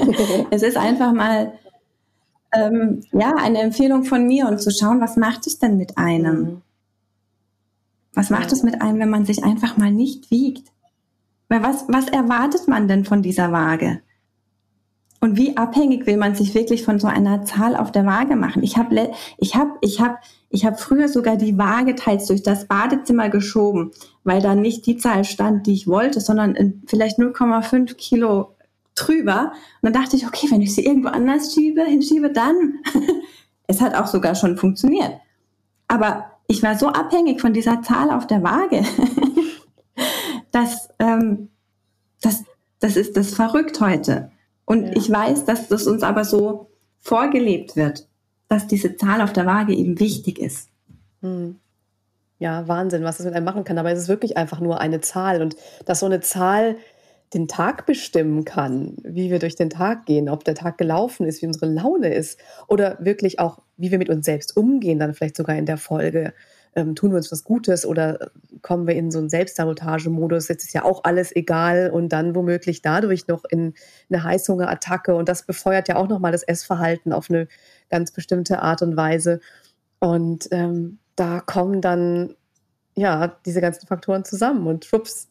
es 0.50 0.62
ist 0.62 0.76
einfach 0.76 1.12
mal 1.12 1.52
ähm, 2.54 3.02
ja, 3.12 3.34
eine 3.36 3.60
Empfehlung 3.60 4.04
von 4.04 4.26
mir 4.26 4.48
und 4.48 4.60
zu 4.60 4.70
schauen, 4.70 5.00
was 5.00 5.16
macht 5.16 5.46
es 5.46 5.58
denn 5.58 5.76
mit 5.76 5.98
einem? 5.98 6.40
Mhm. 6.40 6.62
Was 8.14 8.30
macht 8.30 8.52
es 8.52 8.62
mit 8.62 8.80
einem, 8.80 9.00
wenn 9.00 9.10
man 9.10 9.26
sich 9.26 9.42
einfach 9.42 9.76
mal 9.76 9.90
nicht 9.90 10.30
wiegt? 10.30 10.70
Weil 11.48 11.62
was, 11.62 11.84
was 11.88 12.08
erwartet 12.08 12.68
man 12.68 12.88
denn 12.88 13.04
von 13.04 13.22
dieser 13.22 13.52
Waage? 13.52 14.00
Und 15.20 15.38
wie 15.38 15.56
abhängig 15.56 16.06
will 16.06 16.18
man 16.18 16.34
sich 16.34 16.54
wirklich 16.54 16.84
von 16.84 17.00
so 17.00 17.06
einer 17.06 17.44
Zahl 17.44 17.76
auf 17.76 17.90
der 17.90 18.04
Waage 18.04 18.36
machen? 18.36 18.62
Ich 18.62 18.76
habe 18.76 19.10
ich 19.38 19.56
hab, 19.56 19.78
ich 19.80 20.00
hab, 20.00 20.18
ich 20.50 20.66
hab 20.66 20.78
früher 20.78 21.08
sogar 21.08 21.36
die 21.36 21.56
Waage 21.56 21.94
teils 21.94 22.26
durch 22.26 22.42
das 22.42 22.66
Badezimmer 22.66 23.30
geschoben, 23.30 23.92
weil 24.22 24.42
da 24.42 24.54
nicht 24.54 24.86
die 24.86 24.98
Zahl 24.98 25.24
stand, 25.24 25.66
die 25.66 25.72
ich 25.72 25.86
wollte, 25.86 26.20
sondern 26.20 26.82
vielleicht 26.86 27.18
0,5 27.18 27.94
Kilo 27.94 28.53
drüber. 28.94 29.52
Und 29.80 29.92
dann 29.92 30.02
dachte 30.02 30.16
ich, 30.16 30.26
okay, 30.26 30.46
wenn 30.50 30.62
ich 30.62 30.74
sie 30.74 30.84
irgendwo 30.84 31.08
anders 31.08 31.52
schiebe, 31.52 31.84
hinschiebe, 31.84 32.30
dann. 32.30 32.80
es 33.66 33.80
hat 33.80 33.94
auch 33.94 34.06
sogar 34.06 34.34
schon 34.34 34.56
funktioniert. 34.56 35.12
Aber 35.88 36.30
ich 36.46 36.62
war 36.62 36.78
so 36.78 36.88
abhängig 36.88 37.40
von 37.40 37.52
dieser 37.52 37.82
Zahl 37.82 38.10
auf 38.10 38.26
der 38.26 38.42
Waage, 38.42 38.84
dass 40.50 40.88
ähm, 40.98 41.48
das, 42.20 42.44
das 42.80 42.96
ist 42.96 43.16
das 43.16 43.34
verrückt 43.34 43.80
heute. 43.80 44.30
Und 44.64 44.86
ja. 44.86 44.92
ich 44.96 45.10
weiß, 45.10 45.44
dass 45.44 45.68
das 45.68 45.86
uns 45.86 46.02
aber 46.02 46.24
so 46.24 46.70
vorgelebt 47.00 47.76
wird, 47.76 48.08
dass 48.48 48.66
diese 48.66 48.96
Zahl 48.96 49.20
auf 49.20 49.32
der 49.32 49.46
Waage 49.46 49.74
eben 49.74 49.98
wichtig 50.00 50.38
ist. 50.38 50.68
Hm. 51.20 51.58
Ja, 52.38 52.66
Wahnsinn, 52.68 53.04
was 53.04 53.18
das 53.18 53.26
mit 53.26 53.34
einem 53.34 53.44
machen 53.44 53.64
kann. 53.64 53.78
Aber 53.78 53.90
es 53.90 53.98
ist 54.00 54.08
wirklich 54.08 54.36
einfach 54.36 54.60
nur 54.60 54.80
eine 54.80 55.00
Zahl. 55.00 55.40
Und 55.40 55.56
dass 55.86 56.00
so 56.00 56.06
eine 56.06 56.20
Zahl 56.20 56.76
den 57.34 57.48
Tag 57.48 57.84
bestimmen 57.84 58.44
kann, 58.44 58.96
wie 59.02 59.30
wir 59.30 59.40
durch 59.40 59.56
den 59.56 59.68
Tag 59.68 60.06
gehen, 60.06 60.28
ob 60.28 60.44
der 60.44 60.54
Tag 60.54 60.78
gelaufen 60.78 61.26
ist, 61.26 61.42
wie 61.42 61.46
unsere 61.46 61.66
Laune 61.66 62.14
ist 62.14 62.38
oder 62.68 62.96
wirklich 63.00 63.40
auch, 63.40 63.60
wie 63.76 63.90
wir 63.90 63.98
mit 63.98 64.08
uns 64.08 64.24
selbst 64.24 64.56
umgehen, 64.56 65.00
dann 65.00 65.14
vielleicht 65.14 65.36
sogar 65.36 65.56
in 65.56 65.66
der 65.66 65.76
Folge. 65.76 66.32
Ähm, 66.76 66.94
tun 66.94 67.10
wir 67.10 67.16
uns 67.16 67.30
was 67.30 67.44
Gutes 67.44 67.86
oder 67.86 68.30
kommen 68.62 68.86
wir 68.86 68.94
in 68.94 69.10
so 69.10 69.18
einen 69.18 69.28
Selbstsabotage-Modus, 69.28 70.48
jetzt 70.48 70.64
ist 70.64 70.72
ja 70.74 70.84
auch 70.84 71.04
alles 71.04 71.34
egal 71.34 71.90
und 71.90 72.08
dann 72.08 72.34
womöglich 72.34 72.82
dadurch 72.82 73.28
noch 73.28 73.44
in 73.44 73.74
eine 74.10 74.24
Heißhungerattacke 74.24 75.14
und 75.14 75.28
das 75.28 75.44
befeuert 75.44 75.88
ja 75.88 75.96
auch 75.96 76.08
nochmal 76.08 76.32
das 76.32 76.42
Essverhalten 76.42 77.12
auf 77.12 77.30
eine 77.30 77.48
ganz 77.90 78.10
bestimmte 78.10 78.60
Art 78.60 78.82
und 78.82 78.96
Weise. 78.96 79.40
Und 80.00 80.48
ähm, 80.50 80.98
da 81.14 81.40
kommen 81.40 81.80
dann 81.80 82.34
ja 82.96 83.36
diese 83.46 83.60
ganzen 83.60 83.86
Faktoren 83.86 84.24
zusammen 84.24 84.66
und 84.66 84.84
schwupps 84.84 85.28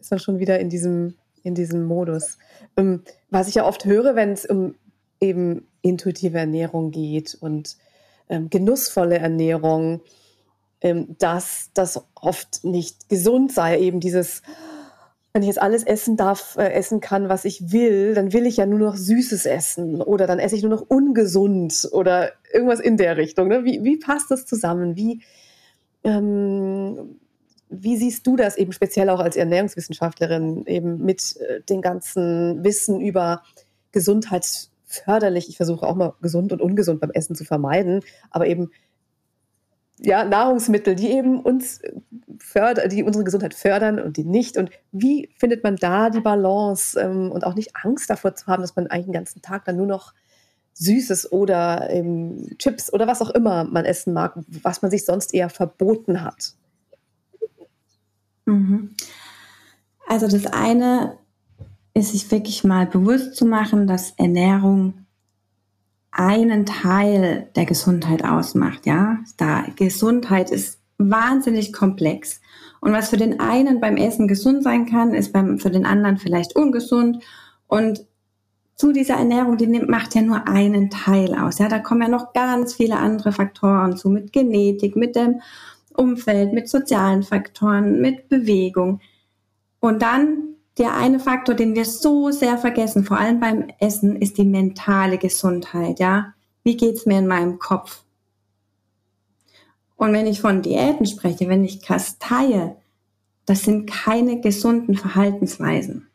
ist 0.00 0.10
man 0.10 0.20
schon 0.20 0.38
wieder 0.38 0.60
in 0.60 0.68
diesem 0.68 1.14
in 1.44 1.54
diesem 1.54 1.84
Modus. 1.84 2.38
Ähm, 2.76 3.02
was 3.30 3.46
ich 3.46 3.54
ja 3.54 3.64
oft 3.64 3.84
höre, 3.84 4.16
wenn 4.16 4.32
es 4.32 4.44
um 4.44 4.74
eben 5.20 5.68
intuitive 5.82 6.38
Ernährung 6.38 6.90
geht 6.90 7.36
und 7.40 7.76
ähm, 8.28 8.50
genussvolle 8.50 9.18
Ernährung, 9.18 10.00
ähm, 10.80 11.14
dass 11.18 11.70
das 11.74 12.04
oft 12.14 12.64
nicht 12.64 13.08
gesund 13.08 13.52
sei. 13.52 13.78
Eben 13.78 14.00
dieses, 14.00 14.42
wenn 15.32 15.42
ich 15.42 15.48
jetzt 15.48 15.62
alles 15.62 15.84
essen 15.84 16.16
darf, 16.16 16.56
äh, 16.56 16.72
essen 16.72 17.00
kann, 17.00 17.28
was 17.28 17.44
ich 17.44 17.70
will, 17.70 18.14
dann 18.14 18.32
will 18.32 18.46
ich 18.46 18.56
ja 18.56 18.66
nur 18.66 18.78
noch 18.78 18.96
Süßes 18.96 19.46
essen 19.46 20.00
oder 20.00 20.26
dann 20.26 20.38
esse 20.38 20.56
ich 20.56 20.62
nur 20.62 20.72
noch 20.72 20.86
ungesund 20.88 21.88
oder 21.92 22.32
irgendwas 22.52 22.80
in 22.80 22.96
der 22.96 23.16
Richtung. 23.16 23.48
Ne? 23.48 23.64
Wie, 23.64 23.84
wie 23.84 23.98
passt 23.98 24.30
das 24.30 24.46
zusammen? 24.46 24.96
Wie, 24.96 25.22
ähm, 26.02 27.20
wie 27.82 27.96
siehst 27.96 28.26
du 28.26 28.36
das 28.36 28.56
eben 28.56 28.72
speziell 28.72 29.08
auch 29.10 29.20
als 29.20 29.36
Ernährungswissenschaftlerin 29.36 30.66
eben 30.66 30.98
mit 31.04 31.36
äh, 31.38 31.60
dem 31.62 31.80
ganzen 31.80 32.62
Wissen 32.64 33.00
über 33.00 33.42
gesundheitsförderlich? 33.92 35.48
Ich 35.48 35.56
versuche 35.56 35.86
auch 35.86 35.96
mal 35.96 36.14
gesund 36.20 36.52
und 36.52 36.60
ungesund 36.60 37.00
beim 37.00 37.10
Essen 37.10 37.34
zu 37.34 37.44
vermeiden, 37.44 38.02
aber 38.30 38.46
eben 38.46 38.70
ja, 39.98 40.24
Nahrungsmittel, 40.24 40.94
die 40.94 41.10
eben 41.10 41.40
uns 41.40 41.80
fördern, 42.38 42.88
die 42.88 43.02
unsere 43.02 43.24
Gesundheit 43.24 43.54
fördern 43.54 44.00
und 44.00 44.16
die 44.16 44.24
nicht. 44.24 44.56
Und 44.56 44.70
wie 44.92 45.30
findet 45.36 45.62
man 45.62 45.76
da 45.76 46.10
die 46.10 46.20
Balance 46.20 46.98
ähm, 47.00 47.30
und 47.30 47.44
auch 47.44 47.54
nicht 47.54 47.70
Angst 47.82 48.10
davor 48.10 48.34
zu 48.34 48.46
haben, 48.46 48.62
dass 48.62 48.74
man 48.76 48.88
eigentlich 48.88 49.06
den 49.06 49.12
ganzen 49.12 49.42
Tag 49.42 49.64
dann 49.64 49.76
nur 49.76 49.86
noch 49.86 50.12
Süßes 50.74 51.30
oder 51.30 51.88
ähm, 51.90 52.56
Chips 52.58 52.92
oder 52.92 53.06
was 53.06 53.22
auch 53.22 53.30
immer 53.30 53.64
man 53.64 53.84
essen 53.84 54.12
mag, 54.12 54.34
was 54.62 54.82
man 54.82 54.90
sich 54.90 55.04
sonst 55.04 55.32
eher 55.32 55.48
verboten 55.48 56.22
hat? 56.22 56.54
Mhm. 58.46 58.90
Also 60.06 60.28
das 60.28 60.46
eine 60.46 61.18
ist 61.94 62.12
sich 62.12 62.30
wirklich 62.30 62.64
mal 62.64 62.86
bewusst 62.86 63.36
zu 63.36 63.46
machen, 63.46 63.86
dass 63.86 64.12
Ernährung 64.12 65.06
einen 66.10 66.66
Teil 66.66 67.48
der 67.56 67.64
Gesundheit 67.64 68.24
ausmacht, 68.24 68.86
ja. 68.86 69.18
Da 69.36 69.64
Gesundheit 69.76 70.50
ist 70.50 70.78
wahnsinnig 70.98 71.72
komplex 71.72 72.40
Und 72.80 72.92
was 72.92 73.08
für 73.08 73.16
den 73.16 73.40
einen 73.40 73.80
beim 73.80 73.96
Essen 73.96 74.28
gesund 74.28 74.62
sein 74.62 74.86
kann, 74.86 75.14
ist 75.14 75.32
beim, 75.32 75.58
für 75.58 75.70
den 75.70 75.86
anderen 75.86 76.18
vielleicht 76.18 76.54
ungesund. 76.54 77.24
Und 77.66 78.06
zu 78.76 78.92
dieser 78.92 79.14
Ernährung, 79.14 79.56
die 79.56 79.66
nimmt, 79.66 79.88
macht 79.88 80.14
ja 80.14 80.22
nur 80.22 80.46
einen 80.48 80.90
Teil 80.90 81.34
aus. 81.34 81.58
Ja, 81.58 81.68
da 81.68 81.78
kommen 81.78 82.02
ja 82.02 82.08
noch 82.08 82.32
ganz 82.32 82.74
viele 82.74 82.96
andere 82.96 83.32
Faktoren 83.32 83.96
zu, 83.96 84.10
mit 84.10 84.32
Genetik, 84.32 84.96
mit 84.96 85.16
dem 85.16 85.40
Umfeld, 85.96 86.52
mit 86.52 86.68
sozialen 86.68 87.22
Faktoren, 87.22 88.00
mit 88.00 88.28
Bewegung. 88.28 89.00
Und 89.80 90.02
dann 90.02 90.54
der 90.78 90.96
eine 90.96 91.20
Faktor, 91.20 91.54
den 91.54 91.74
wir 91.74 91.84
so 91.84 92.30
sehr 92.30 92.58
vergessen, 92.58 93.04
vor 93.04 93.18
allem 93.18 93.38
beim 93.38 93.68
Essen, 93.78 94.16
ist 94.16 94.38
die 94.38 94.44
mentale 94.44 95.18
Gesundheit. 95.18 96.00
Ja, 96.00 96.34
wie 96.64 96.76
geht's 96.76 97.06
mir 97.06 97.18
in 97.18 97.26
meinem 97.26 97.58
Kopf? 97.58 98.02
Und 99.96 100.12
wenn 100.12 100.26
ich 100.26 100.40
von 100.40 100.62
Diäten 100.62 101.06
spreche, 101.06 101.48
wenn 101.48 101.64
ich 101.64 101.82
kasteie, 101.82 102.76
das 103.46 103.62
sind 103.62 103.88
keine 103.88 104.40
gesunden 104.40 104.96
Verhaltensweisen. 104.96 106.08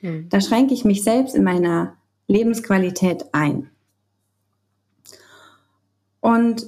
Hm. 0.00 0.28
Da 0.28 0.40
schränke 0.40 0.74
ich 0.74 0.84
mich 0.84 1.04
selbst 1.04 1.34
in 1.34 1.44
meiner 1.44 1.96
Lebensqualität 2.26 3.26
ein. 3.32 3.70
Und 6.20 6.66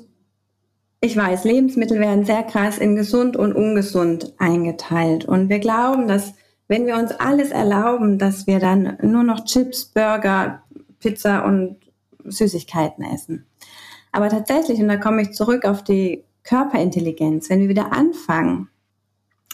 ich 1.05 1.19
weiß, 1.19 1.45
Lebensmittel 1.45 2.01
werden 2.01 2.25
sehr 2.25 2.43
krass 2.43 2.79
in 2.79 2.97
gesund 2.97 3.37
und 3.37 3.53
ungesund 3.53 4.33
eingeteilt. 4.39 5.27
Und 5.27 5.51
wir 5.51 5.59
glauben, 5.59 6.09
dass 6.09 6.33
wenn 6.67 6.87
wir 6.87 6.97
uns 6.97 7.13
alles 7.13 7.51
erlauben, 7.51 8.19
dass 8.19 8.47
wir 8.47 8.59
dann 8.59 8.97
nur 9.03 9.23
noch 9.23 9.45
Chips, 9.45 9.85
Burger, 9.85 10.63
Pizza 11.01 11.45
und 11.45 11.77
Süßigkeiten 12.25 13.05
essen. 13.05 13.45
Aber 14.13 14.31
tatsächlich, 14.31 14.81
und 14.81 14.89
da 14.89 14.97
komme 14.97 15.21
ich 15.21 15.33
zurück 15.33 15.67
auf 15.67 15.85
die 15.85 16.25
Körperintelligenz, 16.43 17.51
wenn 17.51 17.61
wir 17.61 17.69
wieder 17.69 17.93
anfangen, 17.93 18.71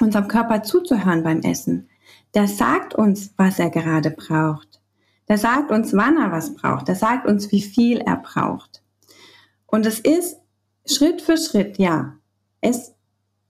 unserem 0.00 0.28
Körper 0.28 0.62
zuzuhören 0.62 1.24
beim 1.24 1.40
Essen, 1.40 1.88
der 2.32 2.46
sagt 2.46 2.94
uns, 2.94 3.34
was 3.36 3.58
er 3.58 3.70
gerade 3.70 4.10
braucht. 4.10 4.80
Der 5.28 5.36
sagt 5.36 5.72
uns, 5.72 5.92
wann 5.94 6.16
er 6.16 6.30
was 6.30 6.54
braucht. 6.54 6.86
Der 6.86 6.94
sagt 6.94 7.26
uns, 7.26 7.50
wie 7.50 7.60
viel 7.62 7.98
er 7.98 8.18
braucht. 8.18 8.84
Und 9.66 9.84
es 9.84 9.98
ist 9.98 10.39
Schritt 10.86 11.22
für 11.22 11.36
Schritt, 11.36 11.78
ja. 11.78 12.16
Es, 12.60 12.94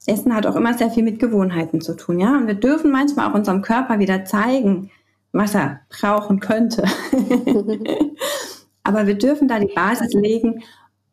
Essen 0.07 0.35
hat 0.35 0.47
auch 0.47 0.57
immer 0.57 0.75
sehr 0.75 0.91
viel 0.91 1.03
mit 1.03 1.19
Gewohnheiten 1.19 1.81
zu 1.81 1.97
tun, 1.97 2.21
ja. 2.21 2.37
Und 2.37 2.47
wir 2.47 2.55
dürfen 2.55 2.91
manchmal 2.91 3.31
auch 3.31 3.35
unserem 3.35 3.63
Körper 3.63 3.99
wieder 3.99 4.25
zeigen, 4.25 4.91
was 5.33 5.55
er 5.55 5.81
brauchen 5.89 6.41
könnte. 6.41 6.85
Aber 8.83 9.07
wir 9.07 9.17
dürfen 9.17 9.47
da 9.47 9.59
die 9.59 9.73
Basis 9.75 10.13
legen 10.15 10.63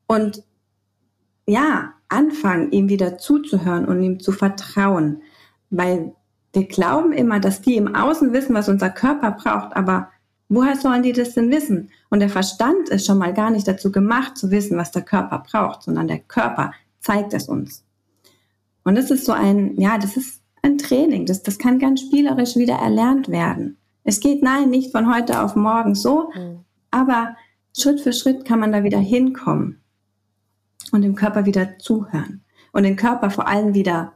und 0.08 0.43
ja, 1.45 1.93
anfangen, 2.10 2.71
ihm 2.71 2.89
wieder 2.89 3.17
zuzuhören 3.17 3.86
und 3.86 4.01
ihm 4.01 4.19
zu 4.19 4.32
vertrauen. 4.32 5.21
Weil 5.69 6.13
wir 6.53 6.67
glauben 6.67 7.12
immer, 7.12 7.39
dass 7.39 7.62
die 7.62 7.75
im 7.75 7.93
Außen 7.93 8.34
wissen, 8.34 8.56
was 8.56 8.69
unser 8.69 8.89
Körper 8.89 9.32
braucht, 9.32 9.75
aber 9.75 10.10
woher 10.49 10.75
sollen 10.75 11.03
die 11.03 11.13
das 11.13 11.33
denn 11.33 11.51
wissen? 11.51 11.91
Und 12.10 12.19
der 12.19 12.29
Verstand 12.29 12.89
ist 12.89 13.05
schon 13.05 13.17
mal 13.17 13.33
gar 13.33 13.51
nicht 13.51 13.67
dazu 13.67 13.91
gemacht, 13.91 14.38
zu 14.38 14.51
wissen, 14.51 14.77
was 14.77 14.91
der 14.91 15.01
Körper 15.03 15.43
braucht, 15.49 15.83
sondern 15.83 16.07
der 16.07 16.19
Körper 16.19 16.71
zeigt 17.01 17.33
es 17.33 17.47
uns. 17.47 17.83
Und 18.83 18.95
das 18.95 19.12
ist 19.12 19.25
so 19.25 19.33
ein, 19.33 19.79
ja, 19.79 19.97
das 19.97 20.15
ist 20.15 20.41
ein 20.62 20.77
Training. 20.77 21.25
Das, 21.25 21.43
das 21.43 21.57
kann 21.57 21.79
ganz 21.79 22.01
spielerisch 22.01 22.55
wieder 22.55 22.75
erlernt 22.75 23.29
werden. 23.29 23.77
Es 24.03 24.19
geht 24.21 24.41
nein, 24.41 24.69
nicht 24.69 24.91
von 24.91 25.13
heute 25.13 25.41
auf 25.41 25.55
morgen 25.55 25.93
so, 25.93 26.31
mhm. 26.33 26.60
aber 26.91 27.36
Schritt 27.77 27.99
für 27.99 28.13
Schritt 28.13 28.45
kann 28.45 28.60
man 28.60 28.71
da 28.71 28.83
wieder 28.83 28.99
hinkommen 28.99 29.81
und 30.93 31.01
dem 31.01 31.15
Körper 31.15 31.45
wieder 31.45 31.77
zuhören 31.77 32.41
und 32.71 32.83
den 32.83 32.95
Körper 32.95 33.29
vor 33.29 33.47
allem 33.47 33.73
wieder 33.73 34.13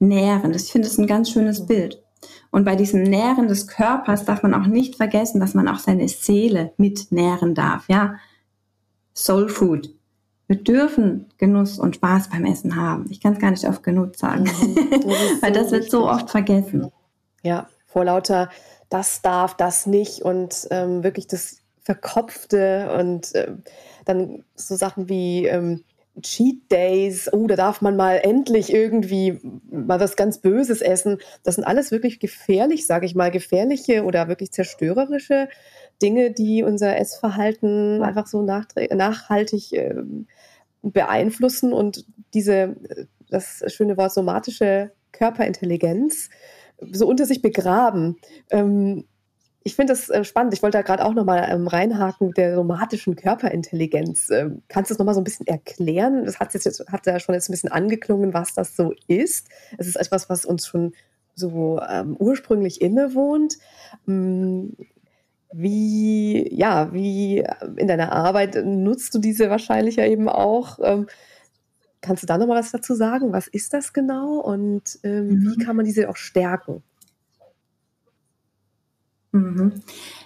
nähren. 0.00 0.52
Das, 0.52 0.64
ich 0.64 0.72
finde 0.72 0.88
es 0.88 0.98
ein 0.98 1.06
ganz 1.06 1.30
schönes 1.30 1.66
Bild. 1.66 2.01
Und 2.50 2.64
bei 2.64 2.76
diesem 2.76 3.02
Nähren 3.02 3.48
des 3.48 3.66
Körpers 3.66 4.24
darf 4.24 4.42
man 4.42 4.54
auch 4.54 4.66
nicht 4.66 4.96
vergessen, 4.96 5.40
dass 5.40 5.54
man 5.54 5.68
auch 5.68 5.78
seine 5.78 6.08
Seele 6.08 6.72
mit 6.76 7.10
nähren 7.10 7.54
darf. 7.54 7.84
Ja, 7.88 8.16
Soul 9.14 9.48
Food. 9.48 9.90
Wir 10.46 10.56
dürfen 10.56 11.26
Genuss 11.38 11.78
und 11.78 11.96
Spaß 11.96 12.28
beim 12.28 12.44
Essen 12.44 12.76
haben. 12.76 13.06
Ich 13.10 13.20
kann 13.20 13.32
es 13.34 13.38
gar 13.38 13.50
nicht 13.50 13.66
oft 13.66 13.82
genug 13.82 14.16
sagen, 14.16 14.44
mhm. 14.44 14.90
das 14.90 15.04
weil 15.42 15.52
das 15.52 15.70
wird 15.70 15.90
so 15.90 16.08
oft 16.08 16.30
vergessen. 16.30 16.90
Ja, 17.42 17.68
vor 17.86 18.04
lauter 18.04 18.50
das 18.88 19.22
darf, 19.22 19.56
das 19.56 19.86
nicht 19.86 20.20
und 20.20 20.68
ähm, 20.70 21.02
wirklich 21.02 21.26
das 21.26 21.62
Verkopfte 21.80 22.94
und 22.98 23.34
äh, 23.34 23.52
dann 24.04 24.44
so 24.54 24.76
Sachen 24.76 25.08
wie 25.08 25.46
ähm, 25.46 25.82
Cheat 26.20 26.70
Days, 26.70 27.32
oh, 27.32 27.46
da 27.46 27.56
darf 27.56 27.80
man 27.80 27.96
mal 27.96 28.16
endlich 28.22 28.72
irgendwie 28.72 29.40
mal 29.70 29.98
was 29.98 30.14
ganz 30.14 30.38
Böses 30.38 30.82
essen. 30.82 31.18
Das 31.42 31.54
sind 31.54 31.64
alles 31.64 31.90
wirklich 31.90 32.20
gefährlich, 32.20 32.86
sage 32.86 33.06
ich 33.06 33.14
mal, 33.14 33.30
gefährliche 33.30 34.04
oder 34.04 34.28
wirklich 34.28 34.52
zerstörerische 34.52 35.48
Dinge, 36.02 36.30
die 36.30 36.62
unser 36.62 36.98
Essverhalten 36.98 38.02
einfach 38.02 38.26
so 38.26 38.42
nachhaltig 38.42 39.72
äh, 39.72 39.94
beeinflussen 40.82 41.72
und 41.72 42.04
diese, 42.34 42.76
das 43.30 43.64
schöne 43.68 43.96
Wort 43.96 44.12
somatische 44.12 44.92
Körperintelligenz 45.12 46.28
so 46.90 47.06
unter 47.06 47.26
sich 47.26 47.42
begraben. 47.42 48.16
Ähm, 48.50 49.04
ich 49.64 49.76
finde 49.76 49.92
das 49.92 50.08
äh, 50.08 50.24
spannend. 50.24 50.54
Ich 50.54 50.62
wollte 50.62 50.78
da 50.78 50.82
gerade 50.82 51.04
auch 51.04 51.14
nochmal 51.14 51.48
ähm, 51.50 51.66
reinhaken 51.66 52.28
mit 52.28 52.36
der 52.36 52.54
somatischen 52.54 53.16
Körperintelligenz. 53.16 54.30
Ähm, 54.30 54.62
kannst 54.68 54.90
du 54.90 54.94
es 54.94 54.98
nochmal 54.98 55.14
so 55.14 55.20
ein 55.20 55.24
bisschen 55.24 55.46
erklären? 55.46 56.24
Das 56.24 56.40
hat 56.40 56.54
jetzt 56.54 56.84
hat 56.90 57.06
ja 57.06 57.20
schon 57.20 57.34
jetzt 57.34 57.48
ein 57.48 57.52
bisschen 57.52 57.72
angeklungen, 57.72 58.34
was 58.34 58.54
das 58.54 58.76
so 58.76 58.92
ist. 59.06 59.48
Es 59.78 59.86
ist 59.86 59.96
etwas, 59.96 60.28
was 60.28 60.44
uns 60.44 60.66
schon 60.66 60.92
so 61.34 61.80
ähm, 61.88 62.16
ursprünglich 62.18 62.80
innewohnt. 62.80 63.58
Ähm, 64.08 64.76
wie, 65.52 66.48
ja, 66.54 66.92
wie 66.92 67.44
in 67.76 67.86
deiner 67.86 68.12
Arbeit 68.12 68.64
nutzt 68.64 69.14
du 69.14 69.18
diese 69.18 69.50
wahrscheinlich 69.50 69.96
ja 69.96 70.06
eben 70.06 70.28
auch? 70.28 70.78
Ähm, 70.82 71.06
kannst 72.00 72.22
du 72.22 72.26
da 72.26 72.38
nochmal 72.38 72.58
was 72.58 72.72
dazu 72.72 72.94
sagen? 72.94 73.32
Was 73.32 73.48
ist 73.48 73.72
das 73.74 73.92
genau 73.92 74.38
und 74.38 74.98
ähm, 75.02 75.28
mhm. 75.28 75.52
wie 75.52 75.64
kann 75.64 75.76
man 75.76 75.84
diese 75.84 76.08
auch 76.08 76.16
stärken? 76.16 76.82
Mhm. 79.32 79.82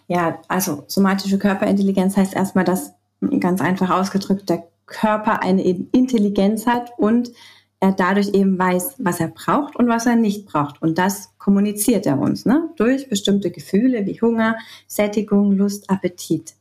Ja, 0.08 0.40
also 0.48 0.84
somatische 0.86 1.38
Körperintelligenz 1.38 2.16
heißt 2.16 2.34
erstmal, 2.34 2.64
dass 2.64 2.92
ganz 3.40 3.60
einfach 3.60 3.90
ausgedrückt 3.90 4.48
der 4.48 4.66
Körper 4.86 5.42
eine 5.42 5.62
Intelligenz 5.64 6.66
hat 6.66 6.92
und 6.96 7.32
er 7.80 7.92
dadurch 7.92 8.30
eben 8.30 8.58
weiß, 8.58 8.96
was 8.98 9.20
er 9.20 9.28
braucht 9.28 9.76
und 9.76 9.88
was 9.88 10.06
er 10.06 10.16
nicht 10.16 10.46
braucht. 10.46 10.80
Und 10.80 10.98
das 10.98 11.36
kommuniziert 11.38 12.06
er 12.06 12.18
uns 12.18 12.46
ne? 12.46 12.70
durch 12.76 13.08
bestimmte 13.08 13.50
Gefühle 13.50 14.06
wie 14.06 14.20
Hunger, 14.20 14.56
Sättigung, 14.86 15.52
Lust, 15.52 15.90
Appetit. 15.90 16.54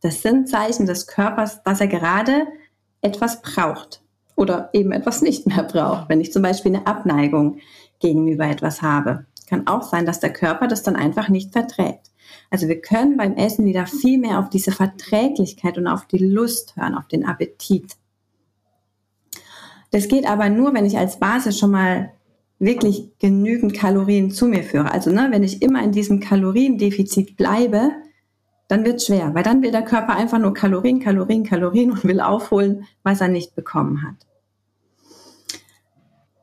Das 0.00 0.22
sind 0.22 0.48
Zeichen 0.48 0.86
des 0.86 1.06
Körpers, 1.06 1.62
dass 1.62 1.80
er 1.80 1.88
gerade 1.88 2.46
etwas 3.00 3.42
braucht 3.42 4.02
oder 4.34 4.70
eben 4.72 4.92
etwas 4.92 5.22
nicht 5.22 5.46
mehr 5.46 5.62
braucht. 5.62 6.08
Wenn 6.08 6.20
ich 6.20 6.32
zum 6.32 6.42
Beispiel 6.42 6.74
eine 6.74 6.86
Abneigung 6.86 7.58
gegenüber 8.00 8.46
etwas 8.46 8.82
habe. 8.82 9.24
Kann 9.46 9.66
auch 9.66 9.82
sein, 9.82 10.06
dass 10.06 10.20
der 10.20 10.32
Körper 10.32 10.66
das 10.68 10.82
dann 10.82 10.96
einfach 10.96 11.28
nicht 11.28 11.52
verträgt. 11.52 12.10
Also 12.50 12.68
wir 12.68 12.80
können 12.80 13.16
beim 13.16 13.34
Essen 13.34 13.64
wieder 13.64 13.86
viel 13.86 14.18
mehr 14.18 14.38
auf 14.38 14.50
diese 14.50 14.72
Verträglichkeit 14.72 15.78
und 15.78 15.86
auf 15.86 16.06
die 16.06 16.18
Lust 16.18 16.76
hören, 16.76 16.94
auf 16.94 17.06
den 17.08 17.24
Appetit. 17.24 17.96
Das 19.90 20.08
geht 20.08 20.28
aber 20.28 20.48
nur, 20.48 20.74
wenn 20.74 20.86
ich 20.86 20.98
als 20.98 21.18
Basis 21.18 21.58
schon 21.58 21.70
mal 21.70 22.12
wirklich 22.58 23.10
genügend 23.18 23.74
Kalorien 23.74 24.30
zu 24.30 24.46
mir 24.46 24.62
führe. 24.62 24.90
Also 24.90 25.10
ne, 25.10 25.28
wenn 25.30 25.42
ich 25.42 25.62
immer 25.62 25.82
in 25.82 25.92
diesem 25.92 26.20
Kaloriendefizit 26.20 27.36
bleibe, 27.36 27.92
dann 28.68 28.84
wird 28.84 28.96
es 28.96 29.06
schwer, 29.06 29.34
weil 29.34 29.42
dann 29.42 29.62
will 29.62 29.70
der 29.70 29.84
Körper 29.84 30.16
einfach 30.16 30.38
nur 30.38 30.54
Kalorien, 30.54 31.00
Kalorien, 31.00 31.44
Kalorien 31.44 31.92
und 31.92 32.04
will 32.04 32.20
aufholen, 32.20 32.84
was 33.02 33.20
er 33.20 33.28
nicht 33.28 33.54
bekommen 33.54 34.02
hat. 34.02 34.16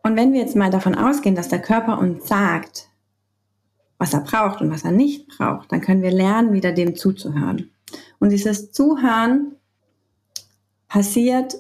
Und 0.04 0.16
wenn 0.16 0.34
wir 0.34 0.42
jetzt 0.42 0.56
mal 0.56 0.70
davon 0.70 0.96
ausgehen, 0.96 1.36
dass 1.36 1.48
der 1.48 1.62
Körper 1.62 1.98
uns 1.98 2.28
sagt, 2.28 2.90
was 4.04 4.14
er 4.14 4.20
braucht 4.20 4.60
und 4.60 4.70
was 4.70 4.84
er 4.84 4.92
nicht 4.92 5.30
braucht, 5.30 5.72
dann 5.72 5.80
können 5.80 6.02
wir 6.02 6.12
lernen, 6.12 6.52
wieder 6.52 6.74
dem 6.74 6.98
zuzuhören. 6.98 7.72
Und 8.20 8.32
dieses 8.32 8.74
Zuhören 8.74 9.56
passiert 10.90 11.56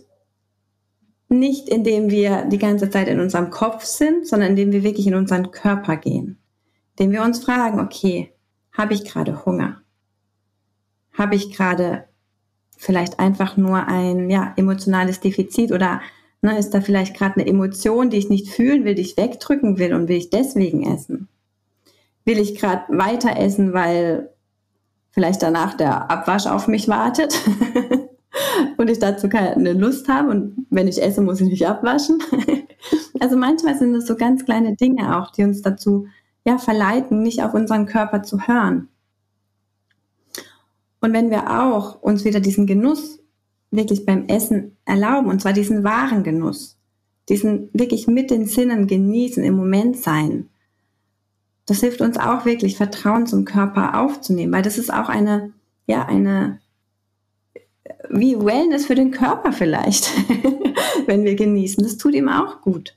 nicht, 1.29 1.69
indem 1.69 2.09
wir 2.09 2.43
die 2.43 2.57
ganze 2.57 2.89
Zeit 2.89 3.07
in 3.07 3.21
unserem 3.21 3.49
Kopf 3.49 3.85
sind, 3.85 4.27
sondern 4.27 4.49
indem 4.49 4.73
wir 4.73 4.83
wirklich 4.83 5.07
in 5.07 5.15
unseren 5.15 5.51
Körper 5.51 5.95
gehen. 5.95 6.37
Indem 6.97 7.13
wir 7.13 7.23
uns 7.23 7.41
fragen, 7.41 7.79
okay, 7.79 8.33
habe 8.73 8.93
ich 8.93 9.05
gerade 9.05 9.45
Hunger? 9.45 9.81
Habe 11.13 11.35
ich 11.35 11.55
gerade 11.55 12.09
vielleicht 12.77 13.19
einfach 13.19 13.55
nur 13.55 13.87
ein 13.87 14.29
ja, 14.29 14.53
emotionales 14.57 15.21
Defizit 15.21 15.71
oder 15.71 16.01
ne, 16.41 16.59
ist 16.59 16.71
da 16.71 16.81
vielleicht 16.81 17.15
gerade 17.15 17.35
eine 17.35 17.47
Emotion, 17.47 18.09
die 18.09 18.17
ich 18.17 18.27
nicht 18.27 18.49
fühlen 18.49 18.83
will, 18.83 18.95
die 18.95 19.03
ich 19.03 19.15
wegdrücken 19.15 19.77
will 19.77 19.93
und 19.93 20.09
will 20.09 20.17
ich 20.17 20.29
deswegen 20.29 20.85
essen? 20.93 21.29
Will 22.25 22.39
ich 22.39 22.55
gerade 22.59 22.83
weiter 22.97 23.37
essen, 23.37 23.73
weil 23.73 24.29
vielleicht 25.11 25.43
danach 25.43 25.75
der 25.75 26.09
Abwasch 26.09 26.47
auf 26.47 26.67
mich 26.67 26.87
wartet 26.87 27.39
und 28.77 28.89
ich 28.89 28.99
dazu 28.99 29.29
keine 29.29 29.73
Lust 29.73 30.07
habe 30.07 30.29
und 30.29 30.65
wenn 30.69 30.87
ich 30.87 31.01
esse, 31.01 31.21
muss 31.21 31.41
ich 31.41 31.49
nicht 31.49 31.67
abwaschen. 31.67 32.21
Also 33.19 33.37
manchmal 33.37 33.77
sind 33.77 33.95
es 33.95 34.05
so 34.05 34.17
ganz 34.17 34.43
kleine 34.43 34.75
Dinge 34.75 35.17
auch, 35.17 35.31
die 35.31 35.43
uns 35.43 35.61
dazu 35.61 36.07
ja, 36.45 36.57
verleiten, 36.57 37.21
nicht 37.21 37.41
auf 37.41 37.53
unseren 37.53 37.85
Körper 37.85 38.23
zu 38.23 38.47
hören. 38.47 38.89
Und 40.99 41.13
wenn 41.13 41.29
wir 41.29 41.61
auch 41.61 42.01
uns 42.01 42.25
wieder 42.25 42.41
diesen 42.41 42.67
Genuss 42.67 43.19
wirklich 43.71 44.05
beim 44.05 44.27
Essen 44.27 44.77
erlauben, 44.85 45.29
und 45.29 45.41
zwar 45.41 45.53
diesen 45.53 45.83
wahren 45.83 46.23
Genuss, 46.23 46.77
diesen 47.29 47.69
wirklich 47.73 48.07
mit 48.07 48.29
den 48.29 48.45
Sinnen 48.45 48.87
genießen, 48.87 49.43
im 49.43 49.55
Moment 49.55 49.97
sein, 49.97 50.49
das 51.65 51.79
hilft 51.79 52.01
uns 52.01 52.17
auch 52.17 52.45
wirklich, 52.45 52.77
Vertrauen 52.77 53.25
zum 53.25 53.45
Körper 53.45 53.99
aufzunehmen, 53.99 54.51
weil 54.51 54.63
das 54.63 54.77
ist 54.77 54.93
auch 54.93 55.09
eine, 55.09 55.53
ja, 55.87 56.05
eine, 56.05 56.59
wie 58.09 58.37
Wellness 58.37 58.85
für 58.85 58.95
den 58.95 59.11
Körper 59.11 59.53
vielleicht, 59.53 60.11
wenn 61.05 61.23
wir 61.23 61.35
genießen. 61.35 61.83
Das 61.83 61.97
tut 61.97 62.13
ihm 62.15 62.27
auch 62.27 62.61
gut. 62.61 62.95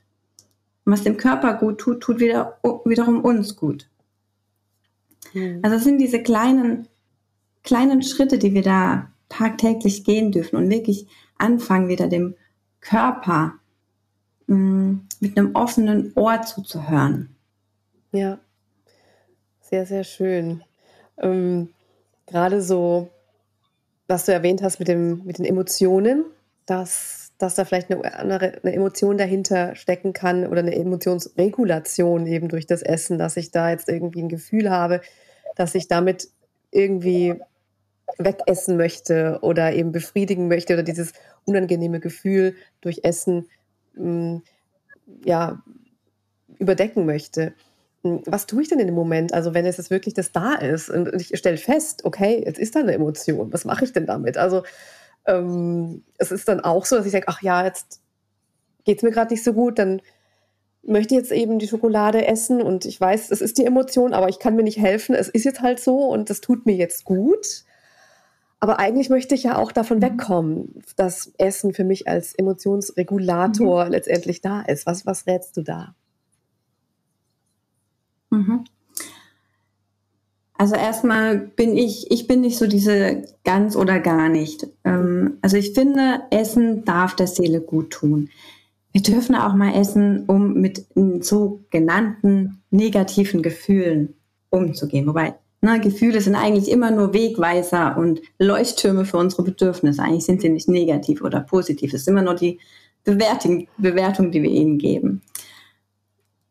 Und 0.85 0.93
was 0.93 1.03
dem 1.03 1.17
Körper 1.17 1.53
gut 1.53 1.79
tut, 1.79 2.01
tut 2.01 2.19
wieder, 2.19 2.59
wiederum 2.85 3.23
uns 3.23 3.55
gut. 3.55 3.89
Mhm. 5.33 5.59
Also 5.63 5.77
es 5.77 5.83
sind 5.83 5.99
diese 5.99 6.21
kleinen, 6.21 6.87
kleinen 7.63 8.03
Schritte, 8.03 8.37
die 8.37 8.53
wir 8.53 8.63
da 8.63 9.11
tagtäglich 9.29 10.03
gehen 10.03 10.31
dürfen 10.31 10.55
und 10.57 10.69
wirklich 10.69 11.07
anfangen, 11.37 11.89
wieder 11.89 12.07
dem 12.07 12.35
Körper 12.81 13.55
mh, 14.47 14.55
mm, 14.57 15.07
mit 15.19 15.37
einem 15.37 15.55
offenen 15.55 16.13
Ohr 16.15 16.41
zuzuhören. 16.43 17.35
Ja, 18.11 18.39
sehr, 19.69 19.85
sehr 19.85 20.03
schön. 20.03 20.63
Ähm, 21.17 21.69
Gerade 22.25 22.61
so, 22.61 23.09
was 24.07 24.25
du 24.25 24.33
erwähnt 24.33 24.61
hast 24.61 24.79
mit, 24.79 24.87
dem, 24.87 25.23
mit 25.23 25.37
den 25.37 25.45
Emotionen, 25.45 26.25
dass 26.65 27.27
dass 27.37 27.55
da 27.55 27.65
vielleicht 27.65 27.91
eine, 27.91 28.13
andere, 28.15 28.59
eine 28.63 28.73
Emotion 28.73 29.17
dahinter 29.17 29.75
stecken 29.75 30.13
kann 30.13 30.47
oder 30.47 30.59
eine 30.59 30.75
Emotionsregulation 30.75 32.25
eben 32.25 32.49
durch 32.49 32.65
das 32.65 32.81
Essen, 32.81 33.17
dass 33.17 33.37
ich 33.37 33.51
da 33.51 33.69
jetzt 33.69 33.89
irgendwie 33.89 34.23
ein 34.23 34.29
Gefühl 34.29 34.69
habe, 34.69 35.01
dass 35.55 35.75
ich 35.75 35.87
damit 35.87 36.29
irgendwie 36.71 37.35
wegessen 38.17 38.77
möchte 38.77 39.39
oder 39.41 39.73
eben 39.73 39.91
befriedigen 39.91 40.47
möchte 40.47 40.73
oder 40.73 40.83
dieses 40.83 41.13
unangenehme 41.45 41.99
Gefühl 41.99 42.55
durch 42.81 43.01
Essen 43.03 43.47
mh, 43.93 44.03
hm, 44.03 44.41
ja, 45.23 45.61
überdecken 46.57 47.05
möchte. 47.05 47.53
Was 48.25 48.45
tue 48.45 48.61
ich 48.61 48.69
denn 48.69 48.79
in 48.79 48.87
dem 48.87 48.95
Moment? 48.95 49.33
Also 49.33 49.53
wenn 49.53 49.65
es 49.65 49.77
jetzt 49.77 49.91
wirklich 49.91 50.13
das 50.13 50.31
da 50.31 50.53
ist 50.55 50.89
und 50.89 51.13
ich 51.15 51.37
stelle 51.37 51.57
fest, 51.57 52.05
okay, 52.05 52.43
jetzt 52.45 52.59
ist 52.59 52.75
da 52.75 52.79
eine 52.79 52.93
Emotion, 52.93 53.51
was 53.53 53.65
mache 53.65 53.85
ich 53.85 53.93
denn 53.93 54.05
damit? 54.05 54.37
Also 54.37 54.63
ähm, 55.25 56.03
es 56.17 56.31
ist 56.31 56.47
dann 56.47 56.61
auch 56.61 56.85
so, 56.85 56.95
dass 56.95 57.05
ich 57.05 57.11
denke, 57.11 57.27
ach 57.29 57.41
ja, 57.41 57.63
jetzt 57.65 58.01
geht 58.85 58.97
es 58.97 59.03
mir 59.03 59.11
gerade 59.11 59.33
nicht 59.33 59.43
so 59.43 59.53
gut, 59.53 59.79
dann 59.79 60.01
möchte 60.83 61.13
ich 61.13 61.19
jetzt 61.19 61.31
eben 61.31 61.59
die 61.59 61.67
Schokolade 61.67 62.25
essen 62.25 62.61
und 62.61 62.85
ich 62.85 62.99
weiß, 62.99 63.31
es 63.31 63.41
ist 63.41 63.57
die 63.57 63.65
Emotion, 63.65 64.13
aber 64.13 64.29
ich 64.29 64.39
kann 64.39 64.55
mir 64.55 64.63
nicht 64.63 64.79
helfen. 64.79 65.13
Es 65.13 65.27
ist 65.27 65.43
jetzt 65.43 65.61
halt 65.61 65.79
so 65.79 66.05
und 66.07 66.29
das 66.29 66.41
tut 66.41 66.65
mir 66.65 66.75
jetzt 66.75 67.03
gut. 67.03 67.65
Aber 68.59 68.79
eigentlich 68.79 69.09
möchte 69.09 69.35
ich 69.35 69.43
ja 69.43 69.57
auch 69.57 69.71
davon 69.71 69.97
mhm. 69.97 70.03
wegkommen, 70.03 70.83
dass 70.95 71.31
Essen 71.37 71.73
für 71.73 71.83
mich 71.83 72.07
als 72.07 72.33
Emotionsregulator 72.33 73.85
mhm. 73.85 73.91
letztendlich 73.91 74.41
da 74.41 74.61
ist. 74.61 74.85
Was, 74.85 75.05
was 75.05 75.27
rätst 75.27 75.57
du 75.57 75.61
da? 75.61 75.93
Mhm. 78.29 78.65
Also 80.57 80.75
erstmal 80.75 81.37
bin 81.37 81.77
ich, 81.77 82.09
ich 82.09 82.25
bin 82.25 82.41
nicht 82.41 82.57
so 82.57 82.65
diese 82.65 83.23
ganz 83.43 83.75
oder 83.75 83.99
gar 83.99 84.27
nicht. 84.27 84.67
Ähm, 84.83 85.37
also 85.41 85.55
ich 85.55 85.73
finde, 85.73 86.21
Essen 86.31 86.83
darf 86.83 87.15
der 87.15 87.27
Seele 87.27 87.61
gut 87.61 87.91
tun. 87.91 88.29
Wir 88.91 89.01
dürfen 89.01 89.35
auch 89.35 89.53
mal 89.53 89.75
essen, 89.75 90.23
um 90.25 90.53
mit 90.55 90.87
sogenannten 91.19 92.63
negativen 92.71 93.43
Gefühlen 93.43 94.15
umzugehen. 94.49 95.05
Wobei, 95.05 95.35
ne, 95.61 95.79
Gefühle 95.79 96.21
sind 96.21 96.35
eigentlich 96.35 96.71
immer 96.71 96.89
nur 96.89 97.13
Wegweiser 97.13 97.95
und 97.95 98.21
Leuchttürme 98.39 99.05
für 99.05 99.17
unsere 99.17 99.43
Bedürfnisse. 99.43 100.01
Eigentlich 100.01 100.25
sind 100.25 100.41
sie 100.41 100.49
nicht 100.49 100.67
negativ 100.67 101.21
oder 101.21 101.41
positiv. 101.41 101.93
Es 101.93 102.01
ist 102.01 102.07
immer 102.07 102.23
nur 102.23 102.33
die 102.33 102.59
Bewertung, 103.03 103.67
Bewertung 103.77 104.31
die 104.31 104.41
wir 104.41 104.49
ihnen 104.49 104.79
geben. 104.79 105.21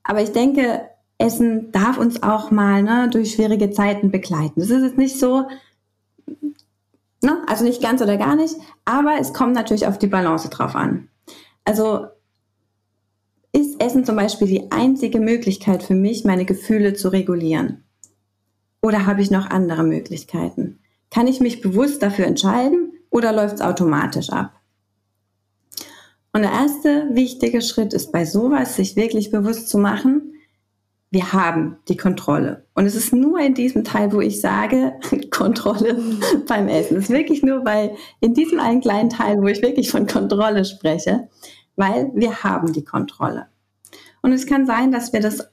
Aber 0.04 0.22
ich 0.22 0.30
denke, 0.30 0.82
Essen 1.18 1.72
darf 1.72 1.98
uns 1.98 2.22
auch 2.22 2.50
mal 2.50 2.82
ne, 2.82 3.08
durch 3.10 3.32
schwierige 3.32 3.70
Zeiten 3.70 4.10
begleiten. 4.10 4.60
Das 4.60 4.70
ist 4.70 4.82
jetzt 4.82 4.98
nicht 4.98 5.18
so, 5.18 5.48
ne, 7.22 7.42
also 7.46 7.64
nicht 7.64 7.82
ganz 7.82 8.02
oder 8.02 8.16
gar 8.16 8.36
nicht, 8.36 8.56
aber 8.84 9.16
es 9.18 9.32
kommt 9.32 9.54
natürlich 9.54 9.86
auf 9.86 9.98
die 9.98 10.08
Balance 10.08 10.48
drauf 10.50 10.74
an. 10.74 11.08
Also 11.64 12.06
ist 13.52 13.82
Essen 13.82 14.04
zum 14.04 14.16
Beispiel 14.16 14.48
die 14.48 14.70
einzige 14.70 15.18
Möglichkeit 15.18 15.82
für 15.82 15.94
mich, 15.94 16.24
meine 16.24 16.44
Gefühle 16.44 16.92
zu 16.92 17.08
regulieren? 17.08 17.84
Oder 18.82 19.06
habe 19.06 19.22
ich 19.22 19.30
noch 19.30 19.48
andere 19.48 19.82
Möglichkeiten? 19.82 20.78
Kann 21.10 21.26
ich 21.26 21.40
mich 21.40 21.62
bewusst 21.62 22.02
dafür 22.02 22.26
entscheiden 22.26 22.92
oder 23.10 23.32
läuft 23.32 23.56
es 23.56 23.60
automatisch 23.62 24.28
ab? 24.28 24.52
Und 26.34 26.42
der 26.42 26.52
erste 26.52 27.08
wichtige 27.14 27.62
Schritt 27.62 27.94
ist 27.94 28.12
bei 28.12 28.26
sowas, 28.26 28.76
sich 28.76 28.94
wirklich 28.94 29.30
bewusst 29.30 29.70
zu 29.70 29.78
machen, 29.78 30.34
wir 31.10 31.32
haben 31.32 31.78
die 31.88 31.96
Kontrolle. 31.96 32.66
Und 32.74 32.86
es 32.86 32.94
ist 32.94 33.12
nur 33.12 33.38
in 33.40 33.54
diesem 33.54 33.84
Teil, 33.84 34.12
wo 34.12 34.20
ich 34.20 34.40
sage, 34.40 34.94
Kontrolle 35.30 35.96
beim 36.48 36.68
Essen. 36.68 36.96
Es 36.96 37.04
ist 37.04 37.10
wirklich 37.10 37.42
nur 37.42 37.60
bei, 37.62 37.94
in 38.20 38.34
diesem 38.34 38.60
einen 38.60 38.80
kleinen 38.80 39.10
Teil, 39.10 39.40
wo 39.40 39.46
ich 39.46 39.62
wirklich 39.62 39.90
von 39.90 40.06
Kontrolle 40.06 40.64
spreche, 40.64 41.28
weil 41.76 42.10
wir 42.14 42.42
haben 42.42 42.72
die 42.72 42.84
Kontrolle. 42.84 43.46
Und 44.22 44.32
es 44.32 44.46
kann 44.46 44.66
sein, 44.66 44.90
dass 44.90 45.12
wir 45.12 45.20
das 45.20 45.48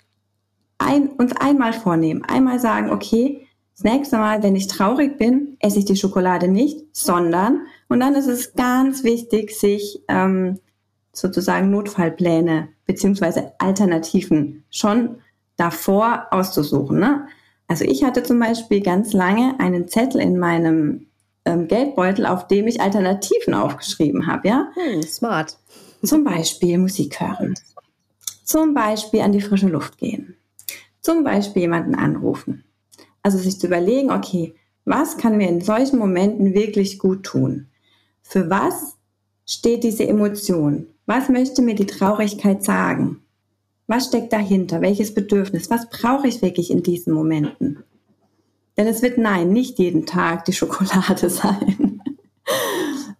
ein, 0.79 1.09
uns 1.09 1.35
einmal 1.35 1.73
vornehmen. 1.73 2.23
Einmal 2.25 2.59
sagen, 2.59 2.91
okay, 2.91 3.47
das 3.75 3.83
nächste 3.83 4.17
Mal, 4.17 4.43
wenn 4.43 4.55
ich 4.55 4.67
traurig 4.67 5.17
bin, 5.17 5.57
esse 5.59 5.79
ich 5.79 5.85
die 5.85 5.95
Schokolade 5.95 6.47
nicht, 6.47 6.79
sondern, 6.91 7.61
und 7.89 7.99
dann 7.99 8.15
ist 8.15 8.27
es 8.27 8.53
ganz 8.53 9.03
wichtig, 9.03 9.57
sich 9.57 10.03
ähm, 10.07 10.59
sozusagen 11.11 11.69
Notfallpläne 11.69 12.69
beziehungsweise 12.85 13.53
Alternativen 13.59 14.63
schon 14.69 15.17
davor 15.57 16.27
auszusuchen. 16.31 16.99
Ne? 16.99 17.27
Also 17.67 17.85
ich 17.85 18.03
hatte 18.03 18.23
zum 18.23 18.39
Beispiel 18.39 18.81
ganz 18.81 19.13
lange 19.13 19.59
einen 19.59 19.87
Zettel 19.87 20.21
in 20.21 20.37
meinem 20.37 21.07
ähm, 21.45 21.67
Geldbeutel, 21.67 22.25
auf 22.25 22.47
dem 22.47 22.67
ich 22.67 22.81
Alternativen 22.81 23.53
aufgeschrieben 23.53 24.27
habe. 24.27 24.47
Ja? 24.47 24.67
Hm, 24.75 25.03
smart. 25.03 25.57
Zum 26.03 26.23
Beispiel 26.23 26.77
Musik 26.77 27.19
hören. 27.19 27.53
Zum 28.43 28.73
Beispiel 28.73 29.21
an 29.21 29.31
die 29.31 29.41
frische 29.41 29.69
Luft 29.69 29.97
gehen. 29.97 30.35
Zum 30.99 31.23
Beispiel 31.23 31.63
jemanden 31.63 31.95
anrufen. 31.95 32.65
Also 33.21 33.37
sich 33.37 33.59
zu 33.59 33.67
überlegen, 33.67 34.11
okay, 34.11 34.53
was 34.85 35.17
kann 35.17 35.37
mir 35.37 35.47
in 35.47 35.61
solchen 35.61 35.97
Momenten 35.97 36.53
wirklich 36.53 36.99
gut 36.99 37.23
tun? 37.23 37.67
Für 38.21 38.49
was 38.49 38.97
steht 39.45 39.83
diese 39.83 40.05
Emotion? 40.05 40.87
Was 41.05 41.29
möchte 41.29 41.61
mir 41.61 41.75
die 41.75 41.85
Traurigkeit 41.85 42.63
sagen? 42.63 43.22
Was 43.87 44.07
steckt 44.07 44.31
dahinter? 44.31 44.81
Welches 44.81 45.13
Bedürfnis? 45.13 45.69
Was 45.69 45.89
brauche 45.89 46.27
ich 46.27 46.41
wirklich 46.41 46.71
in 46.71 46.83
diesen 46.83 47.13
Momenten? 47.13 47.83
Denn 48.77 48.87
es 48.87 49.01
wird 49.01 49.17
nein, 49.17 49.51
nicht 49.51 49.77
jeden 49.77 50.05
Tag 50.05 50.45
die 50.45 50.53
Schokolade 50.53 51.29
sein, 51.29 52.01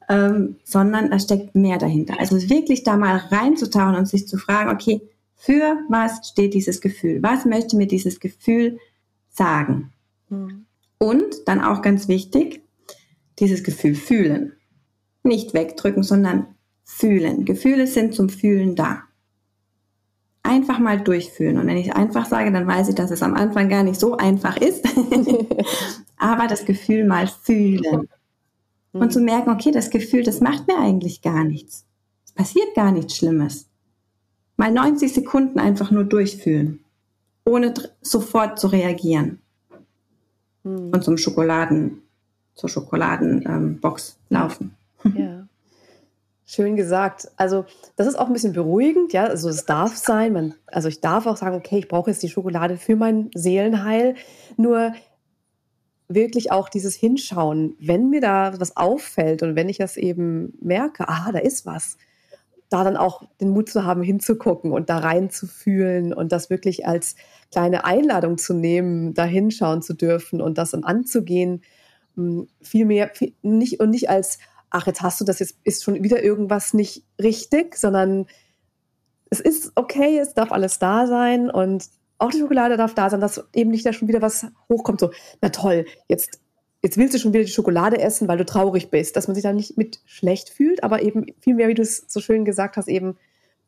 ähm, 0.10 0.56
sondern 0.64 1.12
da 1.12 1.20
steckt 1.20 1.56
mehr 1.56 1.78
dahinter. 1.78 2.20
Also 2.20 2.38
wirklich 2.50 2.84
da 2.84 2.98
mal 2.98 3.18
reinzutauchen 3.18 3.96
und 3.96 4.08
sich 4.08 4.28
zu 4.28 4.38
fragen, 4.38 4.72
okay, 4.72 5.02
für 5.36 5.78
was 5.90 6.30
steht 6.30 6.54
dieses 6.54 6.80
Gefühl? 6.82 7.22
Was 7.22 7.46
möchte 7.46 7.76
mir 7.76 7.88
dieses 7.88 8.20
Gefühl 8.20 8.80
sagen? 9.30 9.92
Mhm. 10.30 10.66
Und 10.98 11.36
dann 11.46 11.62
auch 11.62 11.82
ganz 11.82 12.08
wichtig, 12.08 12.62
dieses 13.40 13.64
Gefühl 13.64 13.96
fühlen. 13.96 14.54
Nicht 15.24 15.54
wegdrücken, 15.54 16.04
sondern 16.04 16.48
fühlen. 16.84 17.44
Gefühle 17.46 17.88
sind 17.88 18.14
zum 18.16 18.30
Fühlen 18.30 18.76
da 18.76 19.04
einfach 20.44 20.80
mal 20.80 21.00
durchfühlen. 21.00 21.58
Und 21.58 21.68
wenn 21.68 21.78
ich 21.78 21.96
einfach 21.96 22.26
sage, 22.26 22.52
dann 22.52 22.68
weiß 22.68 22.90
ich, 22.90 22.96
dass 22.96 23.12
es 23.12 23.24
am 23.24 23.34
Anfang 23.34 23.70
gar 23.70 23.84
nicht 23.84 24.00
so 24.00 24.18
einfach 24.18 24.58
ist. 24.58 24.86
Aber 26.18 26.48
das 26.48 26.66
Gefühl 26.66 27.06
mal 27.06 27.28
fühlen. 27.28 28.10
Und 28.92 29.12
zu 29.12 29.22
merken, 29.22 29.50
okay, 29.50 29.72
das 29.72 29.90
Gefühl, 29.90 30.24
das 30.24 30.40
macht 30.40 30.68
mir 30.68 30.78
eigentlich 30.78 31.24
gar 31.24 31.44
nichts. 31.44 31.86
Es 32.26 32.32
passiert 32.32 32.76
gar 32.76 32.92
nichts 32.92 33.18
Schlimmes. 33.18 33.68
Mal 34.56 34.72
90 34.72 35.12
Sekunden 35.12 35.60
einfach 35.60 35.90
nur 35.90 36.04
durchfühlen, 36.04 36.84
ohne 37.44 37.74
sofort 38.02 38.60
zu 38.60 38.68
reagieren. 38.68 39.40
Hm. 40.64 40.92
Und 40.92 41.04
zum 41.04 41.18
Schokoladen, 41.18 42.04
zur 42.54 42.70
Schokoladenbox 42.70 44.18
ähm, 44.30 44.38
laufen. 44.38 44.76
Ja. 45.16 45.48
Schön 46.46 46.76
gesagt. 46.76 47.32
Also 47.38 47.66
das 47.96 48.08
ist 48.08 48.16
auch 48.16 48.28
ein 48.28 48.34
bisschen 48.34 48.54
beruhigend, 48.54 49.14
ja. 49.14 49.26
Also 49.26 49.50
es 49.50 49.66
darf 49.66 49.96
sein. 49.96 50.34
Man, 50.34 50.56
also 50.68 50.88
ich 50.90 51.02
darf 51.02 51.26
auch 51.26 51.38
sagen, 51.38 51.56
okay, 51.56 51.80
ich 51.80 51.88
brauche 51.88 52.10
jetzt 52.10 52.22
die 52.22 52.30
Schokolade 52.30 52.78
für 52.78 52.96
mein 52.96 53.30
Seelenheil. 53.34 54.16
Nur 54.58 54.94
wirklich 56.10 56.52
auch 56.52 56.70
dieses 56.70 56.96
Hinschauen, 56.96 57.76
wenn 57.80 58.10
mir 58.10 58.22
da 58.22 58.60
was 58.60 58.76
auffällt 58.78 59.44
und 59.44 59.56
wenn 59.56 59.70
ich 59.70 59.78
das 59.78 59.98
eben 59.98 60.54
merke, 60.62 61.08
ah, 61.08 61.32
da 61.32 61.40
ist 61.40 61.66
was, 61.66 61.98
da 62.70 62.84
dann 62.84 62.98
auch 62.98 63.24
den 63.40 63.50
Mut 63.50 63.70
zu 63.70 63.86
haben, 63.86 64.04
hinzugucken 64.04 64.72
und 64.72 64.90
da 64.90 64.98
reinzufühlen 64.98 66.14
und 66.14 66.32
das 66.32 66.50
wirklich 66.50 66.88
als 66.88 67.16
kleine 67.52 67.86
Einladung 67.86 68.38
zu 68.38 68.54
nehmen, 68.54 69.14
da 69.14 69.26
hinschauen 69.26 69.82
zu 69.82 69.94
dürfen 69.94 70.42
und 70.42 70.58
das 70.58 70.74
anzugehen, 70.74 71.62
hm, 72.16 72.48
viel 72.62 72.86
mehr, 72.86 73.12
viel, 73.14 73.34
nicht, 73.42 73.80
und 73.80 73.92
nicht 73.92 74.10
als, 74.10 74.40
ach, 74.74 74.88
jetzt 74.88 75.02
hast 75.02 75.22
du 75.22 75.26
das, 75.26 75.40
jetzt 75.40 75.58
ist 75.64 75.84
schon 75.84 76.04
wieder 76.04 76.22
irgendwas 76.22 76.74
nicht 76.74 77.06
richtig, 77.22 77.78
sondern 77.78 78.26
es 79.30 79.40
ist 79.40 79.72
okay, 79.76 80.18
es 80.20 80.34
darf 80.34 80.52
alles 80.52 80.80
da 80.80 81.08
sein 81.08 81.50
und 81.50 81.86
auch 82.18 82.32
die 82.32 82.40
Schokolade 82.40 82.76
darf 82.76 82.94
da 82.94 83.10
sein, 83.10 83.22
dass 83.22 83.44
eben 83.54 83.70
nicht 83.70 83.86
da 83.86 83.94
schon 83.94 84.08
wieder 84.08 84.22
was 84.22 84.48
hochkommt, 84.70 85.00
so, 85.00 85.12
na 85.42 85.50
toll, 85.50 85.86
jetzt, 86.08 86.40
jetzt 86.82 86.98
willst 86.98 87.14
du 87.14 87.20
schon 87.20 87.34
wieder 87.34 87.44
die 87.44 87.52
Schokolade 87.52 88.00
essen, 88.00 88.28
weil 88.28 88.38
du 88.38 88.46
traurig 88.46 88.90
bist, 88.90 89.16
dass 89.16 89.28
man 89.28 89.36
sich 89.36 89.44
da 89.44 89.54
nicht 89.54 89.78
mit 89.78 90.02
schlecht 90.06 90.50
fühlt, 90.50 90.84
aber 90.84 91.04
eben 91.04 91.28
vielmehr, 91.40 91.68
wie 91.68 91.76
du 91.76 91.84
es 91.84 92.06
so 92.08 92.20
schön 92.20 92.44
gesagt 92.44 92.76
hast, 92.76 92.88
eben 92.88 93.18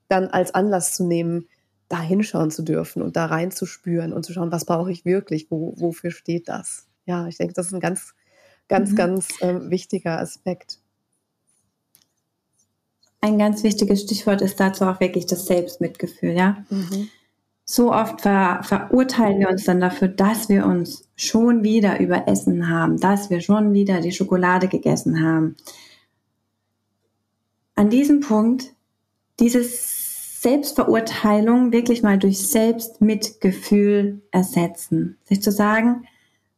dann 0.07 0.27
als 0.27 0.55
Anlass 0.55 0.95
zu 0.95 1.05
nehmen, 1.05 1.47
da 1.87 2.01
hinschauen 2.01 2.49
zu 2.49 2.63
dürfen 2.63 3.03
und 3.03 3.15
da 3.15 3.25
reinzuspüren 3.25 4.11
und 4.11 4.23
zu 4.25 4.33
schauen, 4.33 4.51
was 4.51 4.65
brauche 4.65 4.91
ich 4.91 5.05
wirklich, 5.05 5.51
wo, 5.51 5.75
wofür 5.77 6.09
steht 6.09 6.47
das. 6.47 6.87
Ja, 7.05 7.27
ich 7.27 7.37
denke, 7.37 7.53
das 7.53 7.67
ist 7.67 7.73
ein 7.73 7.79
ganz, 7.79 8.15
ganz, 8.67 8.91
mhm. 8.91 8.95
ganz 8.95 9.41
äh, 9.41 9.69
wichtiger 9.69 10.19
Aspekt. 10.19 10.79
Ein 13.25 13.39
ganz 13.39 13.63
wichtiges 13.63 14.03
Stichwort 14.03 14.43
ist 14.43 14.59
dazu 14.59 14.85
auch 14.85 14.99
wirklich 14.99 15.25
das 15.25 15.47
Selbstmitgefühl, 15.47 16.33
ja. 16.33 16.63
Mhm. 16.69 17.09
So 17.63 17.91
oft 17.91 18.21
ver 18.21 18.59
verurteilen 18.61 19.39
wir 19.39 19.49
uns 19.49 19.63
dann 19.63 19.79
dafür, 19.79 20.09
dass 20.09 20.47
wir 20.47 20.63
uns 20.67 21.09
schon 21.15 21.63
wieder 21.63 21.99
überessen 21.99 22.69
haben, 22.69 22.99
dass 22.99 23.31
wir 23.31 23.41
schon 23.41 23.73
wieder 23.73 23.99
die 24.01 24.11
Schokolade 24.11 24.67
gegessen 24.67 25.23
haben. 25.23 25.55
An 27.73 27.89
diesem 27.89 28.19
Punkt, 28.19 28.75
dieses 29.39 30.43
Selbstverurteilung 30.43 31.71
wirklich 31.71 32.03
mal 32.03 32.19
durch 32.19 32.47
Selbstmitgefühl 32.47 34.21
ersetzen. 34.29 35.17
Sich 35.23 35.41
zu 35.41 35.51
sagen, 35.51 36.07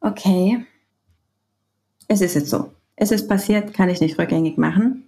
okay, 0.02 0.66
es 2.10 2.20
ist 2.20 2.36
jetzt 2.36 2.50
so. 2.50 2.74
Es 2.98 3.12
ist 3.12 3.30
passiert, 3.30 3.74
kann 3.74 3.88
ich 3.88 4.02
nicht 4.02 4.20
rückgängig 4.20 4.58
machen. 4.58 5.07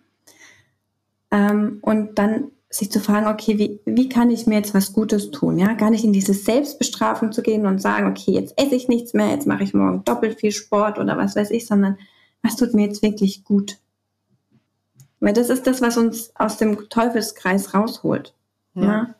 Ähm, 1.31 1.79
und 1.81 2.17
dann 2.17 2.51
sich 2.69 2.91
zu 2.91 2.99
fragen, 2.99 3.27
okay, 3.27 3.57
wie, 3.57 3.79
wie 3.85 4.09
kann 4.09 4.29
ich 4.29 4.45
mir 4.45 4.55
jetzt 4.55 4.75
was 4.75 4.93
Gutes 4.93 5.31
tun? 5.31 5.57
Ja, 5.57 5.73
gar 5.73 5.89
nicht 5.89 6.03
in 6.03 6.13
diese 6.13 6.33
Selbstbestrafung 6.33 7.31
zu 7.31 7.41
gehen 7.41 7.65
und 7.65 7.81
sagen, 7.81 8.07
okay, 8.07 8.31
jetzt 8.31 8.53
esse 8.57 8.75
ich 8.75 8.87
nichts 8.87 9.13
mehr, 9.13 9.29
jetzt 9.29 9.47
mache 9.47 9.63
ich 9.63 9.73
morgen 9.73 10.03
doppelt 10.05 10.39
viel 10.39 10.51
Sport 10.51 10.99
oder 10.99 11.17
was 11.17 11.35
weiß 11.35 11.49
ich, 11.49 11.65
sondern 11.65 11.97
was 12.43 12.55
tut 12.55 12.73
mir 12.73 12.85
jetzt 12.85 13.01
wirklich 13.01 13.43
gut? 13.43 13.79
Weil 15.19 15.33
das 15.33 15.49
ist 15.49 15.65
das, 15.65 15.81
was 15.81 15.97
uns 15.97 16.31
aus 16.35 16.57
dem 16.57 16.89
Teufelskreis 16.89 17.73
rausholt. 17.73 18.33
Ja. 18.75 18.83
ja? 18.83 19.15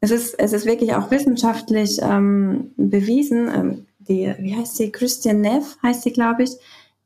Es 0.00 0.10
ist, 0.10 0.34
es 0.38 0.52
ist 0.52 0.66
wirklich 0.66 0.94
auch 0.94 1.10
wissenschaftlich 1.10 1.98
ähm, 2.02 2.72
bewiesen. 2.76 3.48
Ähm, 3.48 3.86
die, 3.98 4.34
wie 4.38 4.56
heißt 4.56 4.76
sie? 4.76 4.90
Christian 4.90 5.40
Neff 5.40 5.76
heißt 5.82 6.02
sie, 6.02 6.12
glaube 6.12 6.44
ich, 6.44 6.52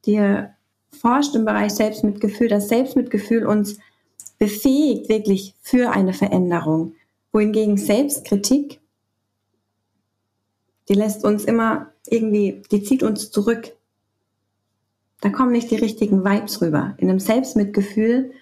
die 0.06 0.44
forscht 0.90 1.34
im 1.34 1.44
Bereich 1.44 1.72
Selbstmitgefühl, 1.72 2.48
dass 2.48 2.68
Selbstmitgefühl 2.68 3.46
uns 3.46 3.78
befähigt 4.40 5.08
wirklich 5.10 5.54
für 5.60 5.92
eine 5.92 6.14
Veränderung. 6.14 6.94
Wohingegen 7.30 7.76
Selbstkritik, 7.76 8.80
die 10.88 10.94
lässt 10.94 11.24
uns 11.24 11.44
immer 11.44 11.92
irgendwie, 12.08 12.62
die 12.72 12.82
zieht 12.82 13.04
uns 13.04 13.30
zurück. 13.30 13.76
Da 15.20 15.28
kommen 15.28 15.52
nicht 15.52 15.70
die 15.70 15.76
richtigen 15.76 16.24
Vibes 16.24 16.60
rüber. 16.62 16.94
In 16.96 17.10
einem 17.10 17.20
Selbstmitgefühl, 17.20 18.32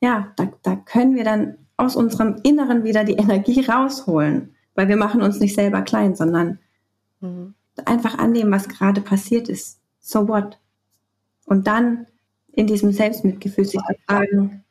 ja, 0.00 0.32
da, 0.36 0.52
da 0.62 0.74
können 0.74 1.14
wir 1.14 1.24
dann 1.24 1.56
aus 1.76 1.94
unserem 1.94 2.40
Inneren 2.42 2.82
wieder 2.82 3.04
die 3.04 3.12
Energie 3.18 3.64
rausholen, 3.64 4.54
weil 4.74 4.88
wir 4.88 4.96
machen 4.96 5.22
uns 5.22 5.38
nicht 5.38 5.54
selber 5.54 5.82
klein, 5.82 6.16
sondern 6.16 6.58
mhm. 7.20 7.54
einfach 7.84 8.18
annehmen, 8.18 8.50
was 8.50 8.68
gerade 8.68 9.00
passiert 9.00 9.48
ist. 9.48 9.78
So 10.00 10.26
what? 10.26 10.58
Und 11.46 11.68
dann 11.68 12.08
in 12.50 12.66
diesem 12.66 12.90
Selbstmitgefühl 12.90 13.66
sich 13.66 13.80
fragen, 14.04 14.64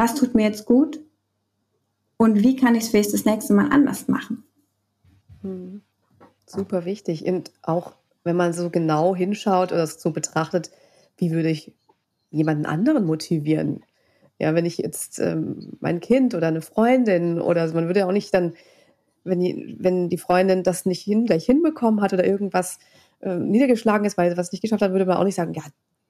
was 0.00 0.14
tut 0.14 0.34
mir 0.34 0.44
jetzt 0.44 0.64
gut 0.64 0.98
und 2.16 2.42
wie 2.42 2.56
kann 2.56 2.74
ich 2.74 2.84
es 2.84 2.88
vielleicht 2.88 3.12
das 3.12 3.26
nächste 3.26 3.52
Mal 3.52 3.68
anders 3.70 4.08
machen. 4.08 4.44
Hm. 5.42 5.82
Super 6.46 6.86
wichtig. 6.86 7.26
Und 7.26 7.52
auch 7.60 7.92
wenn 8.24 8.34
man 8.34 8.54
so 8.54 8.70
genau 8.70 9.14
hinschaut 9.14 9.72
oder 9.72 9.86
so 9.86 10.10
betrachtet, 10.10 10.70
wie 11.18 11.32
würde 11.32 11.50
ich 11.50 11.74
jemanden 12.30 12.64
anderen 12.64 13.04
motivieren? 13.04 13.84
Ja, 14.38 14.54
wenn 14.54 14.64
ich 14.64 14.78
jetzt 14.78 15.18
ähm, 15.18 15.76
mein 15.80 16.00
Kind 16.00 16.34
oder 16.34 16.48
eine 16.48 16.62
Freundin 16.62 17.38
oder 17.38 17.70
man 17.74 17.86
würde 17.86 18.06
auch 18.06 18.12
nicht 18.12 18.32
dann, 18.32 18.54
wenn 19.24 19.40
die, 19.40 19.76
wenn 19.80 20.08
die 20.08 20.16
Freundin 20.16 20.62
das 20.62 20.86
nicht 20.86 21.02
hin, 21.02 21.26
gleich 21.26 21.44
hinbekommen 21.44 22.00
hat 22.00 22.14
oder 22.14 22.24
irgendwas 22.24 22.78
äh, 23.20 23.36
niedergeschlagen 23.36 24.06
ist, 24.06 24.16
weil 24.16 24.30
sie 24.30 24.38
was 24.38 24.50
nicht 24.50 24.62
geschafft 24.62 24.80
hat, 24.80 24.92
würde 24.92 25.04
man 25.04 25.18
auch 25.18 25.24
nicht 25.24 25.34
sagen, 25.34 25.52
ja, 25.52 25.64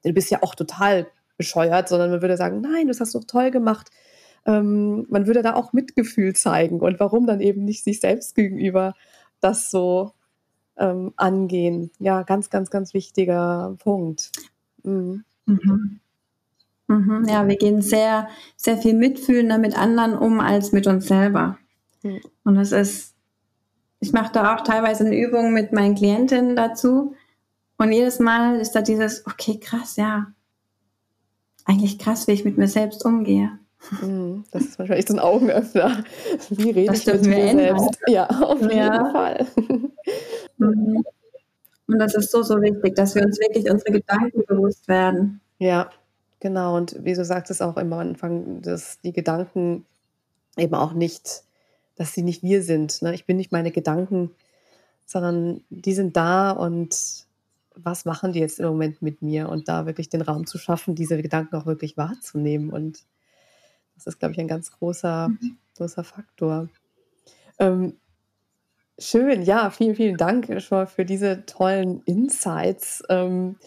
du 0.05 0.13
bist 0.13 0.31
ja 0.31 0.41
auch 0.43 0.55
total 0.55 1.07
bescheuert, 1.41 1.89
sondern 1.89 2.11
man 2.11 2.21
würde 2.21 2.37
sagen, 2.37 2.61
nein, 2.61 2.87
das 2.87 2.99
hast 2.99 3.15
du 3.15 3.19
doch 3.19 3.25
toll 3.25 3.49
gemacht. 3.49 3.89
Ähm, 4.45 5.07
man 5.09 5.25
würde 5.25 5.41
da 5.41 5.55
auch 5.55 5.73
Mitgefühl 5.73 6.35
zeigen 6.35 6.79
und 6.79 6.99
warum 6.99 7.25
dann 7.25 7.41
eben 7.41 7.65
nicht 7.65 7.83
sich 7.83 7.99
selbst 7.99 8.35
gegenüber 8.35 8.93
das 9.39 9.71
so 9.71 10.11
ähm, 10.77 11.13
angehen. 11.15 11.89
Ja, 11.97 12.21
ganz, 12.21 12.51
ganz, 12.51 12.69
ganz 12.69 12.93
wichtiger 12.93 13.75
Punkt. 13.79 14.31
Mhm. 14.83 15.23
Mhm. 15.47 15.99
Mhm. 16.87 17.25
Ja, 17.27 17.47
wir 17.47 17.57
gehen 17.57 17.81
sehr, 17.81 18.27
sehr 18.55 18.77
viel 18.77 18.93
mitfühlender 18.93 19.57
mit 19.57 19.75
anderen 19.75 20.15
um 20.15 20.39
als 20.39 20.71
mit 20.71 20.85
uns 20.85 21.07
selber. 21.07 21.57
Mhm. 22.03 22.21
Und 22.43 22.55
das 22.55 22.71
ist, 22.71 23.15
ich 23.99 24.13
mache 24.13 24.31
da 24.31 24.55
auch 24.55 24.61
teilweise 24.61 25.05
eine 25.05 25.17
Übung 25.17 25.53
mit 25.53 25.73
meinen 25.73 25.95
Klientinnen 25.95 26.55
dazu. 26.55 27.15
Und 27.77 27.91
jedes 27.91 28.19
Mal 28.19 28.59
ist 28.59 28.73
da 28.73 28.83
dieses, 28.83 29.25
okay, 29.25 29.59
krass, 29.59 29.95
ja, 29.95 30.27
eigentlich 31.65 31.99
krass, 31.99 32.27
wie 32.27 32.31
ich 32.31 32.45
mit 32.45 32.57
mir 32.57 32.67
selbst 32.67 33.05
umgehe. 33.05 33.51
Hm, 33.99 34.43
das 34.51 34.63
ist 34.63 34.79
wahrscheinlich 34.79 35.07
so 35.07 35.15
ein 35.15 35.19
Augenöffner. 35.19 36.03
Wie 36.49 36.69
rede 36.69 36.93
ich 36.93 37.05
mit 37.05 37.25
mir 37.25 37.51
selbst? 37.51 37.99
Ja, 38.07 38.27
auf 38.27 38.61
jeden 38.61 38.77
ja. 38.77 39.11
Fall. 39.11 39.47
Mhm. 40.57 41.03
Und 41.87 41.99
das 41.99 42.15
ist 42.15 42.31
so, 42.31 42.43
so 42.43 42.61
wichtig, 42.61 42.95
dass 42.95 43.15
wir 43.15 43.23
uns 43.23 43.39
wirklich 43.39 43.69
unsere 43.69 43.91
Gedanken 43.91 44.43
bewusst 44.45 44.87
werden. 44.87 45.41
Ja, 45.57 45.89
genau. 46.39 46.77
Und 46.77 46.95
wie 47.03 47.13
du 47.13 47.25
sagtest 47.25 47.61
auch 47.61 47.75
immer 47.77 47.97
am 47.97 48.09
Anfang, 48.09 48.61
dass 48.61 49.01
die 49.01 49.11
Gedanken 49.11 49.85
eben 50.57 50.75
auch 50.75 50.93
nicht, 50.93 51.43
dass 51.95 52.13
sie 52.13 52.23
nicht 52.23 52.43
wir 52.43 52.63
sind. 52.63 53.01
Ne? 53.01 53.13
Ich 53.13 53.25
bin 53.25 53.37
nicht 53.37 53.51
meine 53.51 53.71
Gedanken, 53.71 54.31
sondern 55.05 55.63
die 55.69 55.93
sind 55.93 56.15
da 56.15 56.51
und 56.51 57.25
was 57.83 58.05
machen 58.05 58.33
die 58.33 58.39
jetzt 58.39 58.59
im 58.59 58.67
Moment 58.67 59.01
mit 59.01 59.21
mir 59.21 59.49
und 59.49 59.67
da 59.67 59.85
wirklich 59.85 60.09
den 60.09 60.21
Raum 60.21 60.45
zu 60.45 60.57
schaffen, 60.57 60.95
diese 60.95 61.21
Gedanken 61.21 61.55
auch 61.55 61.65
wirklich 61.65 61.97
wahrzunehmen. 61.97 62.71
Und 62.71 63.05
das 63.95 64.07
ist, 64.07 64.19
glaube 64.19 64.33
ich, 64.33 64.39
ein 64.39 64.47
ganz 64.47 64.71
großer, 64.71 65.29
mhm. 65.29 65.57
großer 65.77 66.03
Faktor. 66.03 66.69
Ähm, 67.59 67.97
schön, 68.97 69.43
ja, 69.43 69.69
vielen, 69.69 69.95
vielen 69.95 70.17
Dank 70.17 70.61
schon 70.61 70.87
für 70.87 71.05
diese 71.05 71.45
tollen 71.45 72.01
Insights. 72.05 73.03
Ähm, 73.09 73.57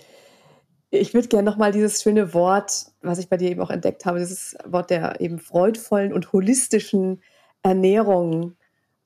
ich 0.91 1.13
würde 1.13 1.29
gerne 1.29 1.51
nochmal 1.51 1.73
dieses 1.73 2.03
schöne 2.03 2.35
Wort, 2.35 2.87
was 3.03 3.19
ich 3.19 3.29
bei 3.29 3.37
dir 3.37 3.51
eben 3.51 3.61
auch 3.61 3.71
entdeckt 3.71 4.07
habe, 4.07 4.19
dieses 4.21 4.57
Wort 4.65 4.91
der 4.91 5.21
eben 5.21 5.39
freudvollen 5.39 6.13
und 6.13 6.33
holistischen 6.33 7.21
Ernährung 7.63 8.57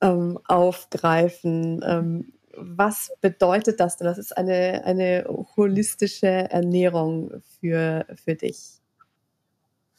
ähm, 0.01 0.39
aufgreifen. 0.47 1.83
Ähm, 1.87 2.33
was 2.61 3.11
bedeutet 3.21 3.81
das 3.81 3.97
denn? 3.97 4.07
Was 4.07 4.19
ist 4.19 4.37
eine, 4.37 4.85
eine 4.85 5.27
holistische 5.57 6.27
Ernährung 6.27 7.43
für, 7.61 8.07
für 8.25 8.35
dich? 8.35 8.81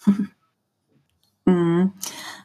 Mhm. 1.46 1.94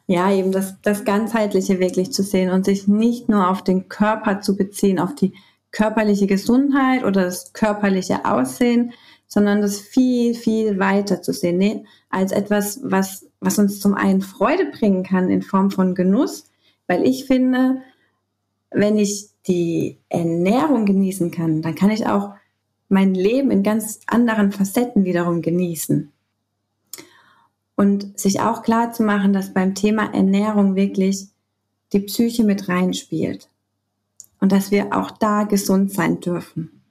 Ja, 0.07 0.31
eben 0.31 0.51
das, 0.51 0.81
das 0.81 1.03
Ganzheitliche 1.05 1.79
wirklich 1.79 2.11
zu 2.11 2.23
sehen 2.23 2.49
und 2.49 2.65
sich 2.65 2.87
nicht 2.87 3.29
nur 3.29 3.49
auf 3.49 3.63
den 3.63 3.87
Körper 3.87 4.41
zu 4.41 4.55
beziehen, 4.55 4.99
auf 4.99 5.13
die 5.13 5.33
körperliche 5.71 6.25
Gesundheit 6.25 7.03
oder 7.03 7.25
das 7.25 7.53
körperliche 7.53 8.25
Aussehen, 8.25 8.93
sondern 9.27 9.61
das 9.61 9.79
viel, 9.79 10.33
viel 10.33 10.79
weiter 10.79 11.21
zu 11.21 11.33
sehen, 11.33 11.57
nee, 11.57 11.85
als 12.09 12.31
etwas, 12.31 12.79
was, 12.83 13.27
was 13.39 13.59
uns 13.59 13.79
zum 13.79 13.93
einen 13.93 14.21
Freude 14.21 14.65
bringen 14.65 15.03
kann 15.03 15.29
in 15.29 15.41
Form 15.41 15.71
von 15.71 15.95
Genuss, 15.95 16.49
weil 16.87 17.03
ich 17.05 17.25
finde, 17.25 17.81
wenn 18.71 18.97
ich 18.97 19.29
die 19.47 19.99
Ernährung 20.09 20.85
genießen 20.85 21.31
kann, 21.31 21.61
dann 21.61 21.75
kann 21.75 21.91
ich 21.91 22.07
auch 22.07 22.33
mein 22.89 23.13
Leben 23.13 23.51
in 23.51 23.63
ganz 23.63 23.99
anderen 24.07 24.51
Facetten 24.51 25.05
wiederum 25.05 25.41
genießen. 25.41 26.11
Und 27.75 28.17
sich 28.19 28.39
auch 28.39 28.63
klar 28.63 28.93
zu 28.93 29.03
machen, 29.03 29.33
dass 29.33 29.53
beim 29.53 29.75
Thema 29.75 30.13
Ernährung 30.13 30.75
wirklich 30.75 31.27
die 31.93 31.99
Psyche 31.99 32.43
mit 32.43 32.69
reinspielt. 32.69 33.49
Und 34.39 34.51
dass 34.51 34.71
wir 34.71 34.95
auch 34.95 35.11
da 35.11 35.43
gesund 35.43 35.91
sein 35.91 36.19
dürfen. 36.19 36.81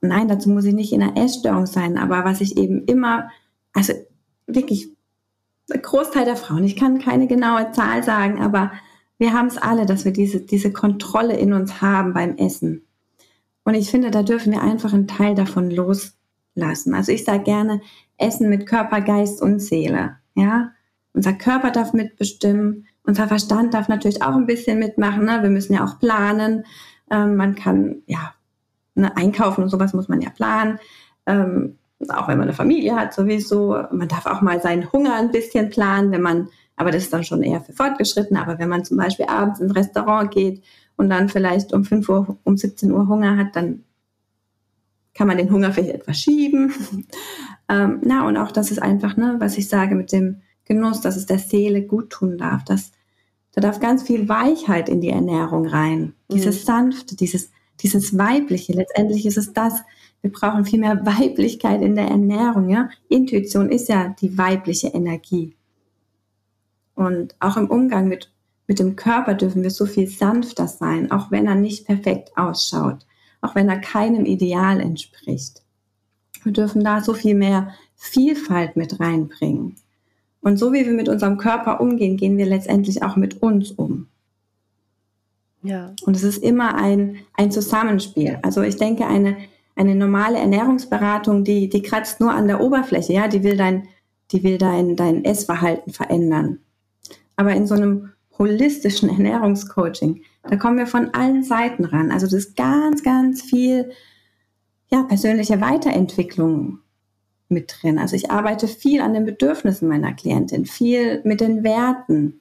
Nein, 0.00 0.28
dazu 0.28 0.50
muss 0.50 0.64
ich 0.64 0.74
nicht 0.74 0.92
in 0.92 1.02
einer 1.02 1.16
Essstörung 1.16 1.66
sein, 1.66 1.96
aber 1.96 2.24
was 2.24 2.40
ich 2.40 2.56
eben 2.56 2.84
immer, 2.84 3.30
also 3.72 3.94
wirklich 4.46 4.88
der 5.70 5.80
Großteil 5.80 6.26
der 6.26 6.36
Frauen, 6.36 6.64
ich 6.64 6.76
kann 6.76 6.98
keine 6.98 7.26
genaue 7.26 7.72
Zahl 7.72 8.02
sagen, 8.02 8.40
aber 8.40 8.72
wir 9.18 9.32
haben 9.32 9.46
es 9.46 9.58
alle, 9.58 9.86
dass 9.86 10.04
wir 10.04 10.12
diese, 10.12 10.40
diese 10.40 10.72
Kontrolle 10.72 11.36
in 11.36 11.52
uns 11.52 11.80
haben 11.80 12.12
beim 12.12 12.36
Essen. 12.36 12.86
Und 13.64 13.74
ich 13.74 13.90
finde, 13.90 14.10
da 14.10 14.22
dürfen 14.22 14.52
wir 14.52 14.62
einfach 14.62 14.92
einen 14.92 15.06
Teil 15.06 15.34
davon 15.34 15.70
loslassen. 15.70 16.94
Also 16.94 17.12
ich 17.12 17.24
sage 17.24 17.44
gerne, 17.44 17.80
Essen 18.18 18.50
mit 18.50 18.66
Körper, 18.66 19.00
Geist 19.00 19.40
und 19.40 19.60
Seele. 19.60 20.16
Ja, 20.34 20.72
unser 21.12 21.32
Körper 21.32 21.70
darf 21.70 21.92
mitbestimmen, 21.92 22.86
unser 23.04 23.28
Verstand 23.28 23.74
darf 23.74 23.88
natürlich 23.88 24.22
auch 24.22 24.34
ein 24.34 24.46
bisschen 24.46 24.78
mitmachen. 24.78 25.24
Ne? 25.24 25.42
Wir 25.42 25.50
müssen 25.50 25.74
ja 25.74 25.84
auch 25.84 25.98
planen. 25.98 26.64
Ähm, 27.10 27.36
man 27.36 27.54
kann 27.54 28.02
ja 28.06 28.34
ne, 28.94 29.16
einkaufen 29.16 29.62
und 29.62 29.70
sowas 29.70 29.94
muss 29.94 30.08
man 30.08 30.20
ja 30.20 30.30
planen. 30.30 30.78
Ähm, 31.26 31.78
auch 32.08 32.28
wenn 32.28 32.38
man 32.38 32.48
eine 32.48 32.56
Familie 32.56 32.96
hat 32.96 33.14
sowieso. 33.14 33.78
Man 33.92 34.08
darf 34.08 34.26
auch 34.26 34.40
mal 34.40 34.60
seinen 34.60 34.90
Hunger 34.92 35.14
ein 35.14 35.30
bisschen 35.30 35.70
planen, 35.70 36.10
wenn 36.12 36.22
man, 36.22 36.48
aber 36.76 36.90
das 36.90 37.04
ist 37.04 37.12
dann 37.12 37.24
schon 37.24 37.42
eher 37.42 37.60
für 37.60 37.72
Fortgeschrittene. 37.72 38.40
Aber 38.40 38.58
wenn 38.58 38.68
man 38.68 38.84
zum 38.84 38.96
Beispiel 38.96 39.26
abends 39.26 39.60
ins 39.60 39.74
Restaurant 39.74 40.30
geht 40.30 40.62
und 40.96 41.08
dann 41.08 41.28
vielleicht 41.28 41.72
um 41.72 41.84
5 41.84 42.08
Uhr, 42.08 42.38
um 42.44 42.56
17 42.56 42.90
Uhr 42.90 43.08
Hunger 43.08 43.36
hat, 43.36 43.54
dann 43.54 43.84
kann 45.14 45.28
man 45.28 45.38
den 45.38 45.50
Hunger 45.50 45.72
vielleicht 45.72 45.94
etwas 45.94 46.18
schieben. 46.18 46.72
ähm, 47.68 48.00
na, 48.04 48.26
und 48.26 48.36
auch 48.36 48.50
das 48.50 48.70
ist 48.70 48.82
einfach, 48.82 49.16
ne, 49.16 49.36
was 49.38 49.56
ich 49.56 49.68
sage 49.68 49.94
mit 49.94 50.10
dem 50.12 50.40
Genuss, 50.64 51.00
dass 51.00 51.16
es 51.16 51.26
der 51.26 51.38
Seele 51.38 51.82
gut 51.82 52.10
tun 52.10 52.38
darf. 52.38 52.64
Dass, 52.64 52.90
da 53.52 53.60
darf 53.60 53.78
ganz 53.78 54.02
viel 54.02 54.28
Weichheit 54.28 54.88
in 54.88 55.00
die 55.00 55.10
Ernährung 55.10 55.66
rein. 55.66 56.14
Mhm. 56.28 56.34
Dieses 56.34 56.64
Sanfte, 56.64 57.14
dieses, 57.14 57.50
dieses 57.80 58.18
Weibliche. 58.18 58.72
Letztendlich 58.72 59.26
ist 59.26 59.38
es 59.38 59.52
das, 59.52 59.82
wir 60.22 60.32
brauchen 60.32 60.64
viel 60.64 60.80
mehr 60.80 61.04
Weiblichkeit 61.06 61.82
in 61.82 61.94
der 61.94 62.08
Ernährung. 62.08 62.68
Ja? 62.68 62.88
Intuition 63.08 63.70
ist 63.70 63.88
ja 63.88 64.16
die 64.20 64.36
weibliche 64.36 64.88
Energie. 64.88 65.54
Und 66.94 67.34
auch 67.40 67.56
im 67.56 67.68
Umgang 67.68 68.08
mit, 68.08 68.30
mit 68.66 68.78
dem 68.78 68.96
Körper 68.96 69.34
dürfen 69.34 69.62
wir 69.62 69.70
so 69.70 69.86
viel 69.86 70.08
sanfter 70.08 70.68
sein, 70.68 71.10
auch 71.10 71.30
wenn 71.30 71.46
er 71.46 71.54
nicht 71.54 71.86
perfekt 71.86 72.36
ausschaut, 72.36 73.06
auch 73.40 73.54
wenn 73.54 73.68
er 73.68 73.78
keinem 73.78 74.24
Ideal 74.24 74.80
entspricht. 74.80 75.62
Wir 76.42 76.52
dürfen 76.52 76.84
da 76.84 77.00
so 77.00 77.14
viel 77.14 77.34
mehr 77.34 77.74
Vielfalt 77.96 78.76
mit 78.76 79.00
reinbringen. 79.00 79.76
Und 80.40 80.58
so 80.58 80.72
wie 80.72 80.84
wir 80.84 80.92
mit 80.92 81.08
unserem 81.08 81.38
Körper 81.38 81.80
umgehen, 81.80 82.16
gehen 82.16 82.36
wir 82.36 82.46
letztendlich 82.46 83.02
auch 83.02 83.16
mit 83.16 83.42
uns 83.42 83.70
um. 83.70 84.08
Ja. 85.62 85.94
Und 86.04 86.14
es 86.14 86.22
ist 86.22 86.42
immer 86.42 86.74
ein, 86.74 87.16
ein 87.32 87.50
Zusammenspiel. 87.50 88.38
Also 88.42 88.60
ich 88.60 88.76
denke, 88.76 89.06
eine 89.06 89.36
eine 89.76 89.94
normale 89.94 90.38
Ernährungsberatung, 90.38 91.44
die, 91.44 91.68
die 91.68 91.82
kratzt 91.82 92.20
nur 92.20 92.32
an 92.32 92.46
der 92.46 92.60
Oberfläche, 92.60 93.12
ja, 93.12 93.28
die 93.28 93.42
will 93.42 93.56
dein, 93.56 93.88
die 94.30 94.42
will 94.42 94.58
dein, 94.58 94.96
dein 94.96 95.24
Essverhalten 95.24 95.92
verändern. 95.92 96.60
Aber 97.36 97.52
in 97.52 97.66
so 97.66 97.74
einem 97.74 98.12
holistischen 98.38 99.08
Ernährungscoaching, 99.08 100.22
da 100.42 100.56
kommen 100.56 100.78
wir 100.78 100.86
von 100.86 101.14
allen 101.14 101.42
Seiten 101.42 101.84
ran. 101.84 102.10
Also 102.10 102.26
das 102.26 102.34
ist 102.34 102.56
ganz, 102.56 103.02
ganz 103.02 103.42
viel, 103.42 103.92
ja, 104.90 105.02
persönliche 105.02 105.60
Weiterentwicklung 105.60 106.80
mit 107.48 107.74
drin. 107.76 107.98
Also 107.98 108.16
ich 108.16 108.30
arbeite 108.30 108.68
viel 108.68 109.00
an 109.00 109.14
den 109.14 109.24
Bedürfnissen 109.24 109.88
meiner 109.88 110.12
Klientin, 110.12 110.66
viel 110.66 111.22
mit 111.24 111.40
den 111.40 111.62
Werten. 111.62 112.40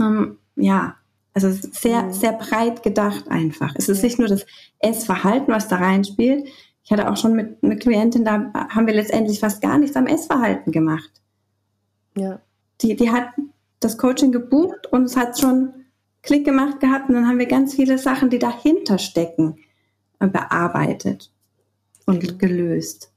Ähm, 0.00 0.38
ja, 0.56 0.96
also 1.34 1.50
sehr, 1.50 2.04
mhm. 2.04 2.12
sehr 2.12 2.32
breit 2.32 2.82
gedacht 2.82 3.28
einfach. 3.28 3.74
Es 3.76 3.88
ist 3.88 4.02
nicht 4.02 4.18
nur 4.18 4.28
das 4.28 4.46
Essverhalten, 4.78 5.52
was 5.52 5.68
da 5.68 5.76
reinspielt. 5.76 6.48
Ich 6.82 6.90
hatte 6.90 7.10
auch 7.10 7.16
schon 7.16 7.34
mit 7.34 7.62
einer 7.62 7.76
Klientin, 7.76 8.24
da 8.24 8.52
haben 8.70 8.86
wir 8.86 8.94
letztendlich 8.94 9.40
fast 9.40 9.60
gar 9.60 9.76
nichts 9.76 9.96
am 9.96 10.06
Essverhalten 10.06 10.72
gemacht. 10.72 11.10
Ja. 12.16 12.40
Die, 12.80 12.96
die 12.96 13.10
hat 13.10 13.30
das 13.86 13.98
Coaching 13.98 14.32
gebucht 14.32 14.86
und 14.90 15.04
es 15.04 15.16
hat 15.16 15.38
schon 15.38 15.72
Klick 16.22 16.44
gemacht 16.44 16.80
gehabt 16.80 17.08
und 17.08 17.14
dann 17.14 17.28
haben 17.28 17.38
wir 17.38 17.46
ganz 17.46 17.74
viele 17.74 17.98
Sachen, 17.98 18.30
die 18.30 18.38
dahinter 18.38 18.98
stecken, 18.98 19.58
äh, 20.18 20.26
bearbeitet 20.26 21.30
und 22.04 22.22
mhm. 22.22 22.38
gelöst. 22.38 23.12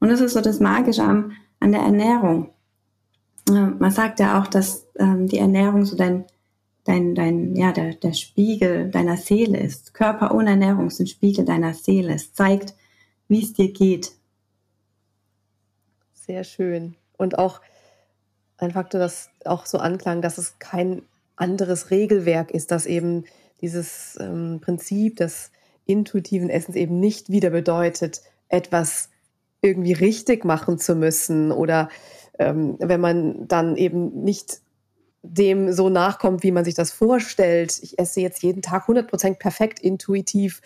Und 0.00 0.10
das 0.10 0.20
ist 0.20 0.34
so 0.34 0.40
das 0.40 0.60
Magische 0.60 1.02
an, 1.02 1.32
an 1.60 1.72
der 1.72 1.80
Ernährung. 1.80 2.50
Äh, 3.48 3.52
man 3.52 3.90
sagt 3.90 4.20
ja 4.20 4.40
auch, 4.40 4.46
dass 4.46 4.86
ähm, 4.98 5.28
die 5.28 5.38
Ernährung 5.38 5.84
so 5.84 5.96
dein 5.96 6.24
dein, 6.84 7.14
dein, 7.14 7.54
ja, 7.54 7.72
der, 7.72 7.94
der 7.94 8.12
Spiegel 8.12 8.90
deiner 8.90 9.16
Seele 9.16 9.58
ist. 9.58 9.94
Körper 9.94 10.34
ohne 10.34 10.50
Ernährung 10.50 10.88
ist 10.88 11.00
ein 11.00 11.06
Spiegel 11.06 11.44
deiner 11.44 11.74
Seele. 11.74 12.14
Es 12.14 12.32
zeigt, 12.32 12.74
wie 13.28 13.42
es 13.42 13.52
dir 13.52 13.72
geht. 13.72 14.12
Sehr 16.12 16.44
schön. 16.44 16.96
Und 17.16 17.38
auch 17.38 17.60
ein 18.62 18.72
Faktor, 18.72 19.00
das 19.00 19.30
auch 19.44 19.66
so 19.66 19.78
anklang, 19.78 20.22
dass 20.22 20.38
es 20.38 20.58
kein 20.58 21.02
anderes 21.36 21.90
Regelwerk 21.90 22.50
ist, 22.50 22.70
dass 22.70 22.86
eben 22.86 23.24
dieses 23.60 24.18
ähm, 24.20 24.60
Prinzip 24.62 25.16
des 25.16 25.50
intuitiven 25.86 26.50
Essens 26.50 26.76
eben 26.76 27.00
nicht 27.00 27.30
wieder 27.30 27.50
bedeutet, 27.50 28.22
etwas 28.48 29.10
irgendwie 29.60 29.92
richtig 29.92 30.44
machen 30.44 30.78
zu 30.78 30.94
müssen 30.94 31.52
oder 31.52 31.88
ähm, 32.38 32.76
wenn 32.78 33.00
man 33.00 33.48
dann 33.48 33.76
eben 33.76 34.22
nicht 34.22 34.60
dem 35.22 35.72
so 35.72 35.88
nachkommt, 35.88 36.42
wie 36.42 36.50
man 36.50 36.64
sich 36.64 36.74
das 36.74 36.90
vorstellt. 36.90 37.78
Ich 37.82 37.98
esse 37.98 38.20
jetzt 38.20 38.42
jeden 38.42 38.62
Tag 38.62 38.88
100% 38.88 39.38
perfekt 39.38 39.78
intuitiv, 39.78 40.60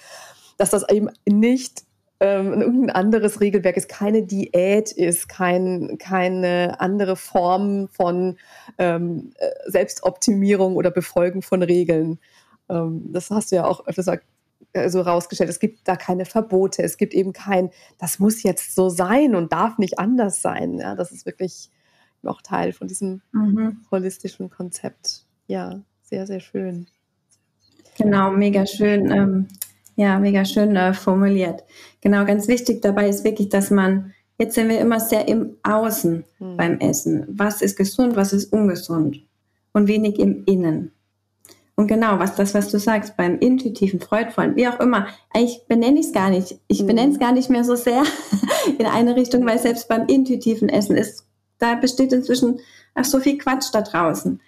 dass 0.56 0.70
das 0.70 0.88
eben 0.88 1.10
nicht 1.26 1.84
ähm, 2.20 2.60
irgendein 2.60 2.90
anderes 2.90 3.40
Regelwerk 3.40 3.76
ist, 3.76 3.88
keine 3.88 4.22
Diät 4.22 4.92
ist, 4.92 5.28
kein, 5.28 5.98
keine 5.98 6.80
andere 6.80 7.16
Form 7.16 7.88
von 7.88 8.36
ähm, 8.78 9.32
äh, 9.38 9.70
Selbstoptimierung 9.70 10.76
oder 10.76 10.90
Befolgen 10.90 11.42
von 11.42 11.62
Regeln. 11.62 12.18
Ähm, 12.68 13.12
das 13.12 13.30
hast 13.30 13.52
du 13.52 13.56
ja 13.56 13.66
auch 13.66 13.86
öfters 13.86 14.08
äh, 14.72 14.88
so 14.88 15.02
rausgestellt. 15.02 15.50
Es 15.50 15.60
gibt 15.60 15.86
da 15.86 15.96
keine 15.96 16.24
Verbote. 16.24 16.82
Es 16.82 16.96
gibt 16.96 17.12
eben 17.12 17.32
kein, 17.32 17.70
das 17.98 18.18
muss 18.18 18.42
jetzt 18.42 18.74
so 18.74 18.88
sein 18.88 19.34
und 19.34 19.52
darf 19.52 19.76
nicht 19.78 19.98
anders 19.98 20.40
sein. 20.40 20.78
Ja, 20.78 20.94
das 20.94 21.12
ist 21.12 21.26
wirklich 21.26 21.70
auch 22.24 22.40
Teil 22.42 22.72
von 22.72 22.88
diesem 22.88 23.20
mhm. 23.32 23.82
holistischen 23.90 24.50
Konzept. 24.50 25.26
Ja, 25.46 25.80
sehr, 26.02 26.26
sehr 26.26 26.40
schön. 26.40 26.86
Genau, 27.98 28.30
mega 28.30 28.66
schön. 28.66 29.48
Ja, 29.96 30.18
mega 30.18 30.44
schön 30.44 30.76
äh, 30.76 30.94
formuliert. 30.94 31.64
Genau, 32.00 32.24
ganz 32.24 32.48
wichtig 32.48 32.82
dabei 32.82 33.08
ist 33.08 33.24
wirklich, 33.24 33.48
dass 33.48 33.70
man, 33.70 34.12
jetzt 34.38 34.54
sind 34.54 34.68
wir 34.68 34.78
immer 34.78 35.00
sehr 35.00 35.26
im 35.26 35.56
Außen 35.62 36.24
mhm. 36.38 36.56
beim 36.56 36.78
Essen. 36.78 37.26
Was 37.28 37.62
ist 37.62 37.76
gesund, 37.76 38.14
was 38.14 38.32
ist 38.32 38.52
ungesund? 38.52 39.22
Und 39.72 39.88
wenig 39.88 40.18
im 40.18 40.44
Innen. 40.44 40.92
Und 41.74 41.88
genau, 41.88 42.18
was 42.18 42.34
das, 42.34 42.54
was 42.54 42.70
du 42.70 42.78
sagst, 42.78 43.16
beim 43.16 43.38
intuitiven, 43.38 44.00
freudvollen, 44.00 44.56
wie 44.56 44.68
auch 44.68 44.80
immer, 44.80 45.08
eigentlich 45.34 45.60
benenne 45.68 46.00
ich 46.00 46.06
es 46.06 46.12
gar 46.12 46.30
nicht. 46.30 46.58
Ich 46.68 46.82
mhm. 46.82 46.86
benenne 46.86 47.12
es 47.12 47.18
gar 47.18 47.32
nicht 47.32 47.50
mehr 47.50 47.64
so 47.64 47.74
sehr 47.74 48.02
in 48.78 48.86
eine 48.86 49.16
Richtung, 49.16 49.44
weil 49.44 49.58
selbst 49.58 49.88
beim 49.88 50.06
intuitiven 50.06 50.68
Essen 50.68 50.96
ist 50.96 51.26
da 51.58 51.74
besteht 51.74 52.12
inzwischen 52.12 52.60
ach, 52.94 53.04
so 53.04 53.20
viel 53.20 53.38
Quatsch 53.38 53.66
da 53.72 53.82
draußen. 53.82 54.40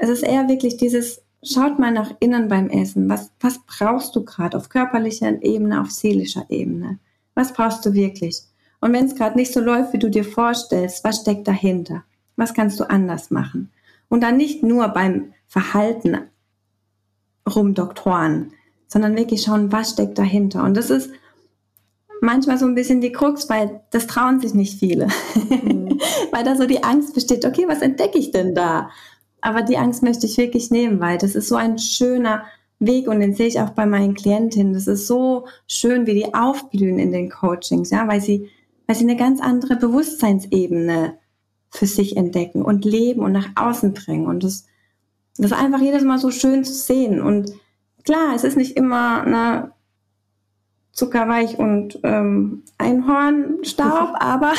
Es 0.00 0.08
ist 0.08 0.22
eher 0.22 0.48
wirklich 0.48 0.76
dieses, 0.76 1.22
schaut 1.42 1.78
mal 1.78 1.92
nach 1.92 2.12
innen 2.20 2.48
beim 2.48 2.68
Essen. 2.68 3.08
Was, 3.08 3.30
was 3.40 3.60
brauchst 3.66 4.14
du 4.16 4.24
gerade 4.24 4.56
auf 4.56 4.68
körperlicher 4.68 5.42
Ebene, 5.42 5.80
auf 5.80 5.90
seelischer 5.90 6.46
Ebene? 6.48 6.98
Was 7.34 7.52
brauchst 7.52 7.84
du 7.86 7.94
wirklich? 7.94 8.42
Und 8.80 8.92
wenn 8.92 9.06
es 9.06 9.14
gerade 9.14 9.36
nicht 9.36 9.52
so 9.52 9.60
läuft, 9.60 9.92
wie 9.92 9.98
du 9.98 10.10
dir 10.10 10.24
vorstellst, 10.24 11.04
was 11.04 11.20
steckt 11.20 11.48
dahinter? 11.48 12.04
Was 12.36 12.54
kannst 12.54 12.78
du 12.78 12.88
anders 12.88 13.30
machen? 13.30 13.70
Und 14.08 14.22
dann 14.22 14.36
nicht 14.36 14.62
nur 14.62 14.88
beim 14.88 15.32
Verhalten 15.48 16.18
rumdoktoren, 17.48 18.52
sondern 18.86 19.16
wirklich 19.16 19.42
schauen, 19.42 19.72
was 19.72 19.90
steckt 19.90 20.18
dahinter. 20.18 20.62
Und 20.64 20.76
das 20.76 20.90
ist 20.90 21.10
manchmal 22.20 22.58
so 22.58 22.66
ein 22.66 22.74
bisschen 22.74 23.00
die 23.00 23.12
Krux, 23.12 23.48
weil 23.48 23.80
das 23.90 24.06
trauen 24.06 24.40
sich 24.40 24.54
nicht 24.54 24.78
viele. 24.78 25.08
Mhm. 25.34 26.00
weil 26.32 26.44
da 26.44 26.56
so 26.56 26.66
die 26.66 26.84
Angst 26.84 27.14
besteht, 27.14 27.44
okay, 27.44 27.64
was 27.66 27.82
entdecke 27.82 28.18
ich 28.18 28.30
denn 28.30 28.54
da? 28.54 28.90
Aber 29.40 29.62
die 29.62 29.78
Angst 29.78 30.02
möchte 30.02 30.26
ich 30.26 30.36
wirklich 30.36 30.70
nehmen, 30.70 31.00
weil 31.00 31.18
das 31.18 31.34
ist 31.34 31.48
so 31.48 31.56
ein 31.56 31.78
schöner 31.78 32.44
Weg 32.80 33.08
und 33.08 33.20
den 33.20 33.34
sehe 33.34 33.46
ich 33.46 33.60
auch 33.60 33.70
bei 33.70 33.86
meinen 33.86 34.14
Klientinnen. 34.14 34.72
Das 34.72 34.86
ist 34.86 35.06
so 35.06 35.46
schön, 35.66 36.06
wie 36.06 36.14
die 36.14 36.34
aufblühen 36.34 36.98
in 36.98 37.12
den 37.12 37.30
Coachings, 37.30 37.90
ja, 37.90 38.06
weil 38.06 38.20
sie, 38.20 38.50
weil 38.86 38.96
sie 38.96 39.04
eine 39.04 39.16
ganz 39.16 39.40
andere 39.40 39.76
Bewusstseinsebene 39.76 41.18
für 41.70 41.86
sich 41.86 42.16
entdecken 42.16 42.62
und 42.62 42.84
leben 42.84 43.20
und 43.20 43.32
nach 43.32 43.48
außen 43.56 43.94
bringen. 43.94 44.26
Und 44.26 44.44
das, 44.44 44.66
das 45.36 45.52
ist 45.52 45.58
einfach 45.58 45.80
jedes 45.80 46.02
Mal 46.02 46.18
so 46.18 46.30
schön 46.30 46.64
zu 46.64 46.72
sehen. 46.72 47.20
Und 47.20 47.52
klar, 48.04 48.34
es 48.34 48.44
ist 48.44 48.56
nicht 48.56 48.76
immer, 48.76 49.24
ne, 49.24 49.72
zuckerweich 50.98 51.58
und 51.58 52.00
ähm, 52.02 52.64
Einhornstaub, 52.76 54.10
aber 54.20 54.52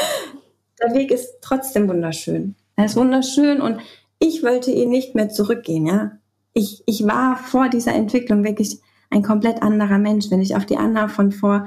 der 0.82 0.94
Weg 0.94 1.10
ist 1.10 1.36
trotzdem 1.40 1.88
wunderschön. 1.88 2.56
Er 2.76 2.84
ist 2.84 2.96
wunderschön 2.96 3.60
und 3.60 3.80
ich 4.18 4.42
wollte 4.42 4.70
ihn 4.70 4.90
nicht 4.90 5.14
mehr 5.14 5.28
zurückgehen, 5.28 5.86
ja. 5.86 6.12
Ich, 6.52 6.82
ich 6.86 7.06
war 7.06 7.36
vor 7.36 7.68
dieser 7.68 7.94
Entwicklung 7.94 8.44
wirklich 8.44 8.80
ein 9.10 9.22
komplett 9.22 9.62
anderer 9.62 9.98
Mensch. 9.98 10.30
Wenn 10.30 10.40
ich 10.40 10.56
auf 10.56 10.64
die 10.64 10.78
Anna 10.78 11.08
von 11.08 11.32
vor 11.32 11.66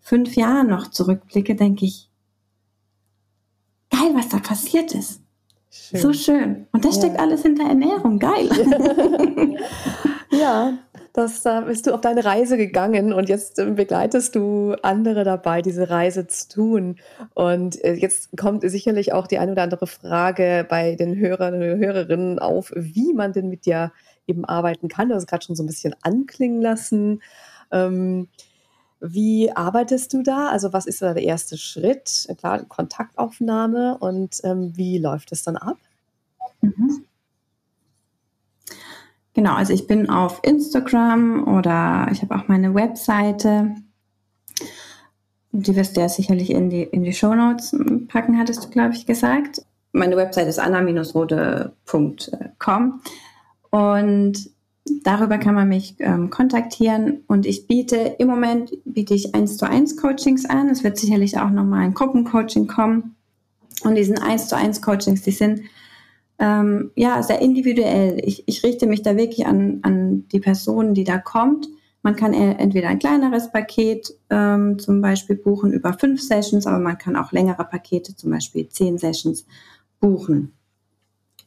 fünf 0.00 0.34
Jahren 0.36 0.68
noch 0.68 0.90
zurückblicke, 0.90 1.54
denke 1.54 1.84
ich, 1.84 2.08
geil, 3.90 4.00
geil, 4.00 4.10
was 4.14 4.28
da 4.28 4.38
passiert 4.38 4.94
ist. 4.94 5.20
Schön. 5.70 6.00
So 6.00 6.12
schön. 6.12 6.66
Und 6.72 6.84
das 6.84 6.96
ja. 6.96 7.02
steckt 7.02 7.18
alles 7.18 7.42
hinter 7.42 7.64
Ernährung. 7.64 8.18
Geil. 8.18 8.48
ja, 10.30 10.78
das, 11.14 11.42
da 11.42 11.60
bist 11.60 11.86
du 11.86 11.94
auf 11.94 12.00
deine 12.00 12.24
Reise 12.24 12.56
gegangen 12.56 13.12
und 13.12 13.28
jetzt 13.28 13.60
äh, 13.60 13.70
begleitest 13.70 14.34
du 14.34 14.74
andere 14.82 15.22
dabei, 15.22 15.62
diese 15.62 15.88
Reise 15.88 16.26
zu 16.26 16.48
tun. 16.48 16.96
Und 17.34 17.82
äh, 17.84 17.94
jetzt 17.94 18.36
kommt 18.36 18.68
sicherlich 18.68 19.12
auch 19.12 19.28
die 19.28 19.38
eine 19.38 19.52
oder 19.52 19.62
andere 19.62 19.86
Frage 19.86 20.66
bei 20.68 20.96
den 20.96 21.16
Hörern 21.16 21.54
und 21.54 21.60
Hörerinnen 21.60 22.40
auf, 22.40 22.72
wie 22.74 23.14
man 23.14 23.32
denn 23.32 23.48
mit 23.48 23.64
dir 23.64 23.92
eben 24.26 24.44
arbeiten 24.44 24.88
kann. 24.88 25.08
Du 25.08 25.14
hast 25.14 25.28
gerade 25.28 25.44
schon 25.44 25.54
so 25.54 25.62
ein 25.62 25.68
bisschen 25.68 25.94
anklingen 26.02 26.60
lassen. 26.60 27.22
Ähm, 27.70 28.26
wie 29.00 29.52
arbeitest 29.52 30.12
du 30.14 30.24
da? 30.24 30.48
Also 30.48 30.72
was 30.72 30.86
ist 30.86 31.00
da 31.00 31.14
der 31.14 31.22
erste 31.22 31.56
Schritt? 31.58 32.26
Klar, 32.38 32.64
Kontaktaufnahme 32.64 33.98
und 33.98 34.40
ähm, 34.42 34.72
wie 34.76 34.98
läuft 34.98 35.30
es 35.30 35.44
dann 35.44 35.56
ab? 35.56 35.78
Mhm. 36.60 37.04
Genau, 39.34 39.54
also 39.54 39.72
ich 39.72 39.86
bin 39.86 40.08
auf 40.08 40.40
Instagram 40.42 41.46
oder 41.48 42.08
ich 42.12 42.22
habe 42.22 42.36
auch 42.36 42.48
meine 42.48 42.74
Webseite. 42.74 43.74
Die 45.50 45.76
wirst 45.76 45.96
du 45.96 46.00
ja 46.00 46.08
sicherlich 46.08 46.50
in 46.50 46.70
die, 46.70 46.82
in 46.82 47.02
die 47.04 47.12
Show 47.12 47.34
Notes 47.34 47.76
packen, 48.08 48.38
hattest 48.38 48.64
du, 48.64 48.70
glaube 48.70 48.94
ich, 48.94 49.06
gesagt. 49.06 49.62
Meine 49.92 50.16
Webseite 50.16 50.48
ist 50.48 50.58
anna-rode.com 50.58 51.72
und 53.70 54.54
Darüber 55.02 55.38
kann 55.38 55.54
man 55.54 55.68
mich 55.68 55.96
ähm, 56.00 56.28
kontaktieren 56.28 57.22
und 57.26 57.46
ich 57.46 57.66
biete 57.66 58.16
im 58.18 58.28
Moment 58.28 58.72
biete 58.84 59.14
ich 59.14 59.34
eins 59.34 59.56
zu 59.56 59.66
eins 59.66 59.96
Coachings 59.96 60.44
an. 60.44 60.68
Es 60.68 60.84
wird 60.84 60.98
sicherlich 60.98 61.38
auch 61.38 61.48
nochmal 61.48 61.84
ein 61.84 61.94
Gruppencoaching 61.94 62.66
kommen. 62.66 63.16
Und 63.82 63.94
diesen 63.94 64.18
eins 64.18 64.48
zu 64.48 64.56
eins 64.56 64.82
Coachings, 64.82 65.22
die 65.22 65.30
sind 65.30 65.62
ähm, 66.38 66.90
ja 66.96 67.22
sehr 67.22 67.40
individuell. 67.40 68.20
Ich, 68.24 68.44
ich 68.46 68.62
richte 68.62 68.86
mich 68.86 69.02
da 69.02 69.16
wirklich 69.16 69.46
an, 69.46 69.80
an 69.82 70.28
die 70.28 70.40
Person, 70.40 70.94
die 70.94 71.04
da 71.04 71.18
kommt. 71.18 71.68
Man 72.02 72.16
kann 72.16 72.34
entweder 72.34 72.88
ein 72.88 72.98
kleineres 72.98 73.50
Paket 73.50 74.12
ähm, 74.28 74.78
zum 74.78 75.00
Beispiel 75.00 75.36
buchen 75.36 75.72
über 75.72 75.94
fünf 75.94 76.20
Sessions, 76.20 76.66
aber 76.66 76.78
man 76.78 76.98
kann 76.98 77.16
auch 77.16 77.32
längere 77.32 77.64
Pakete, 77.64 78.14
zum 78.14 78.30
Beispiel 78.30 78.68
zehn 78.68 78.98
Sessions, 78.98 79.46
buchen. 80.00 80.52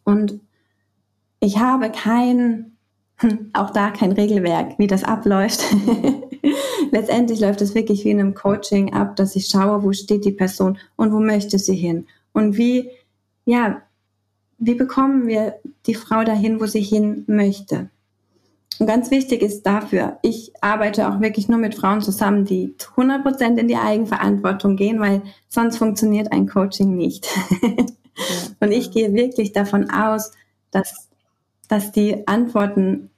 Und 0.04 0.40
ich 1.40 1.60
habe 1.60 1.92
kein 1.92 2.78
auch 3.54 3.72
da 3.72 3.92
kein 3.92 4.12
Regelwerk, 4.12 4.78
wie 4.78 4.88
das 4.88 5.04
abläuft. 5.04 5.64
Letztendlich 6.92 7.40
läuft 7.40 7.62
es 7.62 7.76
wirklich 7.76 8.06
wie 8.06 8.12
in 8.12 8.20
einem 8.20 8.34
Coaching 8.34 8.94
ab, 8.94 9.16
dass 9.16 9.36
ich 9.36 9.48
schaue, 9.48 9.84
wo 9.84 9.92
steht 9.92 10.26
die 10.26 10.32
Person 10.32 10.78
und 10.96 11.12
wo 11.12 11.20
möchte 11.20 11.60
sie 11.60 11.76
hin 11.76 12.08
und 12.34 12.58
wie, 12.58 12.90
ja, 13.46 13.82
wie 14.58 14.76
bekommen 14.76 15.28
wir 15.28 15.56
die 15.86 15.96
Frau 15.96 16.24
dahin, 16.24 16.60
wo 16.60 16.66
sie 16.66 16.82
hin 16.82 17.24
möchte. 17.28 17.90
Und 18.80 18.88
ganz 18.88 19.10
wichtig 19.10 19.42
ist 19.42 19.64
dafür, 19.64 20.20
ich 20.22 20.52
arbeite 20.62 21.10
auch 21.10 21.20
wirklich 21.20 21.48
nur 21.48 21.58
mit 21.58 21.76
Frauen 21.76 22.02
zusammen, 22.02 22.46
die 22.46 22.76
100% 22.96 23.58
in 23.58 23.68
die 23.68 23.76
Eigenverantwortung 23.76 24.76
gehen, 24.76 25.00
weil 25.00 25.24
sonst 25.50 25.78
funktioniert 25.78 26.32
ein 26.32 26.48
Coaching 26.48 26.96
nicht. 26.96 27.28
und 28.60 28.72
ich 28.72 28.92
gehe 28.92 29.14
wirklich 29.14 29.52
davon 29.52 29.90
aus, 29.90 30.32
dass 30.70 31.08
dass 31.68 31.92
die 31.92 32.28
Antworten 32.28 33.10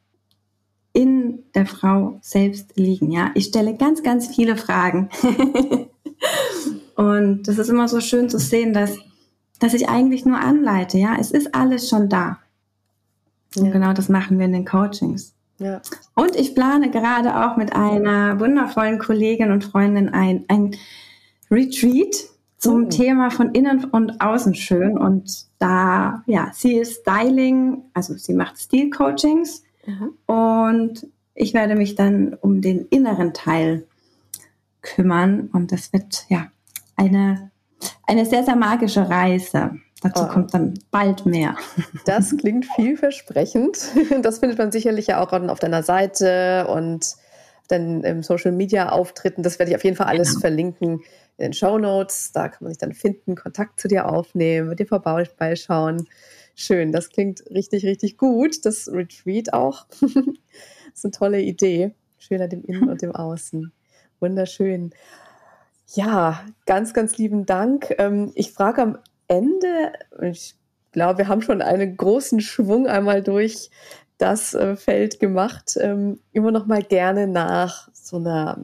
in 0.93 1.43
der 1.53 1.65
Frau 1.65 2.19
selbst 2.21 2.75
liegen. 2.75 3.11
Ja, 3.11 3.31
ich 3.35 3.45
stelle 3.45 3.75
ganz, 3.77 4.03
ganz 4.03 4.27
viele 4.27 4.57
Fragen. 4.57 5.09
und 6.95 7.43
das 7.47 7.57
ist 7.57 7.69
immer 7.69 7.87
so 7.87 8.01
schön 8.01 8.29
zu 8.29 8.39
sehen, 8.39 8.73
dass, 8.73 8.97
dass 9.59 9.73
ich 9.73 9.89
eigentlich 9.89 10.25
nur 10.25 10.39
anleite. 10.39 10.97
Ja, 10.97 11.17
es 11.19 11.31
ist 11.31 11.53
alles 11.53 11.89
schon 11.89 12.09
da. 12.09 12.39
Und 13.55 13.65
ja. 13.65 13.71
genau 13.71 13.93
das 13.93 14.09
machen 14.09 14.37
wir 14.39 14.45
in 14.45 14.53
den 14.53 14.65
Coachings. 14.65 15.33
Ja. 15.59 15.81
Und 16.15 16.35
ich 16.35 16.55
plane 16.55 16.89
gerade 16.89 17.45
auch 17.45 17.57
mit 17.57 17.73
einer 17.73 18.39
wundervollen 18.39 18.97
Kollegin 18.97 19.51
und 19.51 19.65
Freundin 19.65 20.09
ein, 20.09 20.45
ein 20.47 20.75
Retreat 21.51 22.15
zum 22.57 22.81
mhm. 22.81 22.89
Thema 22.89 23.29
von 23.29 23.53
innen 23.53 23.85
und 23.85 24.21
außen 24.21 24.55
schön. 24.55 24.97
Und 24.97 25.45
da, 25.59 26.23
ja, 26.27 26.51
sie 26.53 26.75
ist 26.75 27.01
Styling, 27.01 27.83
also 27.93 28.13
sie 28.15 28.33
macht 28.33 28.57
Stil-Coachings 28.57 29.63
mhm. 29.85 30.33
und 30.33 31.07
ich 31.33 31.53
werde 31.53 31.75
mich 31.75 31.95
dann 31.95 32.33
um 32.33 32.61
den 32.61 32.85
inneren 32.87 33.33
Teil 33.33 33.85
kümmern. 34.81 35.49
Und 35.51 35.71
das 35.71 35.93
wird, 35.93 36.25
ja, 36.29 36.47
eine, 36.95 37.48
eine 38.07 38.25
sehr, 38.25 38.43
sehr 38.43 38.55
magische 38.55 39.09
Reise. 39.09 39.71
Dazu 40.01 40.23
oh. 40.23 40.27
kommt 40.27 40.53
dann 40.53 40.73
bald 40.91 41.25
mehr. 41.25 41.55
Das 42.05 42.35
klingt 42.37 42.65
vielversprechend. 42.75 43.77
Das 44.21 44.39
findet 44.39 44.57
man 44.57 44.71
sicherlich 44.71 45.07
ja 45.07 45.21
auch 45.21 45.33
auf 45.33 45.59
deiner 45.59 45.83
Seite 45.83 46.67
und 46.67 47.15
dann 47.67 48.03
im 48.03 48.23
Social 48.23 48.51
Media 48.51 48.89
Auftritten. 48.89 49.43
Das 49.43 49.59
werde 49.59 49.71
ich 49.71 49.75
auf 49.75 49.83
jeden 49.83 49.95
Fall 49.95 50.07
alles 50.07 50.29
genau. 50.29 50.41
verlinken 50.41 51.01
in 51.37 51.43
den 51.43 51.53
Show 51.53 51.77
Notes. 51.77 52.31
Da 52.31 52.47
kann 52.49 52.59
man 52.61 52.71
sich 52.71 52.79
dann 52.79 52.93
finden, 52.93 53.35
Kontakt 53.35 53.79
zu 53.79 53.87
dir 53.87 54.09
aufnehmen, 54.09 54.69
mit 54.69 54.79
dir 54.79 54.87
vorbeischauen. 54.87 56.07
Schön, 56.55 56.91
das 56.91 57.09
klingt 57.09 57.43
richtig, 57.49 57.85
richtig 57.85 58.17
gut. 58.17 58.65
Das 58.65 58.89
Retreat 58.91 59.53
auch. 59.53 59.85
das 60.01 60.11
ist 60.93 61.05
eine 61.05 61.11
tolle 61.11 61.41
Idee. 61.41 61.93
Schöner 62.17 62.47
dem 62.47 62.63
Innen 62.63 62.89
und 62.89 63.01
dem 63.01 63.15
Außen. 63.15 63.71
Wunderschön. 64.19 64.91
Ja, 65.93 66.45
ganz, 66.67 66.93
ganz 66.93 67.17
lieben 67.17 67.47
Dank. 67.47 67.95
Ähm, 67.97 68.31
ich 68.35 68.51
frage 68.51 68.81
am 68.83 68.97
Ende, 69.27 69.93
ich 70.21 70.55
glaube, 70.91 71.19
wir 71.19 71.27
haben 71.27 71.41
schon 71.41 71.63
einen 71.63 71.97
großen 71.97 72.41
Schwung 72.41 72.85
einmal 72.85 73.23
durch 73.23 73.71
das 74.19 74.53
äh, 74.53 74.75
Feld 74.75 75.19
gemacht, 75.19 75.77
ähm, 75.81 76.19
immer 76.31 76.51
noch 76.51 76.67
mal 76.67 76.83
gerne 76.83 77.25
nach 77.25 77.89
so 77.91 78.17
einer 78.17 78.59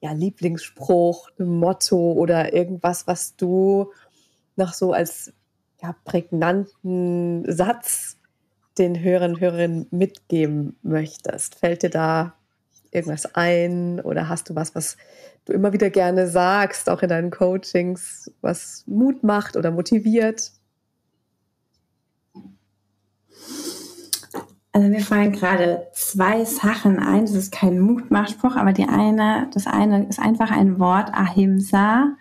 ja, 0.00 0.12
Lieblingsspruch, 0.12 1.28
einem 1.38 1.58
Motto 1.58 2.12
oder 2.12 2.52
irgendwas, 2.54 3.08
was 3.08 3.34
du 3.34 3.90
noch 4.54 4.74
so 4.74 4.92
als 4.92 5.32
ja, 5.82 5.96
prägnanten 6.04 7.50
Satz 7.50 8.16
den 8.78 9.00
Hörern 9.00 9.40
Hörerinnen 9.40 9.88
mitgeben 9.90 10.76
möchtest? 10.82 11.56
Fällt 11.56 11.82
dir 11.82 11.90
da 11.90 12.37
irgendwas 12.90 13.34
ein 13.34 14.00
oder 14.00 14.28
hast 14.28 14.50
du 14.50 14.54
was, 14.54 14.74
was 14.74 14.96
du 15.44 15.52
immer 15.52 15.72
wieder 15.72 15.90
gerne 15.90 16.28
sagst, 16.28 16.88
auch 16.88 17.02
in 17.02 17.08
deinen 17.08 17.30
Coachings, 17.30 18.30
was 18.40 18.84
Mut 18.86 19.22
macht 19.22 19.56
oder 19.56 19.70
motiviert? 19.70 20.52
Also 24.72 24.88
mir 24.90 25.00
fallen 25.00 25.32
gerade 25.32 25.88
zwei 25.92 26.44
Sachen 26.44 26.98
ein. 26.98 27.22
Das 27.22 27.34
ist 27.34 27.50
kein 27.50 27.80
Mutmachspruch, 27.80 28.54
aber 28.54 28.72
die 28.72 28.86
eine, 28.86 29.48
das 29.52 29.66
eine 29.66 30.06
ist 30.06 30.20
einfach 30.20 30.50
ein 30.50 30.78
Wort, 30.78 31.12
Ahimsa. 31.14 32.14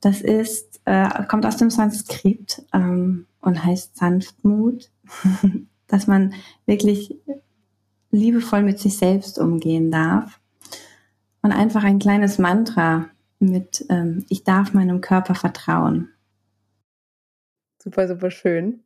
Das 0.00 0.20
ist, 0.20 0.80
äh, 0.84 1.08
kommt 1.28 1.46
aus 1.46 1.56
dem 1.56 1.70
Sanskrit 1.70 2.64
ähm, 2.72 3.26
und 3.40 3.64
heißt 3.64 3.96
Sanftmut. 3.96 4.90
Dass 5.88 6.06
man 6.06 6.34
wirklich 6.66 7.16
liebevoll 8.12 8.62
mit 8.62 8.78
sich 8.78 8.96
selbst 8.96 9.38
umgehen 9.38 9.90
darf. 9.90 10.38
Und 11.42 11.50
einfach 11.50 11.82
ein 11.82 11.98
kleines 11.98 12.38
Mantra 12.38 13.08
mit, 13.40 13.84
ähm, 13.88 14.24
ich 14.28 14.44
darf 14.44 14.72
meinem 14.72 15.00
Körper 15.00 15.34
vertrauen. 15.34 16.08
Super, 17.82 18.06
super 18.06 18.30
schön. 18.30 18.84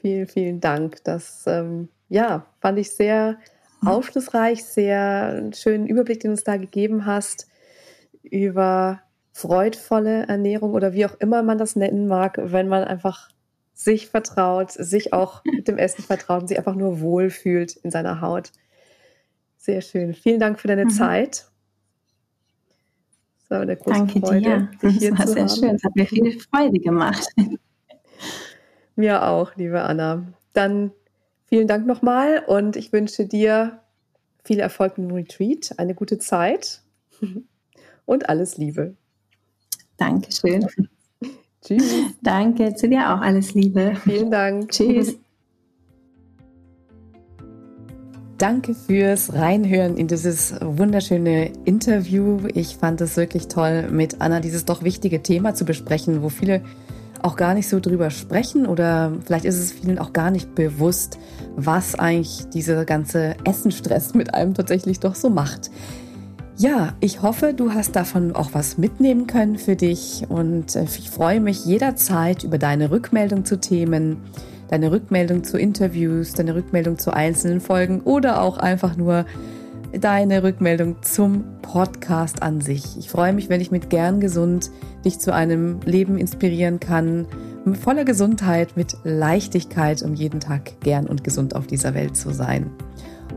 Vielen, 0.00 0.26
vielen 0.26 0.60
Dank. 0.60 1.04
Das 1.04 1.44
ähm, 1.46 1.88
ja, 2.08 2.46
fand 2.60 2.78
ich 2.78 2.90
sehr 2.90 3.38
aufschlussreich, 3.84 4.64
sehr 4.64 5.50
schönen 5.54 5.86
Überblick, 5.86 6.20
den 6.20 6.30
du 6.30 6.32
uns 6.32 6.44
da 6.44 6.56
gegeben 6.56 7.06
hast 7.06 7.46
über 8.22 9.00
freudvolle 9.32 10.26
Ernährung 10.26 10.74
oder 10.74 10.92
wie 10.92 11.06
auch 11.06 11.14
immer 11.20 11.42
man 11.42 11.58
das 11.58 11.76
nennen 11.76 12.08
mag, 12.08 12.38
wenn 12.42 12.68
man 12.68 12.84
einfach 12.84 13.30
sich 13.80 14.08
vertraut, 14.08 14.72
sich 14.72 15.12
auch 15.12 15.42
mit 15.44 15.68
dem 15.68 15.78
Essen 15.78 16.02
vertraut 16.02 16.42
und 16.42 16.48
sich 16.48 16.58
einfach 16.58 16.74
nur 16.74 17.00
wohlfühlt 17.00 17.76
in 17.76 17.90
seiner 17.90 18.20
Haut. 18.20 18.52
Sehr 19.56 19.80
schön. 19.80 20.14
Vielen 20.14 20.40
Dank 20.40 20.60
für 20.60 20.68
deine 20.68 20.86
mhm. 20.86 20.90
Zeit. 20.90 21.46
Das 23.40 23.50
war 23.50 23.60
eine 23.60 23.76
große 23.76 23.98
Danke 23.98 24.20
Freude, 24.20 24.40
dir. 24.40 24.70
Das 24.82 24.92
hier 24.94 25.18
war 25.18 25.26
sehr 25.26 25.42
haben. 25.42 25.48
schön. 25.48 25.74
Es 25.76 25.84
hat 25.84 25.96
mir 25.96 26.06
viel 26.06 26.40
Freude 26.40 26.78
gemacht. 26.78 27.26
Mir 28.96 29.26
auch, 29.26 29.56
liebe 29.56 29.80
Anna. 29.80 30.26
Dann 30.52 30.92
Vielen 31.50 31.66
Dank 31.66 31.84
nochmal 31.84 32.44
und 32.46 32.76
ich 32.76 32.92
wünsche 32.92 33.26
dir 33.26 33.80
viel 34.44 34.60
Erfolg 34.60 34.98
im 34.98 35.10
Retreat, 35.10 35.74
eine 35.78 35.96
gute 35.96 36.18
Zeit 36.18 36.80
und 38.06 38.28
alles 38.28 38.56
Liebe. 38.56 38.94
Dankeschön. 39.96 40.68
Tschüss. 41.62 41.92
Danke, 42.22 42.74
zu 42.74 42.88
dir 42.88 43.14
auch 43.14 43.20
alles 43.20 43.54
Liebe. 43.54 43.94
Vielen 44.04 44.30
Dank. 44.30 44.68
Tschüss. 44.70 45.16
Danke 48.38 48.74
fürs 48.74 49.34
Reinhören 49.34 49.98
in 49.98 50.06
dieses 50.06 50.54
wunderschöne 50.62 51.52
Interview. 51.66 52.38
Ich 52.54 52.76
fand 52.76 53.02
es 53.02 53.18
wirklich 53.18 53.48
toll, 53.48 53.90
mit 53.90 54.22
Anna 54.22 54.40
dieses 54.40 54.64
doch 54.64 54.82
wichtige 54.82 55.22
Thema 55.22 55.54
zu 55.54 55.66
besprechen, 55.66 56.22
wo 56.22 56.30
viele 56.30 56.62
auch 57.22 57.36
gar 57.36 57.52
nicht 57.52 57.68
so 57.68 57.80
drüber 57.80 58.08
sprechen 58.08 58.66
oder 58.66 59.12
vielleicht 59.26 59.44
ist 59.44 59.58
es 59.58 59.72
vielen 59.72 59.98
auch 59.98 60.14
gar 60.14 60.30
nicht 60.30 60.54
bewusst, 60.54 61.18
was 61.54 61.94
eigentlich 61.98 62.46
dieser 62.54 62.86
ganze 62.86 63.36
Essenstress 63.44 64.14
mit 64.14 64.32
einem 64.32 64.54
tatsächlich 64.54 65.00
doch 65.00 65.14
so 65.14 65.28
macht. 65.28 65.70
Ja, 66.60 66.92
ich 67.00 67.22
hoffe, 67.22 67.54
du 67.54 67.72
hast 67.72 67.96
davon 67.96 68.36
auch 68.36 68.50
was 68.52 68.76
mitnehmen 68.76 69.26
können 69.26 69.56
für 69.56 69.76
dich 69.76 70.26
und 70.28 70.76
äh, 70.76 70.84
ich 70.84 71.08
freue 71.08 71.40
mich 71.40 71.64
jederzeit 71.64 72.44
über 72.44 72.58
deine 72.58 72.90
Rückmeldung 72.90 73.46
zu 73.46 73.58
Themen, 73.58 74.18
deine 74.68 74.92
Rückmeldung 74.92 75.42
zu 75.42 75.56
Interviews, 75.56 76.34
deine 76.34 76.54
Rückmeldung 76.54 76.98
zu 76.98 77.14
einzelnen 77.14 77.62
Folgen 77.62 78.02
oder 78.02 78.42
auch 78.42 78.58
einfach 78.58 78.94
nur 78.98 79.24
deine 79.98 80.42
Rückmeldung 80.42 80.96
zum 81.00 81.44
Podcast 81.62 82.42
an 82.42 82.60
sich. 82.60 82.98
Ich 82.98 83.08
freue 83.08 83.32
mich, 83.32 83.48
wenn 83.48 83.62
ich 83.62 83.70
mit 83.70 83.88
gern 83.88 84.20
gesund 84.20 84.70
dich 85.02 85.18
zu 85.18 85.32
einem 85.32 85.80
Leben 85.86 86.18
inspirieren 86.18 86.78
kann, 86.78 87.26
voller 87.80 88.04
Gesundheit, 88.04 88.76
mit 88.76 88.98
Leichtigkeit, 89.02 90.02
um 90.02 90.12
jeden 90.12 90.40
Tag 90.40 90.78
gern 90.82 91.06
und 91.06 91.24
gesund 91.24 91.56
auf 91.56 91.66
dieser 91.66 91.94
Welt 91.94 92.18
zu 92.18 92.34
sein. 92.34 92.70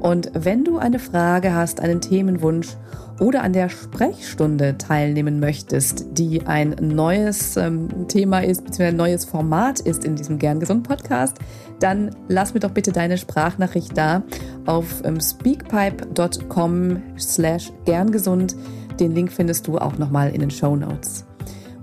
Und 0.02 0.32
wenn 0.34 0.66
du 0.66 0.80
eine 0.80 1.00
Frage 1.00 1.56
hast, 1.56 1.80
einen 1.80 2.02
Themenwunsch 2.02 2.76
oder 3.20 3.44
an 3.44 3.54
der 3.54 3.70
Sprechstunde 3.70 4.78
teilnehmen 4.78 5.40
möchtest, 5.40 6.06
die 6.18 6.46
ein 6.46 6.76
neues 6.82 7.58
ähm, 7.58 8.08
Thema 8.08 8.40
ist, 8.40 8.66
beziehungsweise 8.66 8.90
ein 8.90 8.98
neues 8.98 9.26
Format 9.26 9.80
ist 9.80 10.04
in 10.04 10.16
diesem 10.16 10.40
Gern 10.40 10.60
Gesund 10.60 10.88
Podcast, 10.88 11.38
dann 11.80 12.16
lass 12.28 12.54
mir 12.54 12.60
doch 12.60 12.72
bitte 12.72 12.92
deine 12.92 13.18
Sprachnachricht 13.18 13.98
da 13.98 14.24
auf 14.66 15.02
ähm, 15.04 15.20
speakpipe.com 15.20 17.02
slash 17.18 17.72
gerngesund. 17.86 18.56
Den 19.00 19.12
Link 19.14 19.32
findest 19.32 19.68
du 19.68 19.78
auch 19.78 19.98
nochmal 19.98 20.32
in 20.32 20.42
den 20.42 20.52
Show 20.52 20.76
Notes. 20.76 21.26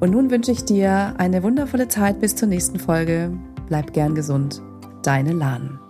Und 0.00 0.12
nun 0.12 0.30
wünsche 0.30 0.52
ich 0.52 0.64
dir 0.64 1.14
eine 1.18 1.42
wundervolle 1.42 1.88
Zeit 1.88 2.20
bis 2.20 2.34
zur 2.34 2.48
nächsten 2.48 2.78
Folge. 2.78 3.32
Bleib 3.68 3.92
gern 3.92 4.14
gesund. 4.14 4.62
Deine 5.02 5.32
Lahn. 5.32 5.89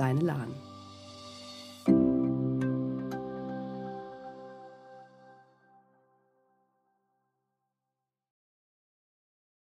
deine 0.00 0.20
Lahn. 0.20 0.69